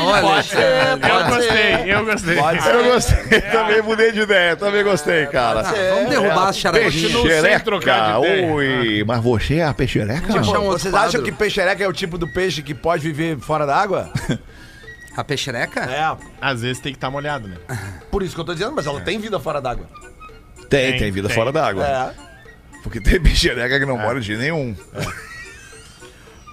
olha, 0.00 0.22
pode 0.22 0.46
ser, 0.46 0.62
Eu 1.02 1.26
gostei, 1.26 1.92
eu 1.94 2.04
gostei. 2.06 2.36
Pode 2.36 2.62
ser. 2.62 2.74
Eu 2.74 2.84
gostei, 2.84 3.40
também 3.42 3.82
mudei 3.82 4.12
de 4.12 4.20
ideia, 4.20 4.56
também 4.56 4.82
gostei, 4.82 5.26
cara. 5.26 5.62
Vamos 5.62 6.08
derrubar 6.08 6.48
as 6.48 6.56
charadinhas. 6.56 6.94
Ideia. 7.26 7.62
Oi, 8.18 9.04
mas 9.06 9.22
você 9.22 9.56
é 9.56 9.64
a 9.66 9.74
peixereca? 9.74 10.32
Outro 10.32 10.62
Vocês 10.62 10.92
quadro. 10.92 11.08
acham 11.08 11.22
que 11.22 11.32
peixereca 11.32 11.84
é 11.84 11.88
o 11.88 11.92
tipo 11.92 12.16
do 12.16 12.26
peixe 12.32 12.62
que 12.62 12.74
pode 12.74 13.02
viver 13.02 13.38
fora 13.38 13.66
da 13.66 13.76
água? 13.76 14.10
A 15.16 15.22
peixereca? 15.24 15.80
É, 15.80 16.16
Às 16.40 16.62
vezes 16.62 16.78
tem 16.80 16.92
que 16.92 16.96
estar 16.98 17.10
molhado, 17.10 17.46
né? 17.48 17.56
por 18.10 18.22
isso 18.22 18.34
que 18.34 18.40
eu 18.40 18.44
tô 18.44 18.52
dizendo, 18.54 18.72
mas 18.74 18.86
ela 18.86 19.00
tem 19.00 19.18
vida 19.18 19.38
fora 19.38 19.60
d'água. 19.60 19.86
Tem, 20.68 20.90
Tem, 20.92 20.98
tem 20.98 21.10
vida 21.10 21.28
tem. 21.28 21.34
fora 21.34 21.52
d'água. 21.52 21.84
É. 21.86 22.10
Porque 22.86 23.00
tem 23.00 23.18
peixereca 23.20 23.80
que 23.80 23.84
não 23.84 23.98
mora 23.98 24.20
de 24.20 24.36
nenhum. 24.36 24.74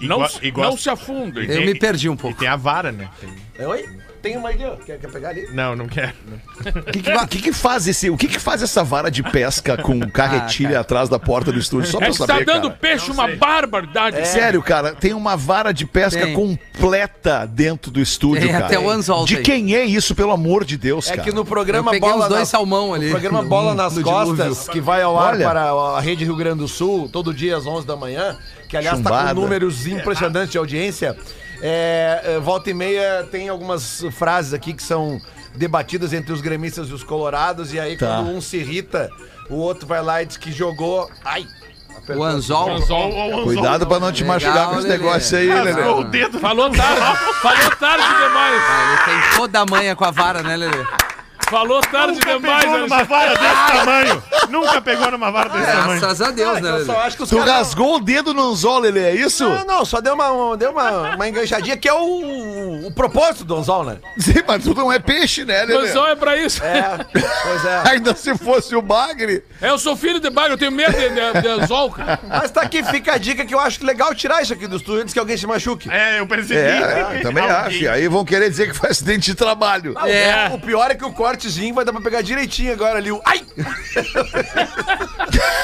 E 0.00 0.06
Não, 0.08 0.18
não 0.56 0.76
se 0.76 0.90
afundem. 0.90 1.46
Eu 1.50 1.62
me 1.62 1.78
perdi 1.78 2.08
um 2.08 2.14
E 2.14 2.16
pouco. 2.16 2.38
tem 2.38 2.48
a 2.48 2.56
vara, 2.56 2.90
né? 2.92 3.08
Tem- 3.20 3.30
É, 3.58 3.66
Oi? 3.68 3.84
Tem 4.20 4.38
uma 4.38 4.48
aqui, 4.48 4.64
ó. 4.64 4.76
Quer, 4.76 4.98
quer 4.98 5.10
pegar 5.12 5.28
ali? 5.28 5.46
Não, 5.52 5.76
não 5.76 5.86
quero. 5.86 6.14
O 6.60 6.82
que, 6.90 7.02
que, 7.02 7.26
que 7.28 7.42
que 7.42 7.52
faz 7.52 7.86
esse, 7.86 8.08
o 8.08 8.16
que, 8.16 8.26
que 8.26 8.38
faz 8.38 8.62
essa 8.62 8.82
vara 8.82 9.10
de 9.10 9.22
pesca 9.22 9.76
com 9.76 10.00
carretilha 10.08 10.80
atrás 10.80 11.10
da 11.10 11.18
porta 11.18 11.52
do 11.52 11.58
estúdio? 11.58 11.90
Só 11.90 11.98
É 11.98 12.00
pra 12.06 12.10
que 12.10 12.18
tá 12.18 12.26
saber, 12.26 12.44
dando 12.46 12.68
cara. 12.68 12.78
peixe 12.80 13.10
uma 13.10 13.28
barbaridade. 13.36 14.26
Sério, 14.26 14.62
cara, 14.62 14.94
tem 14.94 15.12
uma 15.12 15.36
vara 15.36 15.72
de 15.72 15.84
pesca 15.84 16.22
Tem. 16.24 16.32
completa 16.34 17.46
dentro 17.46 17.90
do 17.90 18.00
estúdio, 18.00 18.44
Tem 18.44 18.52
cara. 18.52 18.64
até 18.64 18.78
o 18.78 18.88
anzol 18.88 19.26
De 19.26 19.36
quem 19.42 19.74
é 19.76 19.84
isso, 19.84 20.14
pelo 20.14 20.32
amor 20.32 20.64
de 20.64 20.78
Deus, 20.78 21.06
É 21.10 21.16
cara? 21.16 21.28
que 21.28 21.34
no 21.34 21.44
programa 21.44 21.94
Eu 21.94 22.00
Bola 22.00 22.14
uns 22.24 22.28
dois 22.28 22.40
nas- 22.40 22.48
salmão 22.48 22.94
ali. 22.94 23.08
O 23.08 23.10
programa 23.10 23.42
no- 23.44 23.48
Bola 23.48 23.74
nas 23.74 23.94
no 23.94 24.02
Costas, 24.02 24.36
dilúvio. 24.38 24.72
que 24.72 24.80
vai 24.80 25.02
ao 25.02 25.18
ar 25.18 25.34
Olha. 25.34 25.44
para 25.46 25.64
a 25.70 26.00
Rede 26.00 26.24
Rio 26.24 26.34
Grande 26.36 26.60
do 26.60 26.68
Sul, 26.68 27.10
todo 27.12 27.32
dia 27.34 27.58
às 27.58 27.66
11 27.66 27.86
da 27.86 27.94
manhã, 27.94 28.38
que 28.74 28.78
aliás 28.78 28.98
está 28.98 29.28
com 29.28 29.40
números 29.40 29.86
impressionantes 29.86 30.50
de 30.50 30.58
audiência. 30.58 31.16
É, 31.62 32.20
é, 32.24 32.38
volta 32.40 32.70
e 32.70 32.74
meia 32.74 33.26
tem 33.30 33.48
algumas 33.48 34.04
frases 34.12 34.52
aqui 34.52 34.72
que 34.74 34.82
são 34.82 35.20
debatidas 35.54 36.12
entre 36.12 36.32
os 36.32 36.40
gremistas 36.40 36.88
e 36.88 36.92
os 36.92 37.04
colorados, 37.04 37.72
e 37.72 37.78
aí 37.80 37.96
Tá. 37.96 38.16
quando 38.16 38.30
um 38.36 38.40
se 38.40 38.56
irrita, 38.58 39.08
o 39.48 39.54
outro 39.54 39.86
vai 39.86 40.02
lá 40.02 40.22
e 40.22 40.26
diz 40.26 40.36
que 40.36 40.50
jogou. 40.52 41.08
Ai! 41.24 41.46
apertou 41.96 42.22
O 42.22 42.26
anzol. 42.26 42.70
Anzol. 42.72 43.44
Cuidado 43.44 43.86
pra 43.86 43.98
não 44.00 44.12
te 44.12 44.22
Legal, 44.24 44.34
machucar 44.34 44.68
com 44.68 44.78
esse 44.80 44.88
Lelê. 44.88 44.98
negócio 44.98 45.38
aí, 45.38 45.48
o 45.48 45.62
Lelê. 45.64 46.04
dedo. 46.10 46.38
Falou 46.40 46.68
tarde. 46.70 47.00
Falou 47.40 47.70
tarde 47.78 48.04
demais. 48.04 48.62
Ah, 48.68 48.98
ele 49.06 49.20
tem 49.20 49.36
toda 49.38 49.60
a 49.60 49.64
manha 49.66 49.94
com 49.96 50.04
a 50.04 50.10
vara, 50.10 50.42
né, 50.42 50.56
Lelê? 50.56 50.84
Falou 51.50 51.80
tarde 51.82 52.14
Nunca 52.14 52.34
demais. 52.38 52.64
pegou 52.64 52.78
numa 52.80 53.04
vara 53.04 53.34
desse 53.36 53.66
tamanho. 53.78 54.22
Nunca 54.48 54.80
pegou 54.82 55.10
numa 55.10 55.30
vara 55.30 55.48
desse 55.50 55.66
tamanho. 55.72 56.00
Graças 56.00 56.22
a 56.22 56.30
Deus, 56.30 56.48
Cara, 56.48 56.60
né, 56.60 56.68
eu 56.68 56.72
Lelê? 56.74 56.84
só 56.86 57.00
acho 57.00 57.16
que 57.16 57.22
os 57.22 57.28
Tu 57.28 57.36
caras- 57.38 57.52
rasgou 57.54 57.96
o 57.96 58.00
dedo 58.00 58.34
no 58.34 58.50
anzol, 58.50 58.78
Lelê, 58.80 59.04
é 59.10 59.14
isso? 59.14 59.48
Não, 59.48 59.64
não, 59.64 59.84
só 59.84 60.00
deu 60.00 60.14
uma, 60.14 60.56
deu 60.56 60.70
uma, 60.70 61.14
uma 61.14 61.28
enganchadinha, 61.28 61.76
que 61.76 61.88
é 61.88 61.92
o, 61.92 62.86
o 62.86 62.92
propósito 62.94 63.44
do 63.44 63.56
anzol, 63.56 63.84
né? 63.84 63.98
Sim, 64.18 64.42
mas 64.46 64.64
tu 64.64 64.74
não 64.74 64.90
é 64.92 64.98
peixe, 64.98 65.44
né, 65.44 65.64
Lelê? 65.64 65.88
Anzol 65.90 66.08
é 66.08 66.16
pra 66.16 66.36
isso. 66.36 66.62
É, 66.64 66.98
pois 67.42 67.64
é. 67.64 67.82
Ainda 67.92 68.14
se 68.16 68.36
fosse 68.36 68.74
o 68.74 68.82
bagre. 68.82 69.44
É, 69.60 69.68
eu 69.70 69.78
sou 69.78 69.96
filho 69.96 70.18
de 70.20 70.30
bagre, 70.30 70.52
eu 70.54 70.58
tenho 70.58 70.72
medo 70.72 70.92
de, 70.92 71.08
de, 71.10 71.40
de 71.42 71.48
anzol, 71.48 71.90
cara. 71.90 72.18
Mas 72.26 72.50
tá 72.50 72.62
aqui, 72.62 72.82
fica 72.84 73.12
a 73.14 73.18
dica 73.18 73.44
que 73.44 73.54
eu 73.54 73.60
acho 73.60 73.84
legal 73.84 74.14
tirar 74.14 74.42
isso 74.42 74.52
aqui 74.52 74.66
do 74.66 74.76
estúdio 74.76 75.02
antes 75.02 75.12
que 75.12 75.20
alguém 75.20 75.36
se 75.36 75.46
machuque. 75.46 75.90
É, 75.90 76.18
eu 76.20 76.26
percebi. 76.26 76.58
É, 76.58 77.18
é, 77.18 77.20
também 77.22 77.44
acho. 77.44 77.88
Aí 77.88 78.08
vão 78.08 78.24
querer 78.24 78.48
dizer 78.50 78.68
que 78.68 78.74
foi 78.74 78.90
acidente 78.90 79.26
de 79.26 79.34
trabalho. 79.34 79.94
É. 80.06 80.48
O 80.52 80.58
pior 80.58 80.90
é 80.90 80.94
que 80.94 81.04
o 81.04 81.12
cortezinho 81.34 81.74
vai 81.74 81.84
dar 81.84 81.92
pra 81.92 82.00
pegar 82.00 82.22
direitinho 82.22 82.72
agora 82.72 82.98
ali. 82.98 83.10
O... 83.10 83.20
Ai! 83.24 83.44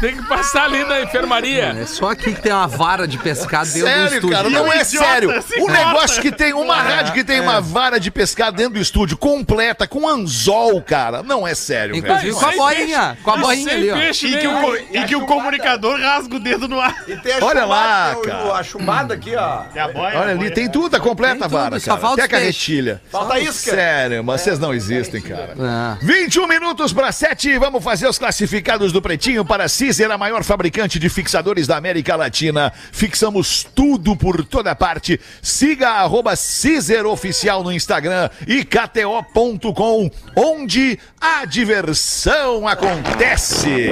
Tem 0.00 0.16
que 0.16 0.22
passar 0.28 0.64
ali 0.64 0.84
na 0.84 1.00
enfermaria. 1.02 1.76
É 1.80 1.84
só 1.86 2.10
aqui 2.10 2.32
que 2.32 2.40
tem 2.40 2.52
uma 2.52 2.66
vara 2.68 3.06
de 3.06 3.18
pescar 3.18 3.64
dentro 3.64 3.80
do 3.80 3.86
Sério, 3.86 4.14
estúdio. 4.14 4.30
cara, 4.36 4.50
não 4.50 4.72
é 4.72 4.80
idiota, 4.82 5.06
sério. 5.06 5.30
Um 5.58 5.66
nota. 5.66 5.72
negócio 5.72 6.22
que 6.22 6.30
tem 6.30 6.52
uma 6.52 6.76
rádio 6.76 7.14
que 7.14 7.24
tem 7.24 7.40
uma 7.40 7.60
vara 7.60 7.98
de 7.98 8.10
pescar 8.10 8.52
dentro 8.52 8.74
do 8.74 8.80
estúdio 8.80 9.16
completa, 9.16 9.86
com 9.88 10.06
anzol, 10.08 10.80
cara. 10.82 11.22
Não 11.22 11.46
é 11.46 11.54
sério, 11.54 11.94
velho. 12.00 12.06
Inclusive 12.06 12.32
com 12.32 12.46
a 12.46 12.52
boinha. 12.52 13.18
Com 13.24 13.30
a 13.32 13.36
boinha 13.38 13.72
ali, 13.72 13.90
ó. 13.90 13.94
peixe 13.96 14.26
E 14.28 14.38
que, 14.38 14.46
o, 14.46 14.76
e 14.76 15.04
que 15.06 15.16
o 15.16 15.26
comunicador 15.26 15.98
rasga 16.00 16.36
o 16.36 16.40
dedo 16.40 16.68
no 16.68 16.80
ar. 16.80 16.94
E 17.08 17.16
tem 17.16 17.32
a 17.34 17.44
Olha 17.44 17.64
lá, 17.64 18.14
o- 18.16 18.22
cara. 18.22 18.52
a 18.54 18.62
chumbada 18.62 19.14
aqui, 19.14 19.34
ó. 19.34 19.62
É 19.74 19.80
a 19.80 19.88
boia, 19.88 20.08
Olha 20.10 20.18
a 20.18 20.22
ali, 20.30 20.38
boia. 20.38 20.54
tem 20.54 20.70
tudo, 20.70 20.90
tá 20.90 21.00
completa 21.00 21.34
Tem 21.36 21.44
a 21.44 21.48
vara, 21.48 21.80
cara. 21.80 21.98
falta 22.00 22.22
Até 22.24 22.36
a 22.36 22.38
carretilha. 22.38 23.02
Falta 23.10 23.38
isca. 23.40 23.72
Sério, 23.74 24.22
mas 24.22 24.40
vocês 24.42 24.58
não 24.58 24.72
existem, 24.72 25.20
cara. 25.20 25.54
Ah. 25.60 25.96
21 26.02 26.46
minutos 26.46 26.92
para 26.92 27.10
7, 27.10 27.58
vamos 27.58 27.82
fazer 27.82 28.06
os 28.08 28.18
classificados 28.18 28.92
do 28.92 29.02
Pretinho 29.02 29.44
para 29.44 29.64
a 29.64 29.68
Cizer, 29.88 30.10
a 30.10 30.18
maior 30.18 30.44
fabricante 30.44 30.98
de 30.98 31.08
fixadores 31.08 31.66
da 31.66 31.76
América 31.76 32.14
Latina. 32.14 32.70
Fixamos 32.92 33.64
tudo 33.74 34.14
por 34.14 34.44
toda 34.44 34.74
parte. 34.74 35.18
Siga 35.40 35.88
arroba 35.88 36.36
Cizer 36.36 37.06
Oficial 37.06 37.62
no 37.62 37.72
Instagram 37.72 38.28
e 38.46 38.64
KTO.com, 38.64 40.10
onde 40.36 40.98
a 41.18 41.46
diversão 41.46 42.68
acontece. 42.68 43.88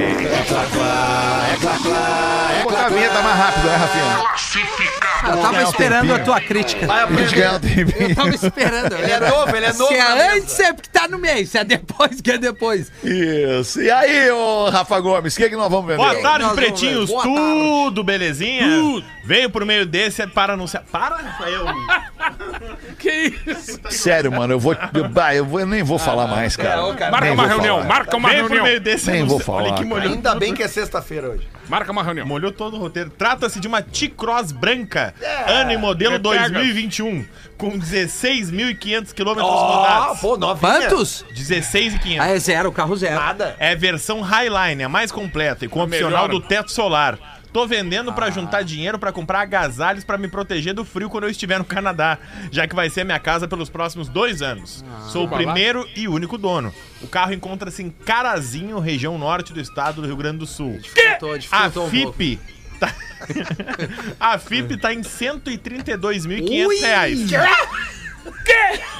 Vamos 1.59 2.63
botar 2.63 2.85
a 2.85 2.89
vinheta 2.89 3.21
mais 3.21 3.37
rápido, 3.37 3.67
né, 3.67 3.75
Rafinha? 3.75 4.27
Eu 5.25 5.41
tava 5.41 5.63
esperando 5.63 6.13
a 6.13 6.19
tua 6.19 6.39
crítica. 6.39 6.85
Vai 6.85 6.99
A 6.99 7.03
aprender. 7.05 7.95
Eu 7.99 8.15
tava 8.15 8.35
esperando. 8.35 8.93
Ele 8.93 9.11
é 9.11 9.19
novo, 9.19 9.55
ele 9.55 9.65
é 9.65 9.73
novo. 9.73 9.91
Se 9.91 9.97
na 9.97 10.17
é 10.17 10.37
antes, 10.37 10.59
é 10.59 10.73
porque 10.73 10.89
tá 10.91 11.07
no 11.07 11.17
meio. 11.17 11.47
Se 11.47 11.57
é 11.57 11.63
depois, 11.63 12.21
que 12.21 12.31
é 12.31 12.37
depois. 12.37 12.91
Isso. 13.03 13.81
E 13.81 13.89
aí, 13.89 14.29
ô 14.31 14.69
Rafa 14.69 14.99
Gomes, 14.99 15.33
o 15.33 15.37
que, 15.37 15.49
que 15.49 15.55
nós 15.55 15.69
vamos 15.71 15.86
Boa 15.95 16.15
tarde, 16.21 16.49
pretinhos. 16.55 17.09
Boa 17.09 17.23
Tudo 17.23 18.03
belezinha? 18.03 18.67
Veio 19.23 19.49
por 19.49 19.65
meio 19.65 19.85
desse 19.85 20.25
para 20.27 20.53
anunciar. 20.53 20.83
Para, 20.91 21.19
eu. 21.47 21.65
Que 22.97 23.33
isso? 23.45 23.79
Sério, 23.91 24.31
mano, 24.31 24.53
eu 24.53 24.59
vou. 24.59 24.73
Eu, 24.73 25.35
eu, 25.35 25.45
vou- 25.45 25.59
eu 25.59 25.67
nem 25.67 25.83
vou 25.83 25.99
falar 25.99 26.25
mais, 26.27 26.55
cara. 26.55 26.83
ô, 26.83 26.93
cara, 26.95 27.11
Marca 27.11 27.25
Nem 27.25 27.33
uma 27.35 27.47
reunião, 27.47 27.75
falar. 27.77 27.87
marca 27.87 28.17
uma 28.17 28.29
Veio 28.29 28.41
por 28.43 28.47
reunião. 28.49 28.65
meio 28.65 28.81
desse 28.81 29.11
Nem 29.11 29.21
anúncio. 29.21 29.37
vou 29.37 29.45
falar. 29.45 29.79
Ainda 30.01 30.35
bem 30.35 30.53
que 30.53 30.63
é 30.63 30.67
sexta-feira 30.67 31.29
hoje. 31.29 31.47
Marca 31.69 31.91
uma 31.91 32.01
reunião. 32.03 32.25
Molhou 32.25 32.51
todo 32.51 32.75
o 32.75 32.79
roteiro. 32.79 33.09
Trata-se 33.11 33.59
de 33.59 33.67
uma 33.67 33.81
T-Cross 33.81 34.51
branca, 34.51 35.13
ano 35.47 35.71
e 35.71 35.77
modelo 35.77 36.15
É 36.15 36.19
pega. 36.19 36.49
2021, 36.49 37.25
com 37.57 37.77
16.500 37.79 39.13
quilômetros 39.13 39.47
Ó, 39.49 39.77
rodados. 39.77 40.19
pô, 40.19 40.37
novinha. 40.37 40.81
Quantos? 40.89 41.25
16.500. 41.33 42.19
Ah, 42.19 42.27
é 42.29 42.39
zero, 42.39 42.71
carro 42.71 42.95
zero. 42.95 43.15
Nada. 43.15 43.55
É 43.59 43.75
versão 43.75 44.21
Highline, 44.21 44.83
a 44.83 44.89
mais 44.89 45.11
completa 45.11 45.65
e 45.65 45.67
com 45.67 45.81
opcional 45.81 46.27
melhor. 46.27 46.41
do 46.41 46.47
teto 46.47 46.71
solar. 46.71 47.17
Tô 47.51 47.65
vendendo 47.65 48.11
Ah. 48.11 48.13
pra 48.13 48.29
juntar 48.29 48.61
dinheiro 48.61 48.99
pra 48.99 49.11
comprar 49.11 49.39
agasalhos 49.41 50.03
pra 50.03 50.17
me 50.17 50.27
proteger 50.27 50.73
do 50.75 50.85
frio 50.85 51.09
quando 51.09 51.23
eu 51.23 51.29
estiver 51.29 51.57
no 51.57 51.65
Canadá, 51.65 52.17
já 52.51 52.67
que 52.67 52.75
vai 52.75 52.89
ser 52.89 53.03
minha 53.03 53.17
casa 53.19 53.47
pelos 53.47 53.69
próximos 53.69 54.09
dois 54.09 54.41
anos. 54.41 54.85
Ah. 54.87 55.07
Sou 55.09 55.25
o 55.25 55.27
primeiro 55.29 55.87
e 55.95 56.07
único 56.07 56.37
dono. 56.37 56.71
O 57.01 57.07
carro 57.07 57.33
encontra-se 57.33 57.81
em 57.81 57.89
Carazinho, 57.89 58.77
região 58.79 59.17
norte 59.17 59.53
do 59.53 59.61
estado 59.61 60.01
do 60.01 60.07
Rio 60.07 60.17
Grande 60.17 60.39
do 60.39 60.45
Sul. 60.45 60.77
Dificultou, 60.79 61.33
A 61.33 61.37
dificultou 61.37 61.87
um 61.87 61.89
pouco. 61.89 62.13
FIP 62.17 62.39
tá... 62.79 62.93
A 64.19 64.37
FIP 64.37 64.77
tá 64.77 64.93
em 64.93 65.01
132.500 65.01 66.67
Ui! 66.67 66.75
reais. 66.79 67.19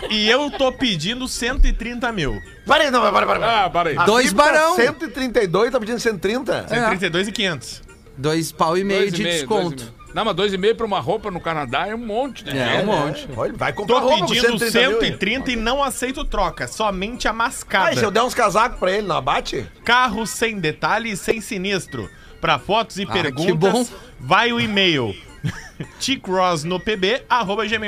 E 0.09 0.29
eu 0.29 0.49
tô 0.51 0.71
pedindo 0.71 1.27
130 1.27 2.11
mil. 2.11 2.41
Para 2.65 2.85
aí, 2.85 2.91
não, 2.91 3.01
para, 3.01 3.11
para, 3.11 3.25
para. 3.39 3.65
Ah, 3.65 3.69
para 3.69 3.89
aí. 3.89 3.97
A 3.97 4.05
Dois 4.05 4.27
FIP 4.29 4.37
tá 4.37 4.43
barão. 4.43 4.75
132, 4.75 5.71
tá 5.71 5.79
pedindo 5.79 5.99
130? 5.99 6.65
132.500. 6.69 7.81
Dois 8.17 8.51
pau 8.51 8.77
e 8.77 8.83
meio 8.83 9.01
Dois 9.01 9.13
de 9.13 9.21
e 9.21 9.25
meio, 9.25 9.37
desconto. 9.37 9.69
dois 9.69 9.81
e 9.81 9.85
meio. 9.85 9.97
Não, 10.13 10.25
mas 10.25 10.35
dois 10.35 10.51
e 10.53 10.57
meio 10.57 10.75
pra 10.75 10.85
uma 10.85 10.99
roupa 10.99 11.29
no 11.29 11.39
Canadá 11.39 11.85
é 11.87 11.93
um 11.93 11.99
monte, 11.99 12.43
né? 12.45 12.77
É, 12.77 12.81
um 12.81 12.85
monte. 12.87 13.27
Olha, 13.35 13.53
vai 13.53 13.71
comprar 13.71 13.95
Tô 13.95 14.01
roupa 14.01 14.25
por 14.25 14.27
pedindo 14.33 14.57
130 14.57 14.79
mil, 14.89 14.91
hein? 15.03 15.11
130 15.11 15.51
e 15.51 15.55
não 15.55 15.83
aceito 15.83 16.25
troca, 16.25 16.67
somente 16.67 17.27
a 17.27 17.31
Ah, 17.31 17.33
mascada. 17.33 17.93
e 17.93 17.97
se 17.97 18.03
eu 18.03 18.09
der 18.09 18.23
uns 18.23 18.33
casacos 18.33 18.79
pra 18.79 18.91
ele, 18.91 19.05
não 19.05 19.17
abate? 19.17 19.69
Carro 19.85 20.25
sem 20.25 20.57
detalhe 20.59 21.11
e 21.11 21.17
sem 21.17 21.39
sinistro. 21.41 22.09
Pra 22.41 22.60
fotos 22.60 22.97
e 22.97 23.04
Ah, 23.04 23.08
perguntas, 23.12 23.91
vai 24.19 24.52
o 24.52 24.60
e-mail 24.60 25.15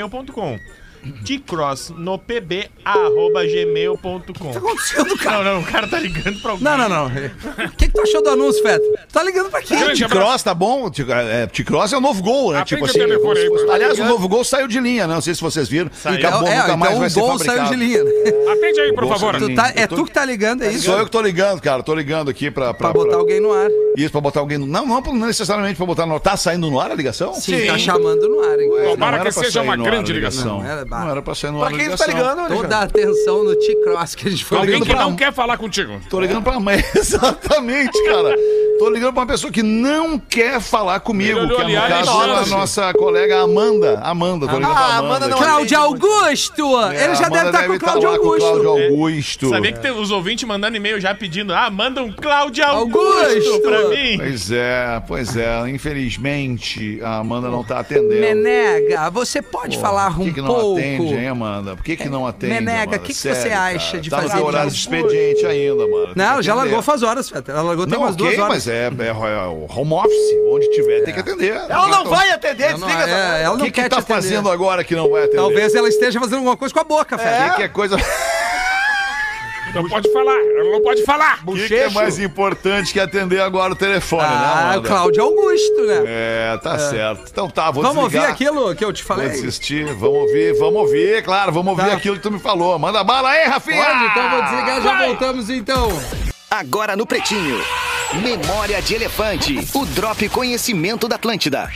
tcross 1.26 1.92
no 1.96 2.18
pb 2.18 2.70
arroba 2.84 3.44
gmail.com. 3.46 4.00
pb 4.00 4.30
arroba 4.30 4.34
gmail.com. 4.50 4.50
acontecendo, 4.58 5.18
cara? 5.18 5.44
Não, 5.44 5.54
não, 5.56 5.62
o 5.62 5.66
cara 5.66 5.88
tá 5.88 6.00
ligando 6.00 6.42
pra 6.42 6.52
alguém. 6.52 6.64
Não, 6.66 6.78
não, 6.78 6.90
não. 6.90 7.06
O 7.08 7.70
que, 7.78 7.88
que 7.88 7.92
tu 7.94 8.02
achou 8.02 8.22
do 8.24 8.30
anúncio, 8.30 8.62
Feta? 8.62 8.84
Tu 9.08 9.14
tá 9.14 9.24
ligando 9.24 9.50
pra 9.50 9.62
quem? 9.62 9.78
T-Cross, 9.94 10.44
tá 10.44 10.54
bom? 10.54 10.90
É, 11.32 11.48
T-Cross 11.48 11.94
é 11.94 11.98
o 11.98 12.02
novo 12.02 12.22
gol, 12.22 12.52
né? 12.54 12.64
Tipo 12.64 12.84
o 12.84 12.86
assim. 12.86 13.00
telefone 13.00 13.40
aí, 13.40 13.50
por 13.50 13.70
aliás, 13.72 14.00
o 14.00 14.06
novo 14.06 14.28
gol 14.28 14.44
saiu 14.44 14.68
de 14.68 14.80
linha, 14.80 15.08
né? 15.08 15.14
Não 15.14 15.22
sei 15.22 15.34
se 15.36 15.42
vocês 15.42 15.68
viram. 15.70 15.90
Acabou, 16.04 16.48
é, 16.48 16.56
nunca 16.56 16.64
então 16.66 16.78
mais 16.78 16.98
vai 17.00 17.10
o 17.10 17.14
gol 17.28 17.40
saiu 17.40 17.64
de 17.66 17.76
linha. 17.76 18.04
né? 18.04 18.12
Atende 18.52 18.80
aí, 18.82 18.94
por 18.94 19.08
favor. 19.08 19.36
Tu 19.38 19.56
tá- 19.56 19.72
é 19.76 19.88
tô- 19.88 19.96
tu 19.98 20.06
que 20.06 20.12
tá 20.12 20.26
ligando, 20.26 20.64
é 20.64 20.72
isso? 20.72 20.86
Sou 20.86 20.98
eu 20.98 21.06
que 21.06 21.12
tô 21.12 21.22
ligando, 21.22 21.62
cara. 21.62 21.84
Tô 21.84 21.94
ligando 21.94 22.30
aqui 22.30 22.50
pra. 22.52 22.74
Pra 22.74 22.92
botar 22.94 23.16
alguém 23.16 23.40
no 23.40 23.52
ar. 23.52 23.70
Isso, 23.98 24.12
pra 24.12 24.22
botar 24.22 24.40
alguém 24.40 24.58
no. 24.58 24.66
Não, 24.66 24.86
não, 24.86 25.02
não 25.02 25.28
necessariamente 25.28 25.76
pra 25.78 25.86
botar 25.86 26.06
no 26.06 26.14
ar. 26.16 26.20
Tá 26.20 26.36
saindo 26.38 26.70
no 26.70 26.80
ar 26.80 26.92
a 26.92 26.96
ligação? 26.96 27.34
Sim, 27.34 27.66
tá 27.66 27.78
chamando 27.78 28.28
no 28.28 28.42
ar, 28.42 28.60
hein? 28.60 28.70
Tomara 28.92 29.18
que 29.18 29.24
pra 29.24 29.32
seja 29.32 29.62
uma 29.62 29.76
grande 29.76 30.12
ligação. 30.14 30.60
Não, 30.60 30.66
era- 30.66 30.86
Não 30.90 31.10
era 31.12 31.22
pra 31.22 31.36
sair 31.36 31.52
no 31.52 31.62
ar 31.64 31.70
Pra 31.70 31.78
quem 31.78 31.96
tá 31.96 32.06
ligando, 32.08 32.48
Toda 32.48 32.76
a 32.76 32.80
Alexandre? 32.82 33.02
atenção 33.04 33.44
no 33.44 33.56
T-Cross 33.56 34.16
que 34.16 34.28
a 34.28 34.32
gente 34.32 34.46
foi 34.46 34.58
Alguém 34.58 34.82
que 34.82 34.90
pra- 34.90 35.00
não 35.02 35.16
quer 35.16 35.32
falar 35.34 35.58
contigo. 35.58 36.02
Tô 36.10 36.20
ligando 36.20 36.44
pra 36.44 36.60
mãe. 36.60 36.84
Exatamente, 36.96 38.04
cara. 38.06 38.36
Tô 38.80 38.90
ligando 38.90 39.12
pra 39.14 39.22
uma 39.24 39.28
pessoa 39.28 39.52
que 39.52 39.62
não 39.62 40.18
quer 40.18 40.62
falar 40.62 41.02
comigo, 41.02 41.38
que 41.50 41.62
é 41.62 41.68
no 41.68 41.74
caso 41.88 42.12
a 42.12 42.46
nossa 42.46 42.94
colega 42.94 43.42
Amanda. 43.42 44.00
Amanda, 44.02 44.48
tô 44.48 44.54
ligando 44.58 44.72
pra 44.74 44.80
Ah, 44.82 44.98
Amanda. 44.98 45.08
Amanda 45.26 45.28
não. 45.28 45.38
Cláudio 45.38 45.78
Augusto! 45.80 46.80
É, 46.90 47.04
Ele 47.04 47.16
já 47.16 47.26
a 47.26 47.30
deve 47.30 47.40
Amanda 47.42 47.50
estar 47.50 47.68
com 47.68 47.74
o 47.74 47.80
tá 47.80 47.86
Cláudio 47.86 48.10
Augusto. 48.10 48.40
Cláudio 48.40 48.70
Augusto. 48.70 49.50
Sabia 49.50 49.72
que 49.74 49.80
tem 49.82 49.92
os 49.92 50.12
ouvintes 50.12 50.48
mandando 50.48 50.78
e-mail 50.78 51.00
já 51.00 51.14
pedindo, 51.14 51.54
ah, 51.54 51.70
manda 51.70 52.02
um 52.02 52.12
Cláudio 52.14 52.66
Augusto, 52.66 52.98
Augusto. 53.10 53.60
pra 53.62 53.90
mim. 53.90 54.18
Pois 54.18 54.50
é, 54.52 55.04
pois 55.06 55.36
é. 55.36 55.70
Infelizmente, 55.70 57.00
a 57.04 57.18
Amanda 57.18 57.50
não 57.50 57.64
tá 57.66 57.80
atendendo. 57.80 58.08
Menega, 58.22 59.10
você 59.10 59.42
pode 59.42 59.78
falar 59.78 60.16
Por 60.16 60.22
um 60.22 60.26
que, 60.26 60.34
que 60.36 60.42
não 60.42 60.48
pouco? 60.48 60.80
atende, 60.80 61.14
hein, 61.16 61.28
Amanda? 61.28 61.76
Por 61.76 61.84
que, 61.84 61.98
que 61.98 62.08
não 62.08 62.26
atende? 62.26 62.54
Menega, 62.54 62.84
Amanda? 62.84 62.96
o 62.98 63.00
que 63.02 63.08
que 63.08 63.14
Sério, 63.14 63.42
você 63.42 63.50
acha 63.50 63.92
cara. 63.92 64.02
de 64.02 64.10
tá 64.10 64.18
no 64.18 64.24
fazer 64.24 64.38
teu 64.38 64.46
horário 64.48 64.68
isso? 64.70 64.76
de 64.78 64.82
expediente 64.82 65.46
ainda, 65.46 65.86
mano. 65.88 66.14
Não, 66.16 66.42
já 66.42 66.56
largou 66.56 66.82
faz 66.82 67.04
horas, 67.04 67.30
Feta. 67.30 67.52
Ela 67.52 67.62
largou 67.62 67.86
tem 67.86 67.98
Não, 67.98 68.06
umas 68.06 68.16
duas 68.16 68.40
horas. 68.40 68.69
É, 68.70 68.90
é, 69.04 69.08
é 69.08 69.14
o 69.48 69.68
home 69.70 69.94
office. 69.94 70.38
Onde 70.52 70.70
tiver, 70.72 71.02
tem 71.04 71.14
que 71.14 71.20
atender. 71.20 71.54
Ela 71.70 71.88
não 71.88 72.06
vai 72.06 72.30
atender, 72.32 72.64
Ela 72.64 72.78
não, 72.78 72.88
desliga 72.88 73.04
essa 73.10 73.38
é, 73.38 73.44
ela 73.44 73.54
O 73.56 73.58
não 73.58 73.66
que, 73.66 73.72
quer 73.72 73.84
que 73.84 73.90
te 73.90 73.92
tá 73.92 73.98
atender. 74.00 74.14
fazendo 74.16 74.50
agora 74.50 74.84
que 74.84 74.96
não 74.96 75.10
vai 75.10 75.24
atender? 75.24 75.38
Talvez 75.38 75.76
ela 75.76 75.88
esteja 75.90 76.20
fazendo 76.20 76.38
alguma 76.38 76.58
coisa 76.58 76.74
com 76.74 76.80
a 76.80 76.84
boca. 76.84 77.16
O 77.16 77.20
que, 77.20 77.56
que 77.58 77.64
é 77.64 77.68
coisa. 77.68 77.98
Não 79.72 79.88
pode 79.88 80.12
falar, 80.12 80.34
ela 80.34 80.72
não 80.72 80.82
pode 80.82 81.04
falar. 81.04 81.40
O 81.46 81.54
que, 81.54 81.68
que 81.68 81.76
é 81.76 81.90
mais 81.92 82.18
importante 82.18 82.92
que 82.92 83.00
atender 83.00 83.40
agora 83.40 83.74
o 83.74 83.76
telefone, 83.76 84.24
né, 84.24 84.28
Ah, 84.32 84.72
Amanda? 84.72 84.88
Cláudio 84.90 85.24
Augusto, 85.24 85.84
né? 85.86 86.04
É, 86.08 86.58
tá 86.58 86.80
certo. 86.80 87.26
Então 87.32 87.48
tá, 87.48 87.70
vou 87.70 87.84
Vamos 87.84 88.06
desligar. 88.06 88.32
ouvir 88.32 88.34
aquilo 88.34 88.74
que 88.76 88.84
eu 88.84 88.92
te 88.92 89.04
Vou 89.04 89.16
falei? 89.16 89.30
desistir, 89.30 89.86
vamos 89.94 90.22
ouvir, 90.22 90.58
vamos 90.58 90.76
ouvir, 90.82 91.24
claro, 91.24 91.52
vamos 91.52 91.70
ouvir 91.78 91.92
Tá. 91.92 91.98
aquilo 91.98 92.16
que 92.16 92.24
tu 92.24 92.32
me 92.32 92.40
falou. 92.40 92.80
Manda 92.80 93.04
bala 93.04 93.30
aí, 93.30 93.46
Rafinha! 93.46 93.86
Pode, 93.86 94.06
então 94.06 94.30
vou 94.32 94.42
desligar, 94.42 94.82
já 94.82 95.06
voltamos 95.06 95.50
então. 95.52 95.90
Agora 96.52 96.96
no 96.96 97.06
Pretinho. 97.06 97.58
Memória 98.24 98.82
de 98.82 98.96
Elefante. 98.96 99.68
O 99.72 99.86
Drop 99.86 100.28
Conhecimento 100.30 101.08
da 101.08 101.16
Atlântida. 101.16 101.70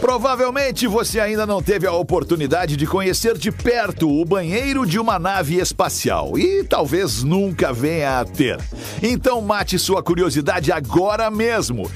Provavelmente 0.00 0.88
você 0.88 1.20
ainda 1.20 1.46
não 1.46 1.62
teve 1.62 1.86
a 1.86 1.92
oportunidade 1.92 2.76
de 2.76 2.88
conhecer 2.88 3.38
de 3.38 3.52
perto 3.52 4.10
o 4.10 4.24
banheiro 4.24 4.84
de 4.84 4.98
uma 4.98 5.16
nave 5.16 5.60
espacial 5.60 6.36
e 6.36 6.64
talvez 6.64 7.22
nunca 7.22 7.72
venha 7.72 8.18
a 8.18 8.24
ter. 8.24 8.58
Então 9.00 9.40
mate 9.40 9.78
sua 9.78 10.02
curiosidade 10.02 10.72
agora 10.72 11.30
mesmo. 11.30 11.88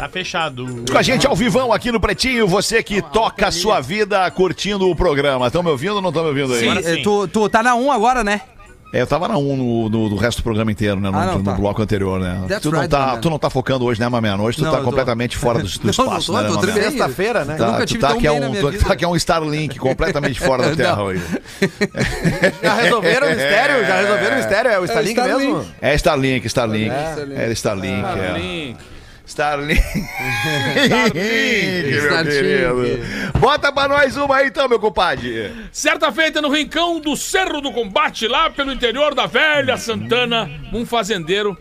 Tá 0.00 0.08
fechado. 0.08 0.84
Com 0.90 0.96
a 0.96 1.02
gente 1.02 1.26
ao 1.26 1.36
vivão 1.36 1.72
aqui 1.74 1.92
no 1.92 2.00
Pretinho, 2.00 2.46
você 2.48 2.82
que 2.82 3.02
toca 3.02 3.48
a 3.48 3.50
sua 3.50 3.80
vida 3.80 4.30
curtindo 4.30 4.88
o 4.88 4.96
programa. 4.96 5.46
Estão 5.48 5.62
me 5.62 5.68
ouvindo 5.68 5.96
ou 5.96 6.00
não 6.02 6.08
estão 6.08 6.22
me 6.22 6.30
ouvindo 6.30 6.54
aí? 6.54 6.60
Sim, 6.60 6.70
Agora 6.70 6.82
sim. 6.82 7.00
eh, 7.00 7.02
tu, 7.02 7.28
tu 7.28 7.48
tá 7.50 7.62
na 7.62 7.74
1 7.74 7.92
agora, 7.92 8.24
né? 8.24 8.40
É, 8.92 9.02
eu 9.02 9.06
tava 9.06 9.28
na 9.28 9.36
1 9.38 9.56
no, 9.56 9.88
no- 9.88 10.08
no 10.08 10.16
resto 10.16 10.38
do 10.38 10.42
programa 10.42 10.72
inteiro, 10.72 10.98
né? 10.98 11.10
No, 11.10 11.16
Ah, 11.18 11.26
não, 11.26 11.38
no 11.38 11.44
tá. 11.44 11.52
bloco 11.52 11.80
anterior, 11.80 12.18
né? 12.18 12.40
That's 12.48 12.62
Tu 12.62 12.72
não, 12.72 12.78
right, 12.80 12.90
tá, 12.90 13.18
tu 13.18 13.30
não 13.30 13.38
tá 13.38 13.48
focando 13.50 13.84
hoje, 13.84 14.00
né, 14.00 14.08
Mamena? 14.08 14.42
Hoje 14.42 14.56
tu 14.58 14.64
Não, 14.64 14.70
tá 14.72 14.78
eu 14.78 14.82
tô. 14.82 14.86
completamente 14.90 15.36
fora 15.36 15.58
do, 15.60 15.68
do 15.68 15.78
Não, 15.78 15.84
não 15.84 15.90
espaço, 16.18 16.32
tô, 16.32 16.66
né. 16.66 16.72
Sexta-feira, 16.72 17.44
né? 17.44 17.54
Tá, 17.56 17.66
Nunca 17.66 17.78
tu 17.80 17.86
tive 17.86 18.00
tá 18.00 18.08
tão 18.08 18.18
que 18.18 18.26
é 18.26 18.32
um, 18.32 18.38
minha 18.50 18.60
tu 18.62 18.70
vida. 18.70 18.84
tá 18.84 18.96
que 18.96 19.04
é 19.04 19.08
um 19.08 19.14
Starlink 19.14 19.78
completamente 19.78 20.40
fora 20.40 20.70
da 20.70 20.74
Terra 20.82 21.02
hoje. 21.04 21.22
Já 22.62 22.74
resolveram 22.74 23.26
o 23.26 23.30
mistério? 23.30 23.86
Já 23.86 23.96
resolveram 24.00 24.32
o 24.34 24.38
mistério? 24.38 24.70
É 24.72 24.78
o 24.80 24.84
Starlink 24.86 25.20
Starlink. 25.20 25.52
mesmo? 25.52 25.66
É 25.80 25.94
Starlink, 25.94 26.46
Starlink. 26.46 26.90
Starlink. 26.90 27.40
É 27.40 27.52
Starlink, 27.52 28.04
é. 28.18 28.38
Link. 28.38 28.76
Starlink. 29.30 29.80
meu 29.94 30.04
Starlink. 31.98 32.30
querido. 32.30 33.38
Bota 33.38 33.72
pra 33.72 33.88
nós 33.88 34.16
uma 34.16 34.36
aí 34.36 34.48
então, 34.48 34.68
meu 34.68 34.80
compadre. 34.80 35.52
Certa 35.70 36.10
feita 36.10 36.42
no 36.42 36.50
rincão 36.50 37.00
do 37.00 37.16
Cerro 37.16 37.60
do 37.60 37.72
Combate, 37.72 38.26
lá 38.26 38.50
pelo 38.50 38.72
interior 38.72 39.14
da 39.14 39.26
velha 39.26 39.76
Santana, 39.76 40.50
um 40.72 40.84
fazendeiro 40.84 41.56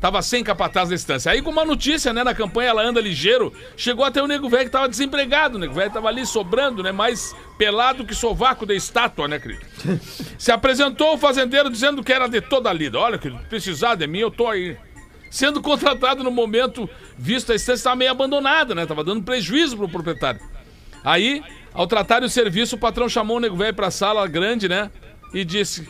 tava 0.00 0.22
sem 0.22 0.42
capataz 0.42 0.88
da 0.88 0.94
estância. 0.94 1.30
Aí 1.30 1.42
com 1.42 1.50
uma 1.50 1.64
notícia, 1.64 2.12
né, 2.12 2.24
na 2.24 2.34
campanha 2.34 2.70
Ela 2.70 2.82
Anda 2.82 3.00
Ligeiro, 3.00 3.52
chegou 3.76 4.04
até 4.04 4.22
o 4.22 4.26
nego 4.26 4.48
velho 4.48 4.64
que 4.64 4.70
tava 4.70 4.88
desempregado. 4.88 5.56
O 5.56 5.60
nego 5.60 5.74
velho 5.74 5.90
tava 5.90 6.08
ali 6.08 6.24
sobrando, 6.24 6.82
né, 6.82 6.90
mais 6.90 7.36
pelado 7.58 8.04
que 8.04 8.14
sovaco 8.14 8.64
da 8.64 8.74
estátua, 8.74 9.28
né, 9.28 9.38
querido? 9.38 9.60
Se 10.38 10.50
apresentou 10.50 11.14
o 11.14 11.18
fazendeiro 11.18 11.68
dizendo 11.68 12.02
que 12.02 12.12
era 12.12 12.26
de 12.26 12.40
toda 12.40 12.70
a 12.70 12.72
lida. 12.72 12.98
Olha, 12.98 13.18
querido, 13.18 13.40
precisar 13.48 13.94
de 13.94 14.06
mim, 14.06 14.20
eu 14.20 14.30
tô 14.30 14.48
aí. 14.48 14.76
Sendo 15.30 15.62
contratado 15.62 16.24
no 16.24 16.30
momento, 16.30 16.90
visto 17.16 17.52
a 17.52 17.54
estância 17.54 17.80
estava 17.80 17.96
meio 17.96 18.10
abandonada, 18.10 18.74
né? 18.74 18.84
Tava 18.84 19.04
dando 19.04 19.22
prejuízo 19.22 19.76
pro 19.76 19.88
proprietário. 19.88 20.40
Aí, 21.04 21.42
ao 21.72 21.86
tratar 21.86 22.22
o 22.24 22.28
serviço, 22.28 22.74
o 22.74 22.78
patrão 22.78 23.08
chamou 23.08 23.36
o 23.36 23.40
nego 23.40 23.56
velho 23.56 23.72
pra 23.72 23.90
sala 23.90 24.26
grande, 24.26 24.68
né? 24.68 24.90
E 25.32 25.44
disse: 25.44 25.88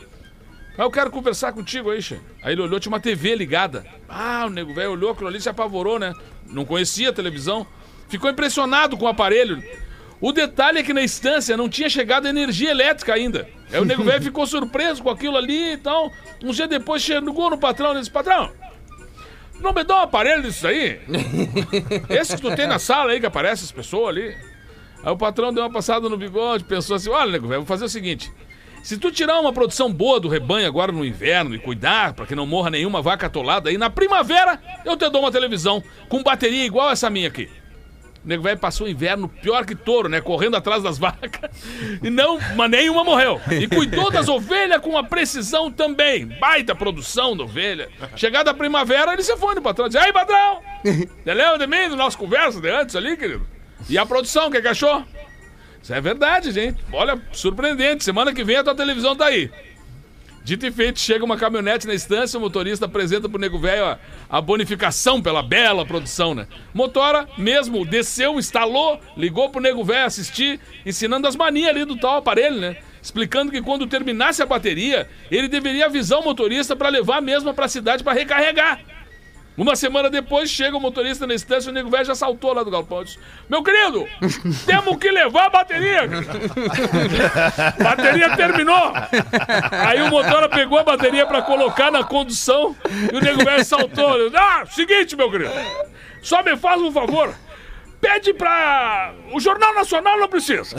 "Ah, 0.77 0.83
Eu 0.83 0.91
quero 0.91 1.11
conversar 1.11 1.53
contigo 1.53 1.91
aí, 1.91 2.03
che. 2.03 2.21
Aí 2.43 2.53
ele 2.53 2.61
olhou, 2.61 2.79
tinha 2.79 2.93
uma 2.93 3.01
TV 3.01 3.35
ligada. 3.35 3.85
Ah, 4.09 4.45
o 4.47 4.51
nego 4.51 4.75
velho 4.75 4.93
olhou 4.93 5.11
aquilo 5.13 5.29
ali, 5.29 5.41
se 5.41 5.49
apavorou, 5.49 5.99
né? 5.99 6.13
Não 6.47 6.65
conhecia 6.67 7.09
a 7.09 7.13
televisão. 7.13 7.67
Ficou 8.09 8.31
impressionado 8.31 8.97
com 8.97 9.07
o 9.07 9.09
aparelho. 9.09 9.63
O 10.21 10.33
detalhe 10.33 10.79
é 10.79 10.83
que 10.83 10.93
na 10.93 11.03
estância 11.03 11.57
não 11.57 11.69
tinha 11.69 11.89
chegado 11.89 12.29
energia 12.29 12.71
elétrica 12.71 13.15
ainda. 13.15 13.49
Aí 13.73 13.81
o 13.81 13.87
nego 13.87 14.05
velho 14.05 14.21
ficou 14.23 14.47
surpreso 14.47 15.03
com 15.03 15.09
aquilo 15.09 15.39
ali 15.39 15.73
e 15.73 15.77
tal. 15.79 16.13
Um 16.43 16.51
dia 16.53 16.69
depois 16.69 17.01
chegou 17.03 17.49
no 17.49 17.57
patrão 17.57 17.95
e 17.95 17.99
disse: 18.01 18.11
Patrão, 18.11 18.53
não 19.61 19.73
me 19.73 19.85
dá 19.85 19.97
um 19.97 20.03
aparelho 20.03 20.43
disso 20.43 20.67
aí? 20.67 21.01
Esse 22.09 22.37
que 22.37 22.43
tu 22.43 22.55
tem 22.55 22.67
na 22.67 22.79
sala 22.79 23.13
aí 23.13 23.21
que 23.21 23.27
aparece 23.27 23.65
as 23.65 23.73
pessoas 23.73 24.09
ali. 24.09 24.37
Aí 25.03 25.13
o 25.13 25.17
patrão 25.17 25.53
deu 25.53 25.63
uma 25.63 25.71
passada 25.71 26.09
no 26.09 26.17
bigode, 26.17 26.65
pensou 26.65 26.97
assim: 26.97 27.11
olha, 27.11 27.33
nego, 27.33 27.49
velho, 27.49 27.61
vou 27.61 27.67
fazer 27.67 27.85
o 27.85 27.89
seguinte. 27.89 28.33
Se 28.83 28.97
tu 28.97 29.11
tirar 29.11 29.39
uma 29.39 29.53
produção 29.53 29.93
boa 29.93 30.19
do 30.19 30.29
rebanho 30.29 30.67
agora 30.67 30.91
no 30.91 31.05
inverno 31.05 31.55
e 31.55 31.59
cuidar 31.59 32.15
para 32.15 32.25
que 32.25 32.35
não 32.35 32.47
morra 32.47 32.71
nenhuma 32.71 33.03
vaca 33.03 33.27
atolada, 33.27 33.69
aí 33.69 33.77
na 33.77 33.91
primavera 33.91 34.59
eu 34.87 34.97
te 34.97 35.09
dou 35.11 35.21
uma 35.21 35.31
televisão 35.31 35.83
com 36.09 36.23
bateria 36.23 36.65
igual 36.65 36.91
essa 36.91 37.11
minha 37.11 37.29
aqui. 37.29 37.49
O 38.25 38.29
nego 38.29 38.43
velho 38.43 38.59
passou 38.59 38.87
o 38.87 38.91
inverno 38.91 39.29
pior 39.29 39.65
que 39.65 39.75
touro, 39.75 40.09
né? 40.09 40.21
Correndo 40.21 40.57
atrás 40.57 40.83
das 40.83 40.97
vacas. 40.99 41.51
E 42.03 42.11
não, 42.11 42.39
mas 42.55 42.71
nenhuma 42.71 43.03
morreu. 43.03 43.41
E 43.51 43.67
cuidou 43.67 44.11
das 44.11 44.29
ovelhas 44.29 44.81
com 44.83 44.91
uma 44.91 45.05
precisão 45.05 45.71
também. 45.71 46.27
Baita 46.27 46.75
produção 46.75 47.37
da 47.37 47.45
ovelha. 47.45 47.89
Chegada 48.17 48.51
a 48.51 48.55
primavera, 48.55 49.15
ele 49.15 49.23
se 49.23 49.37
foi 49.37 49.55
no 49.55 49.63
patrão. 49.63 49.89
Disse, 49.89 49.99
aí, 49.99 50.13
patrão! 50.13 50.61
Você 50.85 51.35
lembra 51.35 51.59
de 51.59 51.67
mim, 51.67 51.89
da 51.89 51.97
nossa 51.97 52.17
conversa 52.17 52.61
de 52.61 52.71
antes 52.71 52.95
ali, 52.95 53.17
querido? 53.17 53.47
E 53.89 53.97
a 53.97 54.05
produção, 54.05 54.49
o 54.49 54.51
que 54.51 54.61
que 54.61 54.69
achou? 54.69 55.03
Isso 55.83 55.95
é 55.95 56.01
verdade, 56.01 56.51
gente. 56.51 56.79
Olha, 56.93 57.19
surpreendente. 57.33 58.05
Semana 58.05 58.35
que 58.35 58.45
vem 58.45 58.57
a 58.57 58.65
tua 58.65 58.75
televisão 58.75 59.17
tá 59.17 59.27
aí. 59.27 59.51
Dito 60.43 60.67
e 60.67 60.71
feito, 60.71 60.99
chega 60.99 61.25
uma 61.25 61.37
caminhonete 61.37 61.87
na 61.87 61.95
estância, 61.95 62.39
o 62.39 62.41
motorista 62.41 62.87
apresenta 62.87 63.29
pro 63.29 63.39
nego 63.39 63.59
velho 63.59 63.85
a, 63.85 63.99
a 64.29 64.41
bonificação 64.41 65.21
pela 65.21 65.43
bela 65.43 65.85
produção, 65.85 66.35
né? 66.35 66.47
Motora 66.73 67.29
mesmo 67.37 67.85
desceu, 67.85 68.39
instalou, 68.39 68.99
ligou 69.17 69.51
pro 69.51 69.61
nego 69.61 69.85
velho 69.85 70.07
assistir, 70.07 70.59
ensinando 70.85 71.29
as 71.29 71.37
manias 71.37 71.69
ali 71.69 71.85
do 71.85 71.97
tal 71.97 72.17
aparelho, 72.17 72.59
né? 72.59 72.79
Explicando 73.03 73.53
que 73.53 73.61
quando 73.61 73.87
terminasse 73.87 74.43
a 74.43 74.47
bateria, 74.47 75.09
ele 75.31 75.47
deveria 75.47 75.87
avisar 75.87 76.19
o 76.19 76.25
motorista 76.25 76.75
para 76.75 76.89
levar 76.89 77.19
a 77.19 77.23
mesma 77.23 77.53
pra 77.53 77.69
cidade 77.69 78.03
para 78.03 78.13
recarregar. 78.13 78.81
Uma 79.57 79.77
semana 79.77 80.09
depois, 80.09 80.49
chega 80.49 80.77
o 80.77 80.81
motorista 80.81 81.27
na 81.27 81.35
estância 81.35 81.69
e 81.69 81.71
o 81.71 81.75
nego 81.75 81.91
velho 81.91 82.05
já 82.05 82.15
saltou 82.15 82.53
lá 82.55 82.63
do 82.63 82.71
galpão. 82.71 83.05
Disse, 83.05 83.19
Meu 83.49 83.63
querido, 83.63 84.09
temos 84.65 84.97
que 84.97 85.11
levar 85.11 85.47
a 85.47 85.51
bateria. 85.51 86.09
bateria 87.83 88.37
terminou. 88.37 88.93
Aí 89.71 90.01
o 90.01 90.09
motora 90.09 90.49
pegou 90.49 90.79
a 90.79 90.85
bateria 90.85 91.27
pra 91.27 91.43
colocar 91.43 91.91
na 91.91 92.03
condução 92.05 92.75
e 93.13 93.17
o 93.17 93.21
nego 93.21 93.45
velho 93.45 93.65
saltou. 93.65 94.31
Ah, 94.35 94.65
seguinte, 94.67 95.15
meu 95.15 95.31
querido. 95.31 95.53
Só 96.23 96.43
me 96.43 96.57
faz 96.57 96.81
um 96.81 96.93
favor. 96.93 97.35
Pede 98.01 98.33
pra. 98.33 99.13
O 99.33 99.41
Jornal 99.41 99.75
Nacional 99.75 100.19
não 100.19 100.29
precisa. 100.29 100.75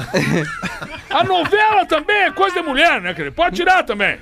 A 1.09 1.23
novela 1.23 1.85
também 1.85 2.23
é 2.23 2.31
coisa 2.31 2.61
de 2.61 2.67
mulher, 2.67 2.99
né, 2.99 3.13
querido? 3.13 3.35
Pode 3.35 3.55
tirar 3.55 3.83
também. 3.83 4.17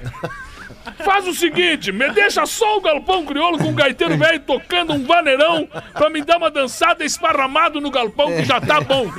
Faz 1.03 1.27
o 1.27 1.33
seguinte, 1.33 1.91
me 1.91 2.09
deixa 2.11 2.45
só 2.45 2.77
o 2.77 2.81
galpão 2.81 3.25
crioulo 3.25 3.57
com 3.57 3.69
o 3.69 3.73
gaiteiro 3.73 4.15
velho 4.17 4.39
tocando 4.41 4.93
um 4.93 5.03
vaneirão 5.05 5.67
pra 5.93 6.09
me 6.09 6.21
dar 6.23 6.37
uma 6.37 6.49
dançada 6.51 7.03
esparramado 7.03 7.81
no 7.81 7.89
galpão 7.91 8.27
que 8.27 8.45
já 8.45 8.59
tá 8.61 8.79
bom. 8.81 9.05
Me 9.05 9.11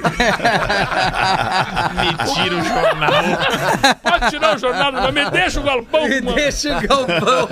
tira 2.34 2.56
o 2.56 2.64
jornal. 2.64 3.12
Pode 4.02 4.30
tirar 4.30 4.56
o 4.56 4.58
jornal, 4.58 4.92
mas 4.92 5.14
me 5.14 5.30
deixa 5.30 5.60
o 5.60 5.62
galpão. 5.62 6.08
Me 6.08 6.20
mano. 6.20 6.36
deixa 6.36 6.76
o 6.76 6.80
galpão. 6.80 7.48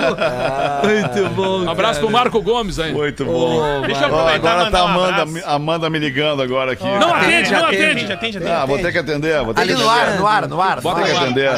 Muito 0.85 1.29
bom. 1.35 1.65
Um 1.65 1.71
abraço 1.71 2.01
pro 2.01 2.11
Marco 2.11 2.41
Gomes 2.43 2.79
aí. 2.79 2.93
Muito 2.93 3.25
bom. 3.25 3.81
Deixa 3.83 4.05
eu 4.05 4.13
Ó, 4.13 4.19
aproveitar 4.19 4.51
agora 4.53 4.69
e 4.69 4.71
tá 4.71 4.79
mandar 4.79 4.85
um 4.85 4.89
Amanda, 4.89 5.23
abraço. 5.23 5.49
Amanda 5.49 5.91
me 5.91 5.99
ligando 5.99 6.43
agora 6.43 6.73
aqui. 6.73 6.85
Não 6.85 7.15
atende, 7.15 7.51
não 7.53 7.65
Atende, 7.67 7.83
atende. 7.85 8.13
atende, 8.13 8.39
atende. 8.39 8.53
Ah, 8.53 8.65
vou 8.65 8.79
ter 8.79 8.93
que 8.93 8.99
atender, 8.99 9.43
vou 9.45 9.55
ter 9.55 9.61
Ali 9.61 9.75
que 9.75 9.81
no 9.83 9.91
atender. 9.91 10.13
ar, 10.13 10.19
no 10.19 10.27
ar, 10.27 10.49
no 10.49 10.61
ar. 10.63 10.81
Vou 10.81 10.95
ter 10.95 11.05
que 11.05 11.11
atender. 11.13 11.51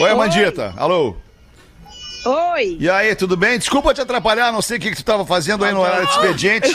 Oi, 0.00 0.10
Amandita. 0.10 0.72
Alô? 0.76 1.16
Oi, 2.24 2.76
E 2.80 2.88
aí, 2.88 3.14
tudo 3.14 3.36
bem? 3.36 3.58
Desculpa 3.58 3.92
te 3.94 4.00
atrapalhar, 4.00 4.50
não 4.52 4.62
sei 4.62 4.78
o 4.78 4.80
que, 4.80 4.90
que 4.90 4.96
tu 4.96 5.04
tava 5.04 5.24
fazendo 5.26 5.64
aí 5.64 5.72
no 5.72 5.80
horário 5.80 6.06
de 6.06 6.12
expediente. 6.12 6.74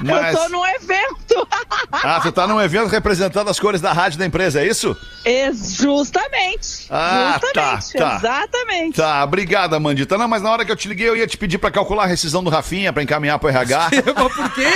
Mas... 0.00 0.32
eu 0.32 0.40
tô 0.42 0.48
num 0.50 0.64
evento. 0.64 1.48
Ah, 1.90 2.20
tu 2.22 2.30
tá 2.30 2.46
num 2.46 2.60
evento 2.60 2.86
representando 2.88 3.50
as 3.50 3.58
cores 3.58 3.80
da 3.80 3.92
rádio 3.92 4.16
da 4.18 4.24
empresa, 4.24 4.60
é 4.60 4.66
isso? 4.66 4.96
Ex- 5.24 5.74
Justamente. 5.74 6.86
Ah, 6.88 7.40
tá, 7.52 7.76
Justamente. 7.76 7.92
tá. 7.98 8.16
Exatamente. 8.16 8.96
Tá, 8.96 9.24
obrigado, 9.24 9.74
Amandita. 9.74 10.16
Não, 10.16 10.28
mas 10.28 10.40
na 10.40 10.50
hora 10.52 10.64
que 10.64 10.70
eu 10.70 10.76
te 10.76 10.86
liguei, 10.86 11.08
eu 11.08 11.16
ia 11.16 11.26
te 11.26 11.36
pedir 11.36 11.58
pra 11.58 11.70
calcular 11.72 12.04
a 12.04 12.06
rescisão 12.06 12.44
do 12.44 12.48
Rafinha, 12.50 12.92
pra 12.92 13.02
encaminhar 13.02 13.40
pro 13.40 13.48
RH. 13.48 13.90
Mas 14.14 14.32
por 14.34 14.50
quê? 14.54 14.66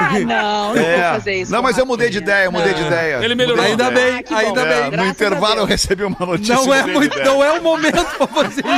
Ah, 0.00 0.18
não, 0.20 0.74
não 0.74 0.82
vou 0.82 0.98
fazer 1.12 1.34
isso. 1.40 1.52
Não, 1.52 1.62
mas 1.62 1.76
eu 1.78 1.84
mudei 1.86 2.10
de 2.10 2.18
ideia, 2.18 2.44
eu 2.44 2.52
mudei 2.52 2.72
de 2.74 2.82
ideia. 2.82 3.16
Ele 3.22 3.34
melhorou. 3.34 3.62
Mudei 3.62 3.76
de 3.76 3.82
Ainda 3.82 3.94
bem, 4.00 4.24
Ah, 4.30 4.36
ainda 4.38 4.62
bom. 4.62 4.68
bem. 4.68 4.78
É, 4.78 4.84
no 4.84 4.90
Graças 4.90 5.10
intervalo 5.10 5.60
eu 5.60 5.64
recebi 5.64 6.04
uma 6.04 6.16
notícia. 6.26 6.54
Não 6.54 6.72
é, 6.74 6.82
de 6.82 6.90
muito, 6.92 7.18
não 7.20 7.44
é 7.44 7.52
o 7.52 7.62
momento 7.62 8.04
pra 8.16 8.26
fazer 8.26 8.62
isso. 8.64 8.68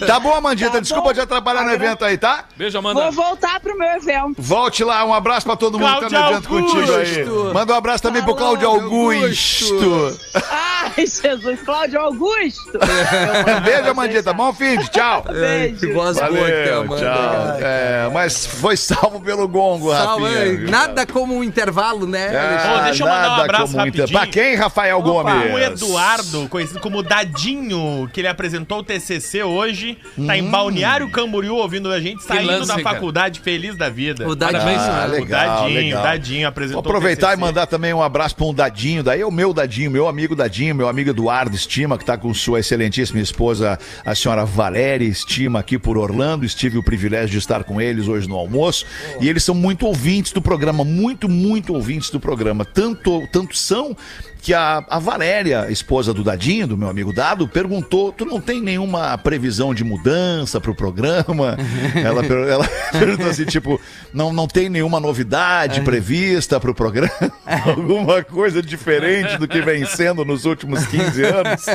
Tá 0.06 0.18
bom, 0.20 0.34
Amandita, 0.34 0.70
Tá 0.72 0.80
desculpa 0.80 1.08
bom. 1.08 1.14
te 1.14 1.20
atrapalhar 1.20 1.62
no 1.64 1.72
evento 1.72 2.04
aí, 2.04 2.16
tá? 2.16 2.44
Beijo, 2.56 2.78
Amanda. 2.78 3.00
Vou 3.10 3.12
voltar 3.12 3.60
pro 3.60 3.76
meu 3.76 3.88
evento. 3.88 4.34
Volte 4.38 4.82
lá, 4.84 5.04
um 5.04 5.12
abraço 5.14 5.46
pra 5.46 5.56
todo 5.56 5.78
mundo 5.78 6.00
que 6.00 6.08
tá 6.10 6.20
no 6.20 6.30
evento 6.30 6.48
contigo 6.48 6.94
aí. 6.94 7.24
Manda 7.54 7.72
um 7.72 7.76
abraço 7.76 8.02
também 8.02 8.22
pro 8.22 8.34
Falou, 8.34 8.56
Cláudio 8.56 8.68
Augusto. 8.84 10.18
Ai, 10.50 10.92
Jesus, 11.06 11.60
Cláudio 11.64 12.00
Augusto. 12.00 12.78
Beijo, 13.64 13.90
Amandita. 13.90 14.32
Bom 14.32 14.52
fim 14.52 14.78
de 14.78 14.88
tchau. 14.90 15.24
Beijo. 15.30 15.76
Que 15.80 15.92
voz 15.92 16.16
boa 16.16 16.28
que 16.30 16.36
tem, 16.36 16.44
Valeu, 16.44 16.80
Amanda. 16.82 17.00
tchau. 17.00 17.58
É, 17.60 18.09
mas 18.12 18.46
foi 18.46 18.76
salvo 18.76 19.20
pelo 19.20 19.46
gongo, 19.48 19.90
Rafinha. 19.90 20.46
hein? 20.46 20.56
viu, 20.56 20.70
Nada 20.70 21.06
como 21.06 21.36
um 21.36 21.42
intervalo, 21.44 22.06
né? 22.06 22.28
cara? 22.28 22.48
Alexandre? 22.50 22.80
Ô, 22.80 22.84
deixa 22.84 23.02
eu 23.02 23.06
mandar 23.08 23.30
um 23.38 23.42
abraço 23.42 23.72
como 23.72 23.86
inter- 23.86 24.00
rapidinho. 24.00 24.18
Pra 24.20 24.26
quem, 24.26 24.54
Rafael 24.56 25.02
Gomes? 25.02 25.52
O 25.54 25.58
Eduardo, 25.58 26.48
conhecido 26.48 26.80
como 26.80 27.02
Dadinho, 27.02 28.08
que 28.12 28.20
ele 28.20 28.28
apresentou 28.28 28.78
o 28.78 28.82
TCC 28.82 29.42
hoje, 29.42 29.98
tá 30.26 30.36
em 30.36 30.44
Balneário 30.48 31.08
Camboriú 31.10 31.56
ouvindo 31.56 31.90
a 31.92 32.00
gente, 32.00 32.22
saindo 32.22 32.46
lance, 32.46 32.68
da 32.68 32.74
cara. 32.74 32.94
faculdade 32.94 33.40
feliz 33.40 33.76
da 33.76 33.88
vida. 33.88 34.26
O 34.28 34.34
Dadinho. 34.34 34.60
Parabéns, 34.62 34.82
Ah, 34.82 35.06
legal, 35.06 35.20
o 35.20 35.60
Dadinho, 35.62 35.80
legal. 35.80 36.02
Dadinho 36.02 36.40
Vou 36.40 36.48
apresentou 36.48 36.80
aproveitar 36.80 37.30
o 37.30 37.32
e 37.34 37.36
mandar 37.36 37.66
também 37.66 37.92
um 37.94 38.02
abraço 38.02 38.34
para 38.36 38.46
um 38.46 38.54
Dadinho, 38.54 39.02
daí 39.02 39.20
é 39.20 39.26
o 39.26 39.30
meu 39.30 39.52
Dadinho, 39.52 39.90
meu 39.90 40.08
amigo 40.08 40.34
Dadinho, 40.36 40.74
meu 40.74 40.88
amigo 40.88 41.10
Eduardo 41.10 41.54
Estima, 41.54 41.96
que 41.96 42.02
está 42.02 42.16
com 42.16 42.32
sua 42.34 42.60
excelentíssima 42.60 43.20
esposa, 43.20 43.78
a 44.04 44.14
senhora 44.14 44.44
Valéria 44.44 45.06
Estima, 45.06 45.60
aqui 45.60 45.78
por 45.78 45.96
Orlando. 45.96 46.44
Estive 46.44 46.78
o 46.78 46.82
privilégio 46.82 47.30
de 47.30 47.38
estar 47.38 47.64
com 47.64 47.80
eles 48.00 48.08
hoje 48.08 48.28
no 48.28 48.36
almoço. 48.36 48.86
E 49.20 49.28
eles 49.28 49.44
são 49.44 49.54
muito 49.54 49.86
ouvintes 49.86 50.32
do 50.32 50.40
programa, 50.40 50.84
muito, 50.84 51.28
muito 51.28 51.74
ouvintes 51.74 52.10
do 52.10 52.18
programa. 52.18 52.64
Tanto, 52.64 53.26
tanto 53.30 53.56
são 53.56 53.96
que 54.40 54.54
a, 54.54 54.84
a 54.88 54.98
Valéria, 54.98 55.66
esposa 55.70 56.14
do 56.14 56.24
Dadinho, 56.24 56.66
do 56.66 56.76
meu 56.76 56.88
amigo 56.88 57.12
Dado, 57.12 57.46
perguntou: 57.46 58.12
tu 58.12 58.24
não 58.24 58.40
tem 58.40 58.60
nenhuma 58.60 59.16
previsão 59.18 59.74
de 59.74 59.84
mudança 59.84 60.60
pro 60.60 60.74
programa? 60.74 61.56
ela, 61.94 62.24
ela 62.24 62.68
perguntou 62.92 63.28
assim, 63.28 63.44
tipo, 63.44 63.80
não, 64.12 64.32
não 64.32 64.46
tem 64.46 64.68
nenhuma 64.68 64.98
novidade 65.00 65.80
prevista 65.82 66.58
pro 66.58 66.74
programa? 66.74 67.10
Alguma 67.66 68.22
coisa 68.22 68.62
diferente 68.62 69.36
do 69.36 69.46
que 69.48 69.60
vem 69.60 69.84
sendo 69.84 70.24
nos 70.24 70.44
últimos 70.44 70.86
15 70.86 71.22
anos? 71.24 71.66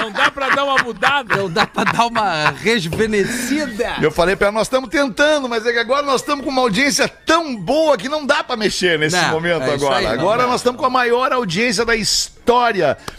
Não 0.00 0.10
dá 0.12 0.30
pra 0.30 0.50
dar 0.50 0.64
uma 0.64 0.82
mudada. 0.82 1.36
Não 1.36 1.50
dá 1.50 1.66
pra 1.66 1.84
dar 1.84 2.06
uma 2.06 2.50
rejuvenescida. 2.50 3.96
Eu 4.00 4.10
falei 4.10 4.36
pra 4.36 4.48
ela, 4.48 4.54
nós 4.54 4.66
estamos 4.66 4.88
tentando, 4.88 5.48
mas 5.48 5.66
é 5.66 5.72
que 5.72 5.78
agora 5.78 6.02
nós 6.02 6.20
estamos 6.20 6.44
com 6.44 6.50
uma 6.50 6.62
audiência 6.62 7.08
tão 7.08 7.56
boa 7.56 7.96
que 7.96 8.08
não 8.08 8.24
dá 8.26 8.42
pra 8.44 8.56
mexer 8.56 8.98
nesse 8.98 9.16
Não, 9.16 9.30
momento 9.30 9.62
é 9.62 9.74
agora. 9.74 9.96
aí, 9.96 10.04
não 10.04 10.12
agora 10.12 10.42
dá. 10.42 10.48
nós 10.48 10.60
estamos 10.60 10.78
com 10.80 10.86
a 10.86 10.90
maior 10.90 11.21
audiência 11.30 11.84
da 11.84 11.94
história 11.94 12.41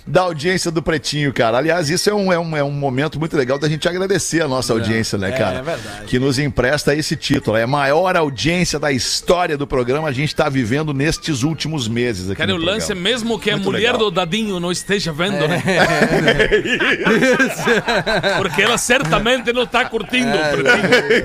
da 0.06 0.22
audiência 0.22 0.72
do 0.72 0.82
Pretinho, 0.82 1.34
cara. 1.34 1.58
Aliás, 1.58 1.90
isso 1.90 2.10
é 2.10 2.14
um, 2.14 2.32
é 2.32 2.40
um, 2.40 2.58
é 2.58 2.64
um 2.64 2.72
momento 2.72 3.20
muito 3.20 3.36
legal 3.38 3.58
da 3.58 3.70
gente 3.70 3.88
agradecer 3.88 4.42
a 4.42 4.48
nossa 4.48 4.74
audiência, 4.74 5.18
né, 5.18 5.32
cara? 5.32 5.60
é 5.60 5.62
verdade. 5.62 6.06
Que 6.08 6.20
nos 6.20 6.40
empresta 6.40 6.96
esse 6.96 7.16
título. 7.16 7.58
É 7.58 7.64
a 7.64 7.68
maior 7.68 8.16
audiência 8.18 8.80
da 8.80 8.92
história 8.92 9.58
do 9.58 9.66
programa 9.68 10.08
a 10.08 10.12
gente 10.12 10.30
está 10.30 10.50
vivendo 10.50 10.94
nestes 10.94 11.44
últimos 11.44 11.88
meses 11.88 12.30
aqui 12.30 12.38
Cara, 12.38 12.52
no 12.54 12.60
o 12.60 12.64
lance 12.64 12.92
é 12.92 12.96
programa. 12.96 13.10
mesmo 13.10 13.40
que 13.40 13.50
a 13.50 13.54
Muito 13.54 13.66
mulher 13.66 13.94
legal. 13.94 13.98
do 14.00 14.12
Dadinho 14.12 14.60
não 14.60 14.72
esteja 14.72 15.12
vendo, 15.12 15.48
né? 15.48 15.62
Porque 18.38 18.62
ela 18.62 18.78
certamente 18.78 19.52
não 19.54 19.66
tá 19.66 19.86
curtindo 19.86 20.30
o 20.30 20.52
pretinho. 20.52 21.24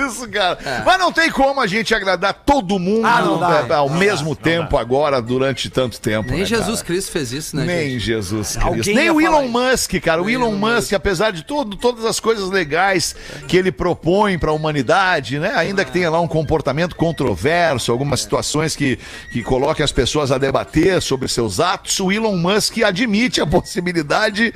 Isso, 0.06 0.28
cara. 0.28 0.58
Mas 0.84 0.98
não 0.98 1.12
tem 1.12 1.30
como 1.30 1.60
a 1.60 1.66
gente 1.66 1.94
agradar 1.94 2.34
todo 2.34 2.78
mundo 2.78 3.06
Ah, 3.06 3.20
dá. 3.40 3.62
né, 3.62 3.74
ao 3.74 3.90
mesmo 3.90 4.34
tempo 4.36 4.76
agora, 4.76 5.20
durante 5.20 5.68
tanto 5.70 6.00
tempo. 6.00 6.30
Nem 6.30 6.40
né, 6.40 6.44
Jesus 6.46 6.80
cara? 6.82 6.86
Cristo 6.86 7.12
fez 7.12 7.32
isso, 7.32 7.39
né? 7.52 7.64
Nem 7.64 7.90
gente? 7.90 8.00
Jesus 8.00 8.56
Cristo. 8.56 8.66
Alguém 8.66 8.94
Nem 8.94 9.10
o 9.10 9.20
Elon 9.20 9.48
Musk, 9.48 9.94
cara. 10.00 10.22
O 10.22 10.28
Elon 10.28 10.52
Musk, 10.52 10.92
apesar 10.92 11.30
de 11.30 11.44
todo, 11.44 11.76
todas 11.76 12.04
as 12.04 12.20
coisas 12.20 12.50
legais 12.50 13.14
que 13.48 13.56
ele 13.56 13.72
propõe 13.72 14.38
para 14.38 14.50
a 14.50 14.54
humanidade, 14.54 15.38
né? 15.38 15.52
Ainda 15.56 15.84
que 15.84 15.92
tenha 15.92 16.10
lá 16.10 16.20
um 16.20 16.28
comportamento 16.28 16.94
controverso, 16.96 17.92
algumas 17.92 18.20
situações 18.20 18.76
que, 18.76 18.98
que 19.32 19.42
coloquem 19.42 19.84
as 19.84 19.92
pessoas 19.92 20.30
a 20.30 20.38
debater 20.38 21.00
sobre 21.00 21.28
seus 21.28 21.60
atos, 21.60 21.98
o 22.00 22.12
Elon 22.12 22.36
Musk 22.36 22.78
admite 22.82 23.40
a 23.40 23.46
possibilidade 23.46 24.52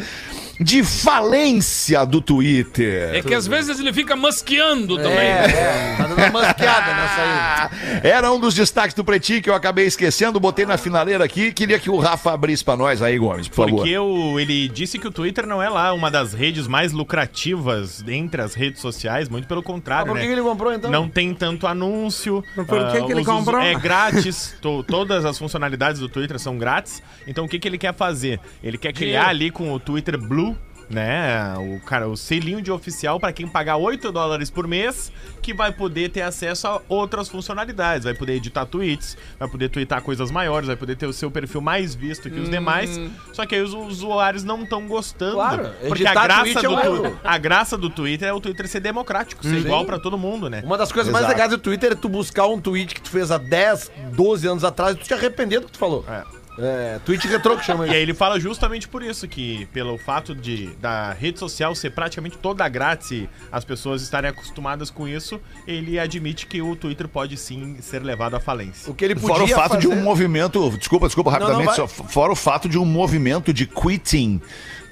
de 0.60 0.82
falência 0.84 2.04
do 2.04 2.20
Twitter. 2.20 3.14
É 3.14 3.22
que 3.22 3.34
às 3.34 3.46
vezes 3.46 3.78
ele 3.80 3.92
fica 3.92 4.14
masqueando 4.14 4.96
também. 4.96 5.18
É, 5.18 5.94
tá 5.96 6.06
dando 6.06 6.18
uma 6.18 6.30
masqueada 6.30 6.94
nessa 6.94 7.20
aí. 7.20 7.28
Ah, 7.28 7.70
Era 8.04 8.32
um 8.32 8.38
dos 8.38 8.54
destaques 8.54 8.94
do 8.94 9.04
Pretinho 9.04 9.42
que 9.42 9.50
eu 9.50 9.54
acabei 9.54 9.86
esquecendo, 9.86 10.38
botei 10.38 10.66
na 10.66 10.76
finaleira 10.76 11.24
aqui. 11.24 11.52
Queria 11.52 11.78
que 11.78 11.90
o 11.90 11.98
Rafa 11.98 12.32
abrisse 12.32 12.64
pra 12.64 12.76
nós 12.76 13.00
aí, 13.02 13.18
Gomes, 13.18 13.48
por 13.48 13.56
favor. 13.66 13.76
Porque 13.78 13.96
o, 13.98 14.38
ele 14.38 14.68
disse 14.68 14.98
que 14.98 15.08
o 15.08 15.10
Twitter 15.10 15.46
não 15.46 15.62
é 15.62 15.68
lá 15.68 15.92
uma 15.92 16.10
das 16.10 16.32
redes 16.34 16.66
mais 16.66 16.92
lucrativas 16.92 18.04
entre 18.06 18.40
as 18.42 18.54
redes 18.54 18.80
sociais, 18.80 19.28
muito 19.28 19.48
pelo 19.48 19.60
Ah, 19.60 19.64
contrário, 19.64 20.06
por 20.06 20.14
que 20.16 20.20
né? 20.22 20.26
que 20.26 20.32
ele 20.32 20.42
comprou 20.42 20.72
então? 20.72 20.90
Não 20.90 21.08
tem 21.08 21.32
tanto 21.34 21.66
anúncio. 21.66 22.44
Por 22.54 22.64
que 22.92 23.02
que 23.04 23.12
ele 23.12 23.24
comprou? 23.24 23.60
É 23.60 23.74
grátis. 23.78 24.54
to- 24.60 24.82
todas 24.84 25.24
as 25.24 25.38
funcionalidades 25.38 26.00
do 26.00 26.08
Twitter 26.08 26.38
são 26.38 26.58
grátis. 26.58 27.02
Então 27.26 27.44
o 27.44 27.48
que, 27.48 27.58
que 27.58 27.66
ele 27.66 27.78
quer 27.78 27.94
fazer? 27.94 28.38
Ele 28.62 28.76
quer 28.78 28.92
criar 28.92 29.28
ali 29.28 29.50
com 29.50 29.72
o 29.72 29.80
Twitter 29.80 30.18
Blue. 30.18 30.43
Né, 30.90 31.54
o 31.58 31.80
cara, 31.84 32.08
o 32.08 32.16
selinho 32.16 32.60
de 32.60 32.70
oficial 32.70 33.18
para 33.18 33.32
quem 33.32 33.48
pagar 33.48 33.76
8 33.76 34.12
dólares 34.12 34.50
por 34.50 34.66
mês, 34.68 35.10
que 35.40 35.54
vai 35.54 35.72
poder 35.72 36.10
ter 36.10 36.20
acesso 36.22 36.66
a 36.66 36.80
outras 36.88 37.28
funcionalidades, 37.28 38.04
vai 38.04 38.14
poder 38.14 38.34
editar 38.34 38.66
tweets, 38.66 39.16
vai 39.38 39.48
poder 39.48 39.68
twittar 39.70 40.02
coisas 40.02 40.30
maiores, 40.30 40.66
vai 40.66 40.76
poder 40.76 40.96
ter 40.96 41.06
o 41.06 41.12
seu 41.12 41.30
perfil 41.30 41.60
mais 41.60 41.94
visto 41.94 42.30
que 42.30 42.38
os 42.38 42.50
demais. 42.50 43.00
Só 43.32 43.46
que 43.46 43.54
aí 43.54 43.62
os 43.62 43.72
usuários 43.74 44.44
não 44.44 44.62
estão 44.62 44.86
gostando, 44.86 45.34
Claro, 45.34 45.70
porque 45.88 46.06
a 46.06 46.12
graça 46.14 46.48
é 46.58 46.62
do 46.62 46.68
tu- 46.76 46.78
erro. 47.06 47.20
a 47.24 47.38
graça 47.38 47.76
do 47.78 47.88
Twitter 47.90 48.28
é 48.28 48.32
o 48.32 48.40
Twitter 48.40 48.68
ser 48.68 48.80
democrático, 48.80 49.42
ser 49.42 49.56
igual 49.58 49.84
para 49.84 49.98
todo 49.98 50.18
mundo, 50.18 50.48
né? 50.50 50.62
Uma 50.64 50.76
das 50.78 50.92
coisas 50.92 51.10
mais 51.12 51.24
Exato. 51.24 51.34
legais 51.34 51.50
do 51.50 51.58
Twitter 51.58 51.92
é 51.92 51.94
tu 51.94 52.08
buscar 52.08 52.46
um 52.46 52.60
tweet 52.60 52.94
que 52.94 53.00
tu 53.00 53.10
fez 53.10 53.30
há 53.30 53.38
10, 53.38 53.90
12 54.12 54.46
anos 54.46 54.64
atrás 54.64 54.94
e 54.96 54.98
tu 54.98 55.04
te 55.06 55.14
arrepender 55.14 55.60
do 55.60 55.66
que 55.66 55.72
tu 55.72 55.78
falou. 55.78 56.04
É. 56.08 56.22
É, 56.56 57.00
tweet 57.04 57.26
retrô 57.26 57.56
que 57.56 57.64
chama 57.64 57.86
E 57.86 57.90
aí 57.90 58.00
ele 58.00 58.14
fala 58.14 58.38
justamente 58.38 58.86
por 58.86 59.02
isso, 59.02 59.26
que 59.26 59.66
pelo 59.72 59.98
fato 59.98 60.34
de 60.34 60.68
da 60.80 61.12
rede 61.12 61.38
social 61.38 61.74
ser 61.74 61.90
praticamente 61.90 62.38
toda 62.38 62.68
grátis 62.68 63.10
e 63.10 63.28
as 63.50 63.64
pessoas 63.64 64.02
estarem 64.02 64.30
acostumadas 64.30 64.88
com 64.88 65.08
isso, 65.08 65.40
ele 65.66 65.98
admite 65.98 66.46
que 66.46 66.62
o 66.62 66.76
Twitter 66.76 67.08
pode 67.08 67.36
sim 67.36 67.76
ser 67.80 68.02
levado 68.04 68.36
à 68.36 68.40
falência. 68.40 68.90
O 68.90 68.94
que 68.94 69.04
ele 69.04 69.16
Fora 69.16 69.34
o 69.34 69.38
podia 69.40 69.56
fato 69.56 69.78
de 69.78 69.88
um 69.88 69.90
fazer- 69.90 70.02
movimento. 70.02 70.70
Desculpa, 70.78 71.06
desculpa, 71.06 71.30
Não, 71.32 71.38
não, 71.40 71.46
rapidamente. 71.46 71.76
vai. 71.76 71.88
só, 71.88 72.04
fora 72.04 72.32
o 72.32 72.36
fato 72.36 72.68
de 72.68 72.78
um 72.78 72.84
movimento 72.84 73.52
de 73.52 73.66
quitting. 73.66 74.40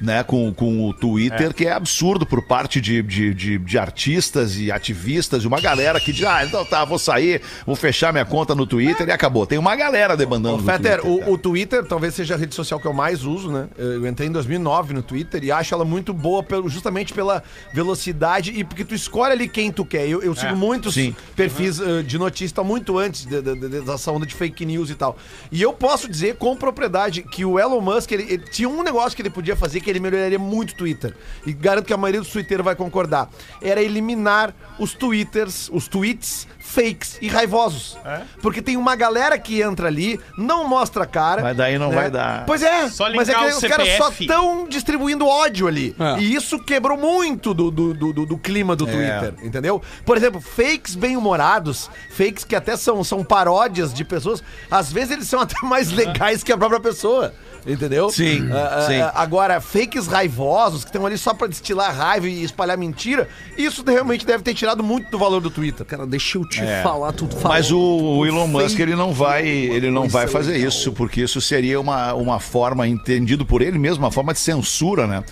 Né, 0.02 0.24
com, 0.24 0.52
com 0.52 0.88
o 0.88 0.92
Twitter, 0.92 1.54
que 1.54 1.64
é 1.64 1.72
absurdo 1.72 2.26
por 2.26 2.42
parte 2.42 2.80
de, 2.80 3.00
de, 3.02 3.32
de, 3.32 3.56
de 3.58 3.78
artistas 3.78 4.56
e 4.58 4.72
ativistas, 4.72 5.44
e 5.44 5.46
uma 5.46 5.60
galera 5.60 6.00
que 6.00 6.12
diz: 6.12 6.24
Ah, 6.24 6.44
então 6.44 6.64
tá, 6.64 6.84
vou 6.84 6.98
sair, 6.98 7.40
vou 7.64 7.76
fechar 7.76 8.12
minha 8.12 8.24
conta 8.24 8.52
no 8.52 8.66
Twitter 8.66 9.06
e 9.08 9.12
acabou. 9.12 9.46
Tem 9.46 9.58
uma 9.58 9.76
galera 9.76 10.16
demandando. 10.16 10.56
Ô, 10.56 10.58
no 10.58 10.64
Fetter, 10.64 11.00
Twitter, 11.02 11.28
o, 11.28 11.32
o 11.34 11.38
Twitter 11.38 11.84
talvez 11.84 12.14
seja 12.14 12.34
a 12.34 12.36
rede 12.36 12.52
social 12.52 12.80
que 12.80 12.86
eu 12.86 12.92
mais 12.92 13.24
uso, 13.24 13.50
né? 13.52 13.68
Eu 13.78 14.04
entrei 14.08 14.28
em 14.28 14.32
2009 14.32 14.92
no 14.92 15.02
Twitter 15.02 15.44
e 15.44 15.52
acho 15.52 15.72
ela 15.72 15.84
muito 15.84 16.12
boa 16.12 16.42
pelo, 16.42 16.68
justamente 16.68 17.12
pela 17.12 17.42
velocidade 17.72 18.52
e 18.56 18.64
porque 18.64 18.84
tu 18.84 18.94
escolhe 18.94 19.32
ali 19.32 19.48
quem 19.48 19.70
tu 19.70 19.84
quer. 19.84 20.08
Eu, 20.08 20.20
eu 20.22 20.34
sigo 20.34 20.56
muitos 20.56 20.94
sim. 20.94 21.14
perfis 21.36 21.80
eh, 21.80 22.02
de 22.02 22.18
notícia 22.18 22.62
muito 22.64 22.98
antes 22.98 23.24
de- 23.24 23.40
de- 23.40 23.54
de- 23.54 23.80
dessa 23.82 24.10
onda 24.10 24.26
de 24.26 24.34
fake 24.34 24.64
news 24.66 24.90
e 24.90 24.94
tal. 24.94 25.16
E 25.50 25.60
eu 25.62 25.72
posso 25.72 26.08
dizer 26.08 26.36
com 26.36 26.56
propriedade 26.56 27.22
que 27.22 27.44
o 27.44 27.58
Elon 27.58 27.80
Musk, 27.80 28.10
ele, 28.12 28.24
ele 28.24 28.44
tinha 28.50 28.68
um 28.68 28.82
negócio 28.82 29.14
que 29.16 29.22
ele 29.22 29.30
podia 29.30 29.54
fazer 29.56 29.80
que 29.80 29.91
ele 29.92 30.00
melhoraria 30.00 30.38
muito 30.38 30.72
o 30.72 30.74
Twitter. 30.76 31.14
E 31.46 31.52
garanto 31.52 31.86
que 31.86 31.92
a 31.92 31.96
maioria 31.96 32.20
dos 32.20 32.30
twitteiros 32.30 32.64
vai 32.64 32.74
concordar. 32.74 33.28
Era 33.60 33.80
eliminar 33.82 34.54
os 34.78 34.94
twitters, 34.94 35.68
os 35.72 35.86
tweets 35.88 36.46
fakes 36.58 37.18
e 37.20 37.28
raivosos. 37.28 37.98
Porque 38.40 38.62
tem 38.62 38.76
uma 38.76 38.96
galera 38.96 39.38
que 39.38 39.60
entra 39.60 39.88
ali, 39.88 40.18
não 40.38 40.66
mostra 40.66 41.04
a 41.04 41.06
cara. 41.06 41.42
Mas 41.42 41.56
daí 41.56 41.78
não 41.78 41.90
né? 41.90 41.94
vai 41.94 42.10
dar. 42.10 42.46
Pois 42.46 42.62
é, 42.62 42.88
Só 42.88 43.12
mas 43.12 43.28
é 43.28 43.34
que 43.34 43.40
o 43.40 43.46
os 43.48 43.60
caras 43.60 43.88
só 43.96 44.04
CPF. 44.04 44.22
estão 44.24 44.66
distribuindo 44.68 45.26
ódio 45.26 45.66
ali. 45.68 45.94
É. 45.98 46.20
E 46.20 46.34
isso 46.34 46.58
quebrou 46.58 46.96
muito 46.96 47.52
do, 47.52 47.70
do, 47.70 47.92
do, 47.92 48.12
do- 48.12 48.26
do 48.26 48.38
clima 48.38 48.74
do 48.74 48.86
Twitter, 48.86 49.34
entendeu? 49.42 49.82
Por 50.06 50.16
exemplo, 50.16 50.40
fakes 50.40 50.94
bem-humorados, 50.94 51.90
fakes 52.10 52.44
que 52.44 52.56
até 52.56 52.76
são, 52.76 53.02
são 53.04 53.22
paródias 53.22 53.92
de 53.92 54.04
pessoas, 54.04 54.42
às 54.70 54.90
vezes 54.90 55.10
eles 55.10 55.28
são 55.28 55.40
até 55.42 55.54
mais 55.66 55.90
legais 55.92 56.42
que 56.42 56.52
a 56.52 56.56
própria 56.56 56.80
pessoa. 56.80 57.34
Entendeu? 57.66 58.10
Sim, 58.10 58.48
Ah, 58.52 58.74
ah, 58.78 58.86
sim. 58.88 59.00
ah, 59.00 59.12
agora, 59.14 59.60
fakes 59.60 60.06
raivosos, 60.06 60.82
que 60.84 60.88
estão 60.90 61.06
ali 61.06 61.16
só 61.16 61.32
pra 61.32 61.46
destilar 61.46 61.94
raiva 61.96 62.28
e 62.28 62.42
espalhar 62.42 62.76
mentira, 62.76 63.28
isso 63.56 63.84
realmente 63.86 64.26
deve 64.26 64.42
ter 64.42 64.52
tirado 64.54 64.82
muito 64.82 65.10
do 65.10 65.18
valor 65.18 65.40
do 65.40 65.48
Twitter. 65.50 65.86
Cara, 65.86 66.06
deixa 66.06 66.38
eu 66.38 66.44
te 66.48 66.60
É. 66.60 66.82
falar, 66.82 67.12
tu 67.12 67.28
falou. 67.28 67.48
Mas 67.56 67.70
o, 67.70 67.78
o 67.78 68.26
Elon 68.26 68.46
Musk 68.48 68.78
ele 68.80 68.96
não 68.96 69.12
vai, 69.12 69.46
ele 69.46 69.90
não 69.90 70.08
vai 70.08 70.26
fazer 70.26 70.56
isso, 70.56 70.92
porque 70.92 71.20
isso 71.20 71.40
seria 71.40 71.80
uma, 71.80 72.12
uma 72.14 72.40
forma, 72.40 72.86
entendido 72.88 73.46
por 73.46 73.62
ele 73.62 73.78
mesmo, 73.78 74.04
uma 74.04 74.10
forma 74.10 74.32
de 74.32 74.40
censura, 74.40 75.06
né? 75.06 75.22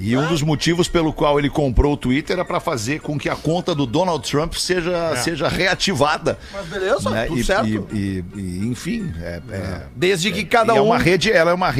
E 0.00 0.16
um 0.16 0.28
dos 0.28 0.42
motivos 0.42 0.86
pelo 0.86 1.12
qual 1.12 1.40
ele 1.40 1.50
comprou 1.50 1.94
o 1.94 1.96
Twitter 1.96 2.34
era 2.36 2.44
para 2.44 2.60
fazer 2.60 3.00
com 3.00 3.18
que 3.18 3.28
a 3.28 3.34
conta 3.34 3.74
do 3.74 3.84
Donald 3.84 4.28
Trump 4.30 4.52
seja, 4.54 5.16
seja 5.16 5.48
reativada. 5.48 6.38
Mas 6.52 6.66
beleza, 6.66 7.10
né? 7.10 7.24
tudo 7.26 7.40
e, 7.40 7.44
certo. 7.44 7.66
e- 7.66 7.96
e- 7.96 8.24
e, 8.36 8.66
enfim, 8.68 9.12
é, 9.20 9.40
é- 9.50 9.82
Desde 9.96 10.30
que 10.30 10.44
cada 10.44 10.74
e 10.74 10.76
é 10.76 10.80
um. 10.80 10.86
uma 10.86 10.98
rede, 10.98 11.32
ela 11.32 11.50
é 11.50 11.54
uma 11.54 11.70
rede, 11.70 11.77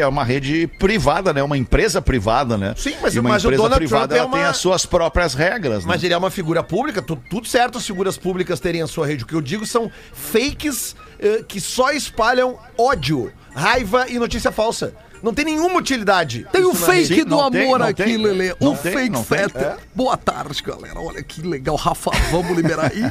é 0.00 0.06
uma 0.06 0.24
rede 0.24 0.66
privada, 0.78 1.32
né? 1.32 1.42
Uma 1.42 1.56
empresa 1.58 2.00
privada, 2.00 2.56
né? 2.56 2.74
Sim, 2.76 2.94
mas- 3.02 3.14
e 3.14 3.18
uma 3.20 3.28
mas 3.30 3.44
o 3.44 3.48
empresa 3.48 3.62
Donald 3.62 3.78
privada 3.78 4.08
Trump 4.08 4.16
é 4.16 4.18
ela 4.22 4.30
tem 4.30 4.40
uma- 4.42 4.48
as 4.50 4.56
suas 4.56 4.86
próprias 4.86 5.34
regras, 5.34 5.84
né? 5.84 5.92
Mas 5.92 6.02
ele 6.02 6.14
é 6.14 6.16
uma 6.16 6.30
figura 6.30 6.62
pública, 6.62 7.02
tu- 7.02 7.16
tudo 7.28 7.46
certo 7.46 7.78
as 7.78 7.86
figuras 7.86 8.16
públicas 8.16 8.58
terem 8.60 8.82
a 8.82 8.86
sua 8.86 9.06
rede. 9.06 9.24
O 9.24 9.26
que 9.26 9.34
eu 9.34 9.40
digo 9.40 9.66
são 9.66 9.90
fakes 10.12 10.96
eh, 11.20 11.42
que 11.46 11.60
só 11.60 11.90
espalham 11.92 12.58
ódio, 12.76 13.32
raiva 13.54 14.06
e 14.08 14.18
notícia 14.18 14.50
falsa. 14.50 14.92
Não 15.24 15.32
tem 15.32 15.46
nenhuma 15.46 15.78
utilidade. 15.78 16.46
Tem 16.52 16.62
o 16.64 16.74
na 16.74 16.74
fake 16.74 17.24
do 17.24 17.40
amor 17.40 17.80
aqui. 17.80 18.18
Não 18.60 18.72
o 18.72 18.76
fake 18.76 19.24
fetter. 19.24 19.62
É. 19.62 19.76
Boa 19.94 20.18
tarde, 20.18 20.62
galera. 20.62 21.00
Olha 21.00 21.22
que 21.22 21.40
legal. 21.40 21.76
Rafa, 21.76 22.10
vamos 22.30 22.54
liberar 22.54 22.92
aí. 22.92 23.02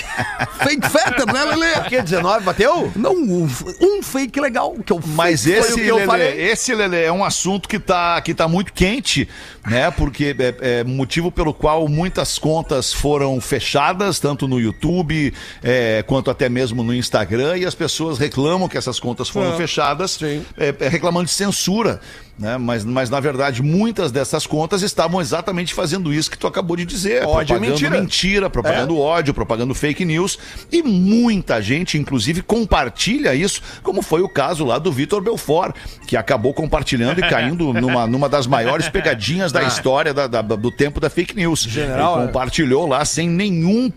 fake 0.64 0.88
fetter, 0.88 1.26
né, 1.26 1.44
Lelê? 1.44 1.72
O 1.74 1.84
quê? 1.84 2.00
19 2.00 2.44
bateu? 2.44 2.90
Não, 2.96 3.12
um, 3.12 4.02
fake 4.02 4.40
legal, 4.40 4.74
que 4.84 4.90
é 4.90 4.96
o 4.96 5.00
Mas 5.08 5.44
fake 5.44 5.58
esse, 5.58 5.74
que 5.74 5.86
eu 5.86 6.00
falei. 6.06 6.40
esse 6.40 6.74
Lelê, 6.74 7.04
é 7.04 7.12
um 7.12 7.22
assunto 7.22 7.68
que 7.68 7.78
tá, 7.78 8.18
que 8.22 8.32
tá 8.32 8.48
muito 8.48 8.72
quente, 8.72 9.28
né? 9.68 9.90
Porque 9.90 10.34
é, 10.38 10.80
é 10.80 10.84
motivo 10.84 11.30
pelo 11.30 11.52
qual 11.52 11.86
muitas 11.86 12.38
contas 12.38 12.94
foram 12.94 13.38
fechadas, 13.42 14.18
tanto 14.18 14.48
no 14.48 14.58
YouTube 14.58 15.34
é, 15.62 16.02
quanto 16.06 16.30
até 16.30 16.48
mesmo 16.48 16.82
no 16.82 16.94
Instagram, 16.94 17.58
e 17.58 17.66
as 17.66 17.74
pessoas 17.74 18.18
reclamam 18.18 18.68
que 18.68 18.78
essas 18.78 18.98
contas 18.98 19.28
foram 19.28 19.54
fechadas, 19.56 20.18
é, 20.56 20.74
é, 20.80 20.88
reclamando 20.88 21.26
de 21.26 21.32
censura. 21.42 22.00
Né? 22.38 22.56
Mas, 22.56 22.84
mas, 22.84 23.10
na 23.10 23.20
verdade, 23.20 23.62
muitas 23.62 24.10
dessas 24.10 24.46
contas 24.46 24.82
estavam 24.82 25.20
exatamente 25.20 25.74
fazendo 25.74 26.12
isso 26.12 26.30
que 26.30 26.38
tu 26.38 26.46
acabou 26.46 26.76
de 26.76 26.84
dizer. 26.84 27.24
Ódio 27.24 27.54
propagando 27.56 27.60
mentira. 27.70 28.00
mentira, 28.00 28.50
propagando 28.50 28.98
ódio, 28.98 29.34
propagando 29.34 29.74
fake 29.74 30.04
news. 30.04 30.38
E 30.72 30.82
muita 30.82 31.60
gente, 31.60 31.98
inclusive, 31.98 32.42
compartilha 32.42 33.34
isso, 33.34 33.60
como 33.82 34.02
foi 34.02 34.22
o 34.22 34.28
caso 34.28 34.64
lá 34.64 34.78
do 34.78 34.90
Vitor 34.90 35.20
Belfort, 35.22 35.76
que 36.06 36.16
acabou 36.16 36.52
compartilhando 36.54 37.18
e 37.20 37.28
caindo 37.28 37.72
numa, 37.74 38.06
numa 38.06 38.28
das 38.28 38.46
maiores 38.46 38.88
pegadinhas 38.88 39.52
da 39.52 39.62
história 39.62 40.12
da- 40.14 40.26
da- 40.26 40.42
do 40.42 40.70
tempo 40.70 40.98
da 40.98 41.10
fake 41.10 41.36
news. 41.36 41.60
General, 41.60 42.14
Ele 42.16 42.24
é. 42.24 42.26
compartilhou 42.26 42.86
lá 42.88 43.04
sem 43.04 43.28
nenhum 43.28 43.92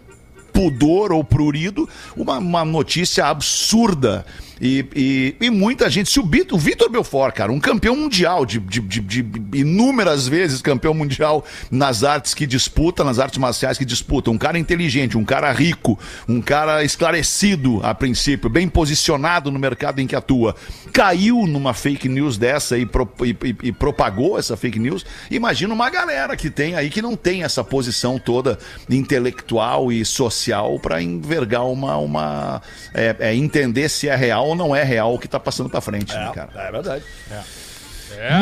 pudor 0.53 1.11
ou 1.11 1.23
prurido 1.23 1.87
uma, 2.15 2.37
uma 2.37 2.63
notícia 2.65 3.25
absurda. 3.25 4.25
E, 4.61 4.85
e, 4.95 5.35
e 5.41 5.49
muita 5.49 5.89
gente, 5.89 6.09
se 6.09 6.19
o, 6.19 6.23
Bit- 6.23 6.53
o 6.53 6.57
Vitor 6.57 6.89
Belfort, 6.89 7.33
cara, 7.35 7.51
um 7.51 7.59
campeão 7.59 7.95
mundial, 7.95 8.45
de, 8.45 8.59
de, 8.59 8.79
de- 8.79 8.99
de 9.01 9.25
inúmeras 9.59 10.27
vezes 10.27 10.61
campeão 10.61 10.93
mundial 10.93 11.43
nas 11.69 12.03
artes 12.03 12.33
que 12.33 12.47
disputa, 12.47 13.03
nas 13.03 13.19
artes 13.19 13.37
marciais 13.37 13.77
que 13.77 13.83
disputa, 13.83 14.31
um 14.31 14.37
cara 14.37 14.57
inteligente, 14.57 15.17
um 15.17 15.25
cara 15.25 15.51
rico, 15.51 15.99
um 16.27 16.41
cara 16.41 16.83
esclarecido 16.83 17.81
a 17.83 17.93
princípio, 17.93 18.49
bem 18.49 18.67
posicionado 18.69 19.51
no 19.51 19.59
mercado 19.59 19.99
em 19.99 20.07
que 20.07 20.15
atua, 20.15 20.55
caiu 20.93 21.45
numa 21.45 21.73
fake 21.73 22.07
news 22.07 22.37
dessa 22.37 22.77
e, 22.77 22.85
pro- 22.85 23.09
e- 23.25 23.55
e 23.63 23.71
propagou 23.73 24.39
essa 24.39 24.55
fake 24.55 24.79
news. 24.79 25.05
Imagina 25.29 25.73
uma 25.73 25.89
galera 25.89 26.35
que 26.37 26.49
tem 26.49 26.75
aí 26.75 26.89
que 26.89 27.01
não 27.01 27.15
tem 27.17 27.43
essa 27.43 27.63
posição 27.63 28.17
toda 28.17 28.57
intelectual 28.89 29.91
e 29.91 30.03
social 30.05 30.79
para 30.79 31.01
envergar 31.01 31.65
uma. 31.67 31.97
uma 31.97 32.61
é, 32.93 33.15
é, 33.19 33.35
entender 33.35 33.89
se 33.89 34.07
é 34.07 34.15
real 34.15 34.44
ou 34.45 34.55
não 34.55 34.75
é 34.75 34.83
real 34.83 35.13
o 35.13 35.19
que 35.19 35.27
tá 35.27 35.39
passando 35.39 35.69
pra 35.69 35.81
frente, 35.81 36.13
né, 36.13 36.31
cara? 36.33 36.49
É 36.55 36.71
verdade. 36.71 37.03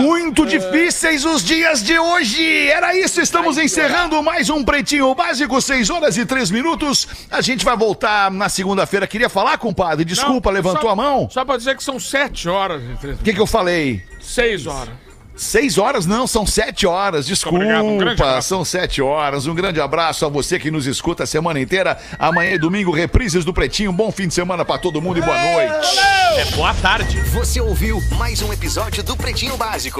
Muito 0.01 0.45
difíceis 0.45 1.25
os 1.25 1.43
dias 1.43 1.81
de 1.81 1.97
hoje. 1.97 2.67
Era 2.67 2.95
isso, 2.95 3.19
estamos 3.21 3.57
encerrando 3.57 4.21
mais 4.21 4.49
um 4.49 4.63
Pretinho 4.63 5.15
Básico, 5.15 5.59
6 5.59 5.89
horas 5.89 6.17
e 6.17 6.25
3 6.25 6.51
minutos. 6.51 7.07
A 7.31 7.41
gente 7.41 7.65
vai 7.65 7.75
voltar 7.75 8.29
na 8.29 8.49
segunda-feira. 8.49 9.07
Queria 9.07 9.29
falar, 9.29 9.57
compadre? 9.57 10.05
Desculpa, 10.05 10.49
Não, 10.49 10.55
levantou 10.55 10.81
só- 10.83 10.89
a 10.89 10.95
mão? 10.95 11.27
Só 11.31 11.43
pra 11.45 11.57
dizer 11.57 11.75
que 11.75 11.83
são 11.83 11.99
sete 11.99 12.47
horas. 12.47 12.83
O 13.03 13.23
que, 13.23 13.33
que 13.33 13.39
eu 13.39 13.47
falei? 13.47 14.03
Seis 14.21 14.67
horas. 14.67 14.93
Seis 15.35 15.77
horas? 15.77 16.05
Não, 16.05 16.27
são 16.27 16.45
sete 16.45 16.85
horas. 16.85 17.25
Desculpa, 17.25 17.57
obrigado, 17.57 17.85
um 17.85 17.97
grande 17.97 18.21
abraço. 18.21 18.47
são 18.49 18.63
sete 18.63 19.01
horas. 19.01 19.47
Um 19.47 19.55
grande 19.55 19.81
abraço 19.81 20.25
a 20.25 20.29
você 20.29 20.59
que 20.59 20.69
nos 20.69 20.85
escuta 20.85 21.23
a 21.23 21.27
semana 21.27 21.59
inteira. 21.59 21.97
Amanhã 22.19 22.51
e 22.51 22.57
domingo, 22.57 22.91
reprises 22.91 23.43
do 23.43 23.53
Pretinho. 23.53 23.91
Bom 23.91 24.11
fim 24.11 24.27
de 24.27 24.33
semana 24.33 24.63
pra 24.63 24.77
todo 24.77 25.01
mundo 25.01 25.17
e 25.19 25.21
boa 25.21 25.37
noite. 25.37 25.99
É 26.37 26.45
boa 26.55 26.73
tarde. 26.75 27.19
Você 27.31 27.59
ouviu 27.59 28.01
mais 28.17 28.41
um 28.41 28.51
episódio 28.53 29.03
do 29.03 29.15
Pretinho 29.17 29.57
Básico. 29.57 29.91